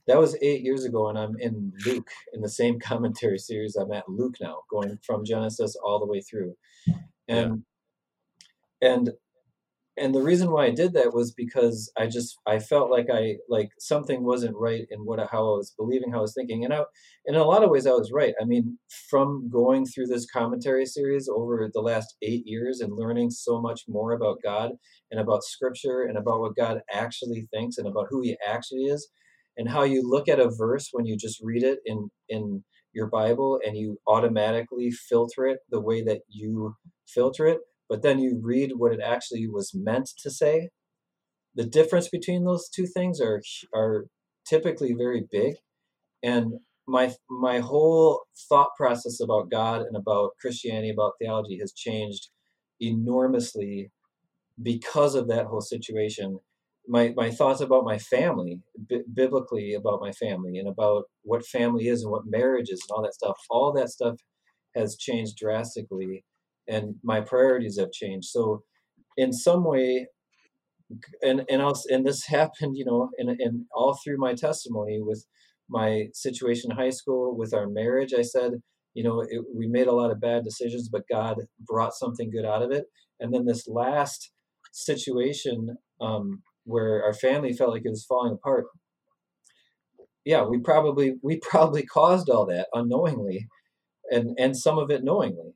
[0.09, 3.77] That was eight years ago, and I'm in Luke in the same commentary series.
[3.77, 6.55] I'm at Luke now, going from Genesis all the way through,
[7.29, 7.63] and
[8.81, 8.91] yeah.
[8.91, 9.11] and
[9.99, 13.37] and the reason why I did that was because I just I felt like I
[13.49, 16.73] like something wasn't right in what how I was believing, how I was thinking, and
[16.73, 16.85] I
[17.27, 18.35] in a lot of ways I was right.
[18.41, 18.79] I mean,
[19.11, 23.83] from going through this commentary series over the last eight years and learning so much
[23.89, 24.73] more about God
[25.11, 29.11] and about Scripture and about what God actually thinks and about who He actually is,
[29.59, 32.65] and how you look at a verse when you just read it in in
[32.95, 36.77] your Bible and you automatically filter it the way that you
[37.07, 40.69] filter it but then you read what it actually was meant to say.
[41.55, 43.43] The difference between those two things are
[43.75, 44.07] are
[44.47, 45.57] typically very big
[46.23, 46.55] and
[46.87, 52.31] my my whole thought process about god and about christianity about theology has changed
[52.81, 53.91] enormously
[54.63, 56.39] because of that whole situation
[56.89, 61.89] my my thoughts about my family b- biblically about my family and about what family
[61.89, 64.17] is and what marriage is and all that stuff all that stuff
[64.75, 66.25] has changed drastically
[66.69, 68.29] and my priorities have changed.
[68.29, 68.63] So
[69.17, 70.09] in some way
[71.23, 75.27] and and else and this happened you know in, in all through my testimony with
[75.69, 78.53] my situation in high school with our marriage i said
[78.95, 82.47] you know it, we made a lot of bad decisions but god brought something good
[82.47, 82.87] out of it.
[83.21, 84.33] And then this last
[84.73, 88.67] situation um, where our family felt like it was falling apart.
[90.25, 93.49] Yeah we probably we probably caused all that unknowingly
[94.11, 95.53] and and some of it knowingly.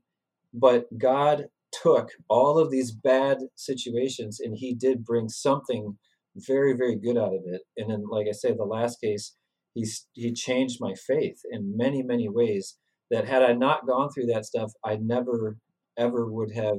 [0.55, 5.99] But god took all of these bad situations and he did bring something
[6.37, 7.63] very very good out of it.
[7.77, 9.37] And then like i say the last case
[9.75, 12.79] he's he changed my faith in many many ways
[13.11, 15.57] that had i not gone through that stuff i never
[15.99, 16.79] ever would have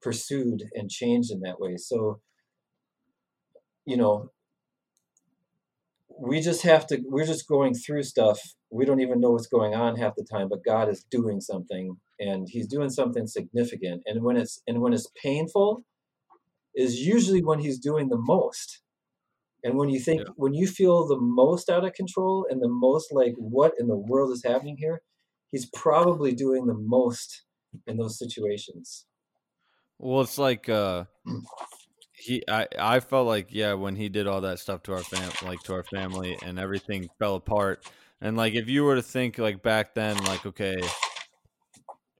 [0.00, 1.76] pursued and changed in that way.
[1.76, 2.20] So
[3.88, 4.30] you know
[6.20, 8.38] we just have to we're just going through stuff.
[8.70, 11.96] We don't even know what's going on half the time but god is doing something
[12.20, 14.02] and he's doing something significant.
[14.04, 15.84] And when it's and when it's painful
[16.74, 18.82] is usually when he's doing the most.
[19.64, 20.32] And when you think yeah.
[20.36, 23.96] when you feel the most out of control and the most like what in the
[23.96, 25.00] world is happening here
[25.50, 27.44] he's probably doing the most
[27.86, 29.06] in those situations.
[29.98, 31.04] Well it's like uh
[32.18, 35.30] he I I felt like yeah when he did all that stuff to our fam
[35.44, 37.86] like to our family and everything fell apart
[38.20, 40.80] and like if you were to think like back then like okay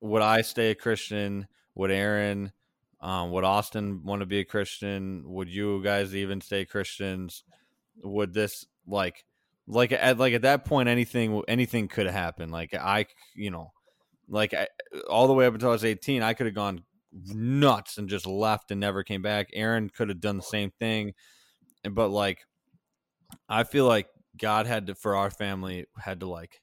[0.00, 1.48] would I stay a Christian?
[1.74, 2.52] Would Aaron
[3.00, 5.22] um would Austin want to be a Christian?
[5.26, 7.44] Would you guys even stay Christians?
[8.02, 9.24] Would this like
[9.66, 13.72] like at like at that point anything anything could happen like I you know
[14.28, 14.68] like I,
[15.08, 18.26] all the way up until I was 18 I could have gone nuts and just
[18.26, 19.48] left and never came back.
[19.52, 21.14] Aaron could have done the same thing,
[21.90, 22.40] but like,
[23.48, 24.08] I feel like
[24.38, 26.60] God had to for our family had to like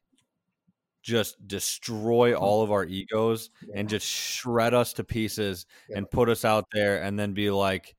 [1.04, 2.42] just destroy hmm.
[2.42, 3.80] all of our egos yeah.
[3.80, 5.98] and just shred us to pieces yeah.
[5.98, 7.96] and put us out there and then be like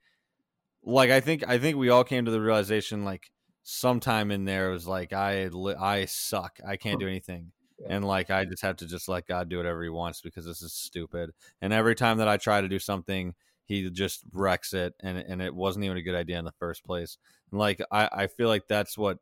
[0.83, 3.31] like I think I think we all came to the realization like
[3.63, 6.59] sometime in there was like I I suck.
[6.67, 7.53] I can't do anything
[7.89, 10.63] and like I just have to just let God do whatever He wants because this
[10.63, 11.31] is stupid.
[11.61, 13.35] And every time that I try to do something,
[13.65, 16.85] He just wrecks it, and and it wasn't even a good idea in the first
[16.85, 17.19] place.
[17.51, 19.19] And like I I feel like that's what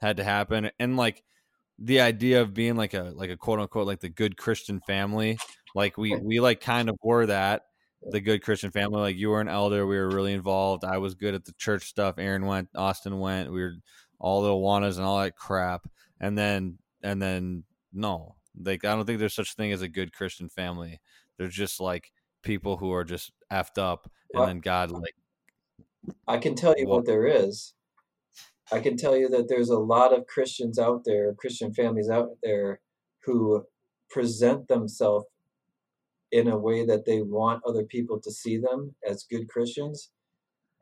[0.00, 1.22] had to happen, and like
[1.78, 5.38] the idea of being like a like a quote unquote like the good Christian family,
[5.74, 7.62] like we we like kind of were that
[8.10, 9.00] the good Christian family.
[9.00, 10.84] Like you were an elder, we were really involved.
[10.84, 12.16] I was good at the church stuff.
[12.18, 13.52] Aaron went, Austin went.
[13.52, 13.74] We were
[14.18, 15.86] all the Awanas and all that crap.
[16.20, 17.64] And then and then
[17.94, 21.00] no, like I don't think there's such thing as a good Christian family.
[21.38, 22.12] There's just like
[22.42, 25.14] people who are just effed up, and well, then God like.
[26.28, 27.72] I can tell you what there is.
[28.70, 32.38] I can tell you that there's a lot of Christians out there, Christian families out
[32.42, 32.80] there,
[33.24, 33.64] who
[34.10, 35.26] present themselves
[36.30, 40.10] in a way that they want other people to see them as good Christians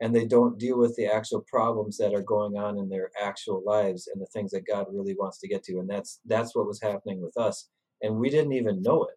[0.03, 3.63] and they don't deal with the actual problems that are going on in their actual
[3.65, 6.67] lives and the things that God really wants to get to and that's that's what
[6.67, 7.69] was happening with us
[8.01, 9.15] and we didn't even know it.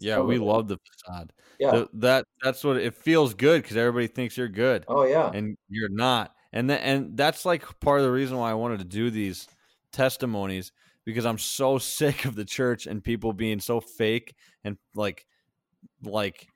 [0.00, 1.32] Yeah we love the facade.
[1.60, 1.70] Yeah.
[1.70, 5.30] The, that that's what it feels good because everybody thinks you're good oh yeah.
[5.32, 8.80] and you're not and that and that's like part of the reason why i wanted
[8.80, 9.46] to do these
[9.92, 10.72] testimonies
[11.04, 14.34] because i'm so sick of the church and people being so fake
[14.64, 15.24] and like
[16.02, 16.48] like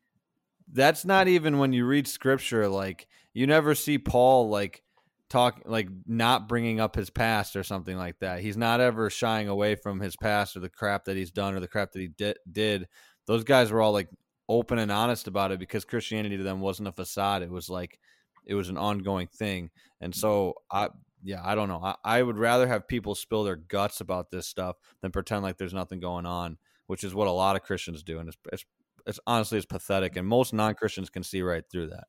[0.73, 4.83] that's not even when you read scripture like you never see paul like
[5.29, 8.41] talk like not bringing up his past or something like that.
[8.41, 11.61] He's not ever shying away from his past or the crap that he's done or
[11.61, 12.89] the crap that he di- did.
[13.27, 14.09] Those guys were all like
[14.49, 17.43] open and honest about it because christianity to them wasn't a facade.
[17.43, 17.99] It was like
[18.47, 19.71] it was an ongoing thing.
[20.01, 20.89] And so i
[21.23, 21.81] yeah i don't know.
[21.83, 25.59] I, I would rather have people spill their guts about this stuff than pretend like
[25.59, 26.57] there's nothing going on
[26.87, 28.19] which is what a lot of christians do.
[28.19, 28.65] And it's, it's
[29.09, 32.05] it's honestly it's pathetic, and most non Christians can see right through that.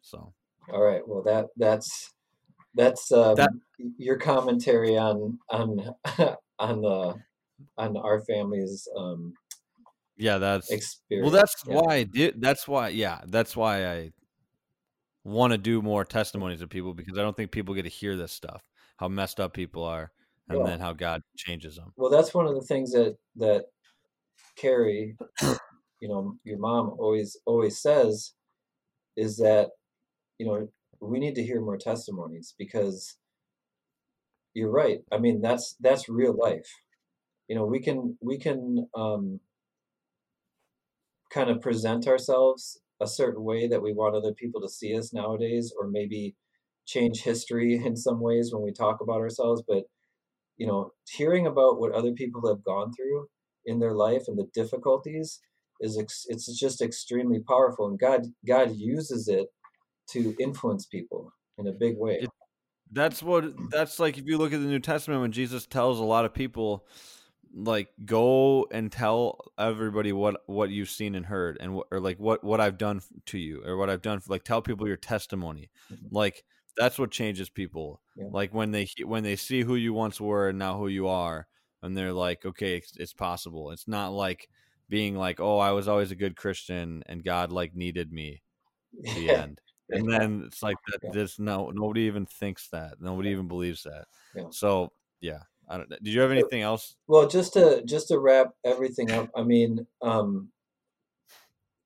[0.00, 0.32] So,
[0.72, 2.12] all right, well that that's
[2.74, 3.50] that's um, that,
[3.98, 5.94] your commentary on on
[6.58, 7.14] on the
[7.76, 9.32] on our family's um
[10.16, 11.24] yeah that's experience.
[11.24, 11.74] well that's yeah.
[11.74, 14.12] why I did that's why yeah that's why I
[15.24, 18.16] want to do more testimonies of people because I don't think people get to hear
[18.16, 18.62] this stuff
[18.96, 20.10] how messed up people are
[20.48, 21.92] and then how God changes them.
[21.96, 23.64] Well, that's one of the things that that
[24.56, 25.16] Carrie
[26.00, 28.32] you know your mom always always says
[29.16, 29.70] is that
[30.38, 30.68] you know
[31.00, 33.16] we need to hear more testimonies because
[34.54, 34.98] you're right.
[35.12, 36.68] I mean that's that's real life.
[37.48, 39.40] You know we can we can um
[41.30, 45.12] kind of present ourselves a certain way that we want other people to see us
[45.12, 46.34] nowadays or maybe
[46.86, 49.84] change history in some ways when we talk about ourselves but
[50.56, 53.26] you know hearing about what other people have gone through
[53.66, 55.40] in their life and the difficulties
[55.80, 59.48] is ex- it's just extremely powerful and god god uses it
[60.10, 62.30] to influence people in a big way It-
[62.90, 66.04] That's what that's like if you look at the New Testament when Jesus tells a
[66.04, 66.86] lot of people
[67.54, 72.18] like go and tell everybody what what you've seen and heard and what or like
[72.18, 74.96] what what I've done to you or what I've done for, like tell people your
[74.96, 75.70] testimony.
[75.92, 76.08] Mhm.
[76.10, 76.44] Like
[76.76, 78.00] that's what changes people.
[78.16, 78.28] Yeah.
[78.32, 81.46] Like when they when they see who you once were and now who you are
[81.82, 83.70] and they're like okay it's, it's possible.
[83.70, 84.48] It's not like
[84.88, 88.42] being like oh I was always a good Christian and God like needed me
[89.02, 89.60] the yeah end.
[89.90, 91.00] And then it's like that.
[91.02, 91.10] Yeah.
[91.12, 93.00] This no, nobody even thinks that.
[93.00, 94.06] Nobody even believes that.
[94.34, 94.44] Yeah.
[94.50, 95.88] So yeah, I don't.
[95.88, 96.96] Did you have anything else?
[97.06, 100.50] Well, just to just to wrap everything up, I mean, um,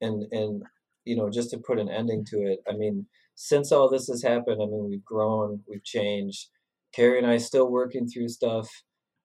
[0.00, 0.62] and and
[1.04, 4.22] you know, just to put an ending to it, I mean, since all this has
[4.22, 6.48] happened, I mean, we've grown, we've changed.
[6.94, 8.68] Carrie and I still working through stuff.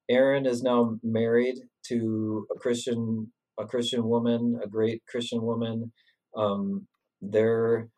[0.09, 5.91] Aaron is now married to a Christian a Christian woman, a great Christian woman.
[6.35, 6.87] Um,
[7.21, 7.89] they're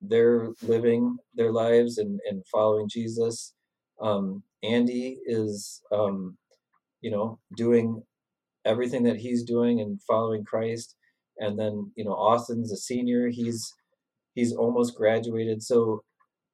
[0.00, 3.54] they're living their lives and, and following Jesus.
[4.00, 6.36] Um, Andy is um,
[7.00, 8.02] you know, doing
[8.64, 10.96] everything that he's doing and following Christ.
[11.38, 13.28] And then, you know, Austin's a senior.
[13.28, 13.74] He's
[14.34, 15.62] he's almost graduated.
[15.62, 16.02] So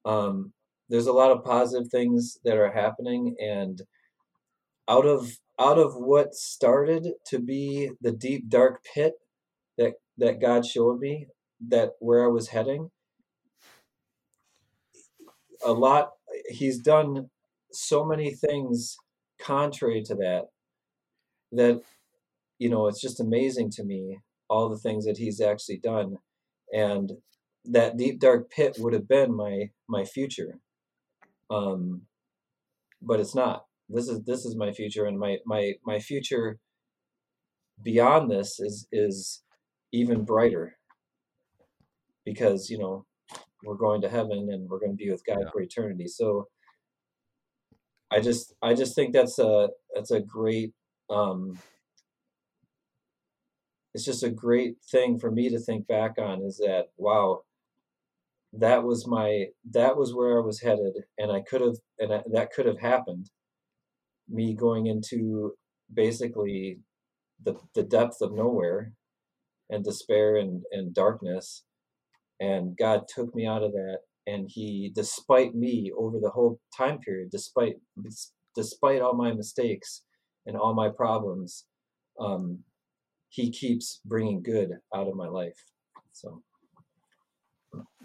[0.05, 0.53] um,
[0.89, 3.37] there's a lot of positive things that are happening.
[3.41, 3.83] And
[4.89, 9.15] out of out of what started to be the deep dark pit
[9.79, 11.29] that that God showed me
[11.69, 12.91] that where I was heading,
[15.65, 16.11] a lot
[16.49, 17.31] he's done
[17.73, 18.97] so many things
[19.41, 20.45] contrary to that
[21.53, 21.81] that
[22.59, 24.19] you know it's just amazing to me
[24.49, 26.17] all the things that he's actually done
[26.73, 27.13] and
[27.65, 30.59] that deep dark pit would have been my my future.
[31.51, 32.03] Um
[33.01, 33.65] but it's not.
[33.89, 36.59] This is this is my future and my my my future
[37.83, 39.43] beyond this is is
[39.93, 40.77] even brighter.
[42.25, 43.07] Because you know
[43.65, 45.51] we're going to heaven and we're going to be with God Yeah.
[45.53, 46.07] for eternity.
[46.09, 46.49] So
[48.11, 50.73] I just I just think that's a that's a great
[51.11, 51.59] um
[53.95, 57.43] it's just a great thing for me to think back on is that wow
[58.53, 62.23] that was my that was where I was headed and I could have and I,
[62.33, 63.31] that could have happened.
[64.29, 65.55] Me going into
[65.93, 66.79] basically
[67.43, 68.93] the the depth of nowhere
[69.71, 71.65] and despair and and darkness
[72.41, 76.99] and God took me out of that and he despite me over the whole time
[76.99, 77.77] period despite
[78.55, 80.03] despite all my mistakes
[80.47, 81.67] and all my problems
[82.21, 82.59] um
[83.29, 85.63] he keeps bringing good out of my life
[86.13, 86.43] so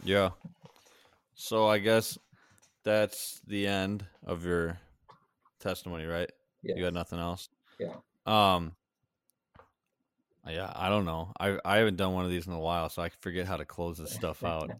[0.03, 0.31] Yeah.
[1.35, 2.18] So I guess
[2.84, 4.80] that's the end of your
[5.60, 6.31] testimony, right?
[6.64, 7.49] yeah You got nothing else.
[7.80, 7.95] Yeah.
[8.26, 8.73] Um.
[10.47, 11.31] Yeah, I don't know.
[11.39, 13.65] I I haven't done one of these in a while, so I forget how to
[13.65, 14.71] close this stuff out.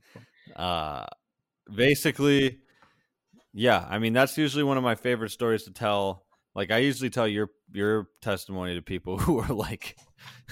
[0.56, 1.06] uh
[1.76, 2.60] basically
[3.54, 6.26] yeah i mean that's usually one of my favorite stories to tell
[6.56, 9.98] like i usually tell your your testimony to people who are like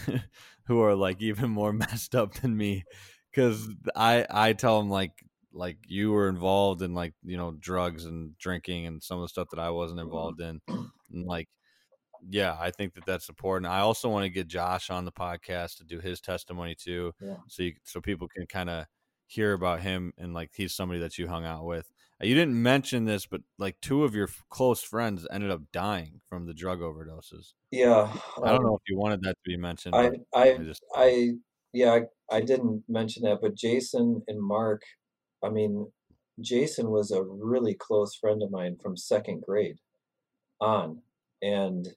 [0.67, 2.83] who are like even more messed up than me
[3.31, 5.13] because i i tell them like
[5.53, 9.29] like you were involved in like you know drugs and drinking and some of the
[9.29, 10.89] stuff that i wasn't involved in and
[11.25, 11.47] like
[12.29, 15.77] yeah i think that that's important i also want to get josh on the podcast
[15.77, 17.35] to do his testimony too Yeah.
[17.47, 18.85] so you, so people can kind of
[19.27, 21.91] hear about him and like he's somebody that you hung out with
[22.21, 25.61] Uh, you didn't mention this but like two of your f- close friends ended up
[25.73, 28.11] dying from the drug overdoses yeah
[28.43, 30.83] i don't um, know if you wanted that to be mentioned I, I I just
[30.95, 31.31] I
[31.73, 31.99] yeah,
[32.31, 34.81] I, I didn't mention that, but Jason and Mark,
[35.43, 35.91] I mean,
[36.39, 39.77] Jason was a really close friend of mine from second grade
[40.59, 41.01] on,
[41.41, 41.87] and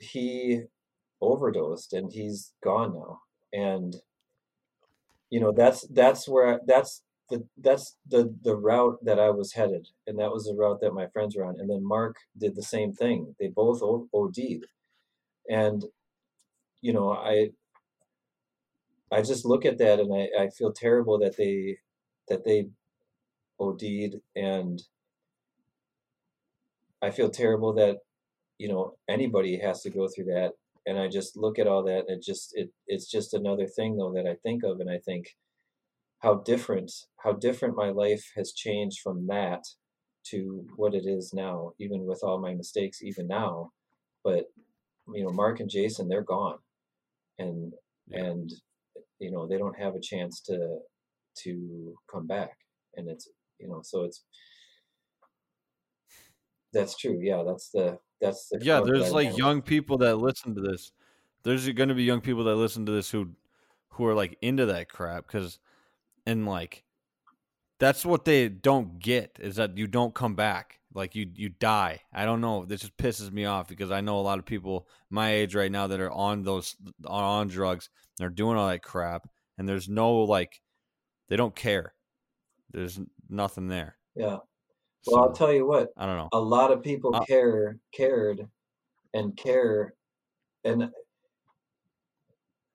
[0.00, 0.62] he
[1.20, 3.20] overdosed and he's gone now.
[3.52, 3.96] And
[5.30, 9.52] you know, that's that's where I, that's the that's the the route that I was
[9.52, 11.56] headed, and that was the route that my friends were on.
[11.58, 13.34] And then Mark did the same thing.
[13.38, 14.66] They both OD'd,
[15.48, 15.84] and
[16.80, 17.50] you know, I
[19.10, 21.78] I just look at that and I, I feel terrible that they
[22.28, 22.68] that they
[23.60, 24.82] OD'd and
[27.00, 27.98] I feel terrible that
[28.58, 30.52] you know anybody has to go through that
[30.86, 33.96] and I just look at all that and it just it it's just another thing
[33.96, 35.36] though that I think of and I think
[36.20, 39.64] how different how different my life has changed from that
[40.24, 43.70] to what it is now even with all my mistakes even now.
[44.24, 44.46] But
[45.14, 46.58] you know Mark and Jason they're gone.
[47.38, 47.72] And
[48.10, 48.50] and
[49.18, 50.78] you know they don't have a chance to
[51.44, 52.56] to come back.
[52.96, 53.28] And it's
[53.60, 54.24] you know so it's
[56.72, 57.20] that's true.
[57.22, 60.92] Yeah that's the that's the yeah there's like young people that listen to this.
[61.44, 63.30] There's going to be young people that listen to this who
[63.90, 65.58] who are like into that crap because
[66.26, 66.84] and like
[67.78, 70.80] that's what they don't get is that you don't come back.
[70.94, 72.00] Like you you die.
[72.12, 74.88] I don't know this just pisses me off because i know a lot of people
[75.10, 76.76] my age right now that are on those
[77.06, 79.28] are on drugs they're doing all that crap
[79.58, 80.60] and there's no like
[81.28, 81.94] they don't care.
[82.70, 83.96] There's nothing there.
[84.14, 84.38] Yeah
[85.06, 86.28] well so, i'll tell you what i don't know.
[86.32, 88.48] a lot of people uh, care cared
[89.14, 89.94] and care
[90.64, 90.90] and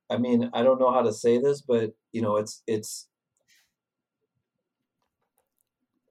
[0.09, 3.07] i mean i don't know how to say this but you know it's it's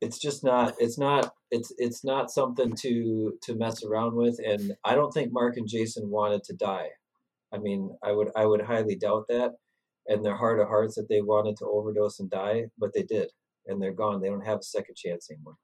[0.01, 4.73] it's just not it's not it's it's not something to to mess around with and
[4.85, 6.89] i don't think mark and jason wanted to die.
[7.53, 9.53] I mean i would i would highly doubt that
[10.09, 13.31] and their heart of hearts that they wanted to overdose and die but they did
[13.67, 14.21] and they're gone.
[14.21, 15.57] They don't have a second chance anymore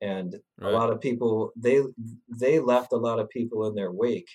[0.00, 0.72] and right.
[0.72, 1.80] a lot of people they
[2.28, 4.28] they left a lot of people in their wake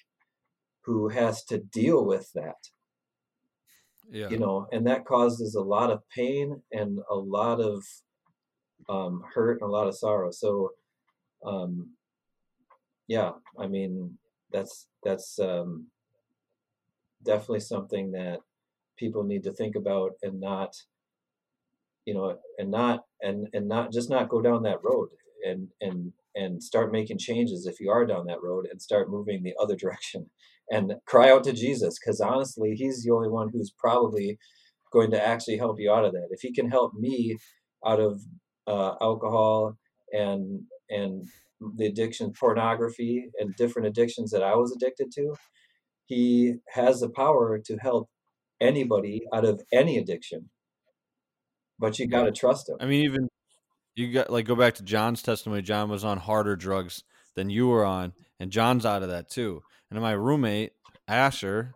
[0.83, 2.55] who has to deal with that
[4.09, 4.27] yeah.
[4.29, 7.83] you know and that causes a lot of pain and a lot of
[8.89, 10.31] um, hurt and a lot of sorrow.
[10.31, 10.71] So,
[11.45, 11.91] um,
[13.07, 14.17] yeah, I mean,
[14.51, 15.87] that's that's um,
[17.23, 18.39] definitely something that
[18.97, 20.75] people need to think about and not,
[22.05, 25.09] you know, and not and and not just not go down that road
[25.43, 29.43] and and and start making changes if you are down that road and start moving
[29.43, 30.29] the other direction
[30.69, 34.37] and cry out to Jesus because honestly he's the only one who's probably
[34.91, 36.27] going to actually help you out of that.
[36.31, 37.37] If he can help me
[37.85, 38.21] out of
[38.67, 39.77] uh, alcohol
[40.11, 41.25] and and
[41.77, 45.35] the addiction pornography and different addictions that I was addicted to
[46.11, 48.09] he has the power to help
[48.59, 50.49] anybody out of any addiction.
[51.79, 52.75] But you got to trust him.
[52.81, 53.29] I mean even
[53.95, 57.03] you got like go back to John's testimony John was on harder drugs
[57.35, 60.73] than you were on and John's out of that too and my roommate
[61.07, 61.73] Asher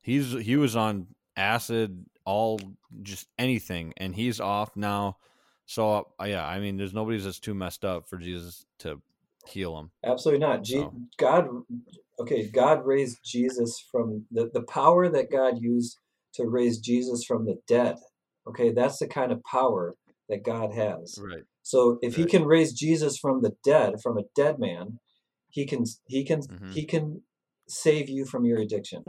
[0.00, 2.60] he's he was on acid all
[3.02, 5.16] just anything and he's off now
[5.66, 9.00] so uh, yeah, I mean, there's nobody that's too messed up for Jesus to
[9.46, 9.90] heal them.
[10.04, 10.66] Absolutely not.
[10.66, 10.92] So.
[11.18, 11.48] God,
[12.20, 15.98] okay, God raised Jesus from the the power that God used
[16.34, 17.96] to raise Jesus from the dead.
[18.46, 19.94] Okay, that's the kind of power
[20.28, 21.18] that God has.
[21.20, 21.44] Right.
[21.64, 22.24] So if right.
[22.24, 25.00] He can raise Jesus from the dead, from a dead man,
[25.50, 26.70] He can He can mm-hmm.
[26.70, 27.22] He can
[27.66, 29.02] save you from your addiction.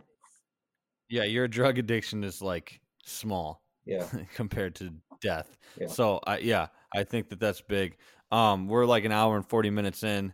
[1.09, 3.61] Yeah, your drug addiction is like small.
[3.85, 4.07] Yeah.
[4.35, 5.55] compared to death.
[5.79, 5.87] Yeah.
[5.87, 7.97] So I yeah, I think that that's big.
[8.31, 10.33] Um, we're like an hour and forty minutes in.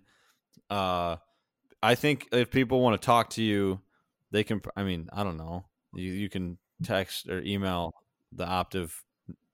[0.70, 1.18] Uh,
[1.84, 3.82] I think if people want to talk to you,
[4.32, 4.62] they can.
[4.78, 5.66] I mean, I don't know.
[5.94, 7.94] You you can text or email
[8.32, 8.92] the Optiv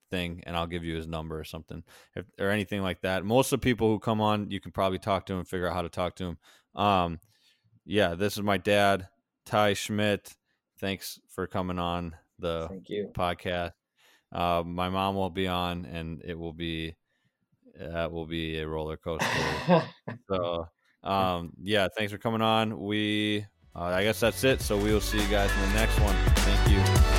[0.09, 1.83] thing, and I'll give you his number or something,
[2.15, 3.25] if, or anything like that.
[3.25, 5.67] Most of the people who come on, you can probably talk to him and figure
[5.67, 6.37] out how to talk to him.
[6.75, 7.19] Um,
[7.85, 9.07] yeah, this is my dad,
[9.45, 10.35] Ty Schmidt.
[10.79, 12.67] Thanks for coming on the
[13.13, 13.71] podcast.
[14.31, 16.95] Uh, my mom will be on, and it will be
[17.79, 19.83] that will be a roller coaster.
[20.29, 20.67] so,
[21.03, 22.79] um, yeah, thanks for coming on.
[22.79, 24.61] We, uh, I guess that's it.
[24.61, 26.15] So we will see you guys in the next one.
[26.35, 27.16] Thank you.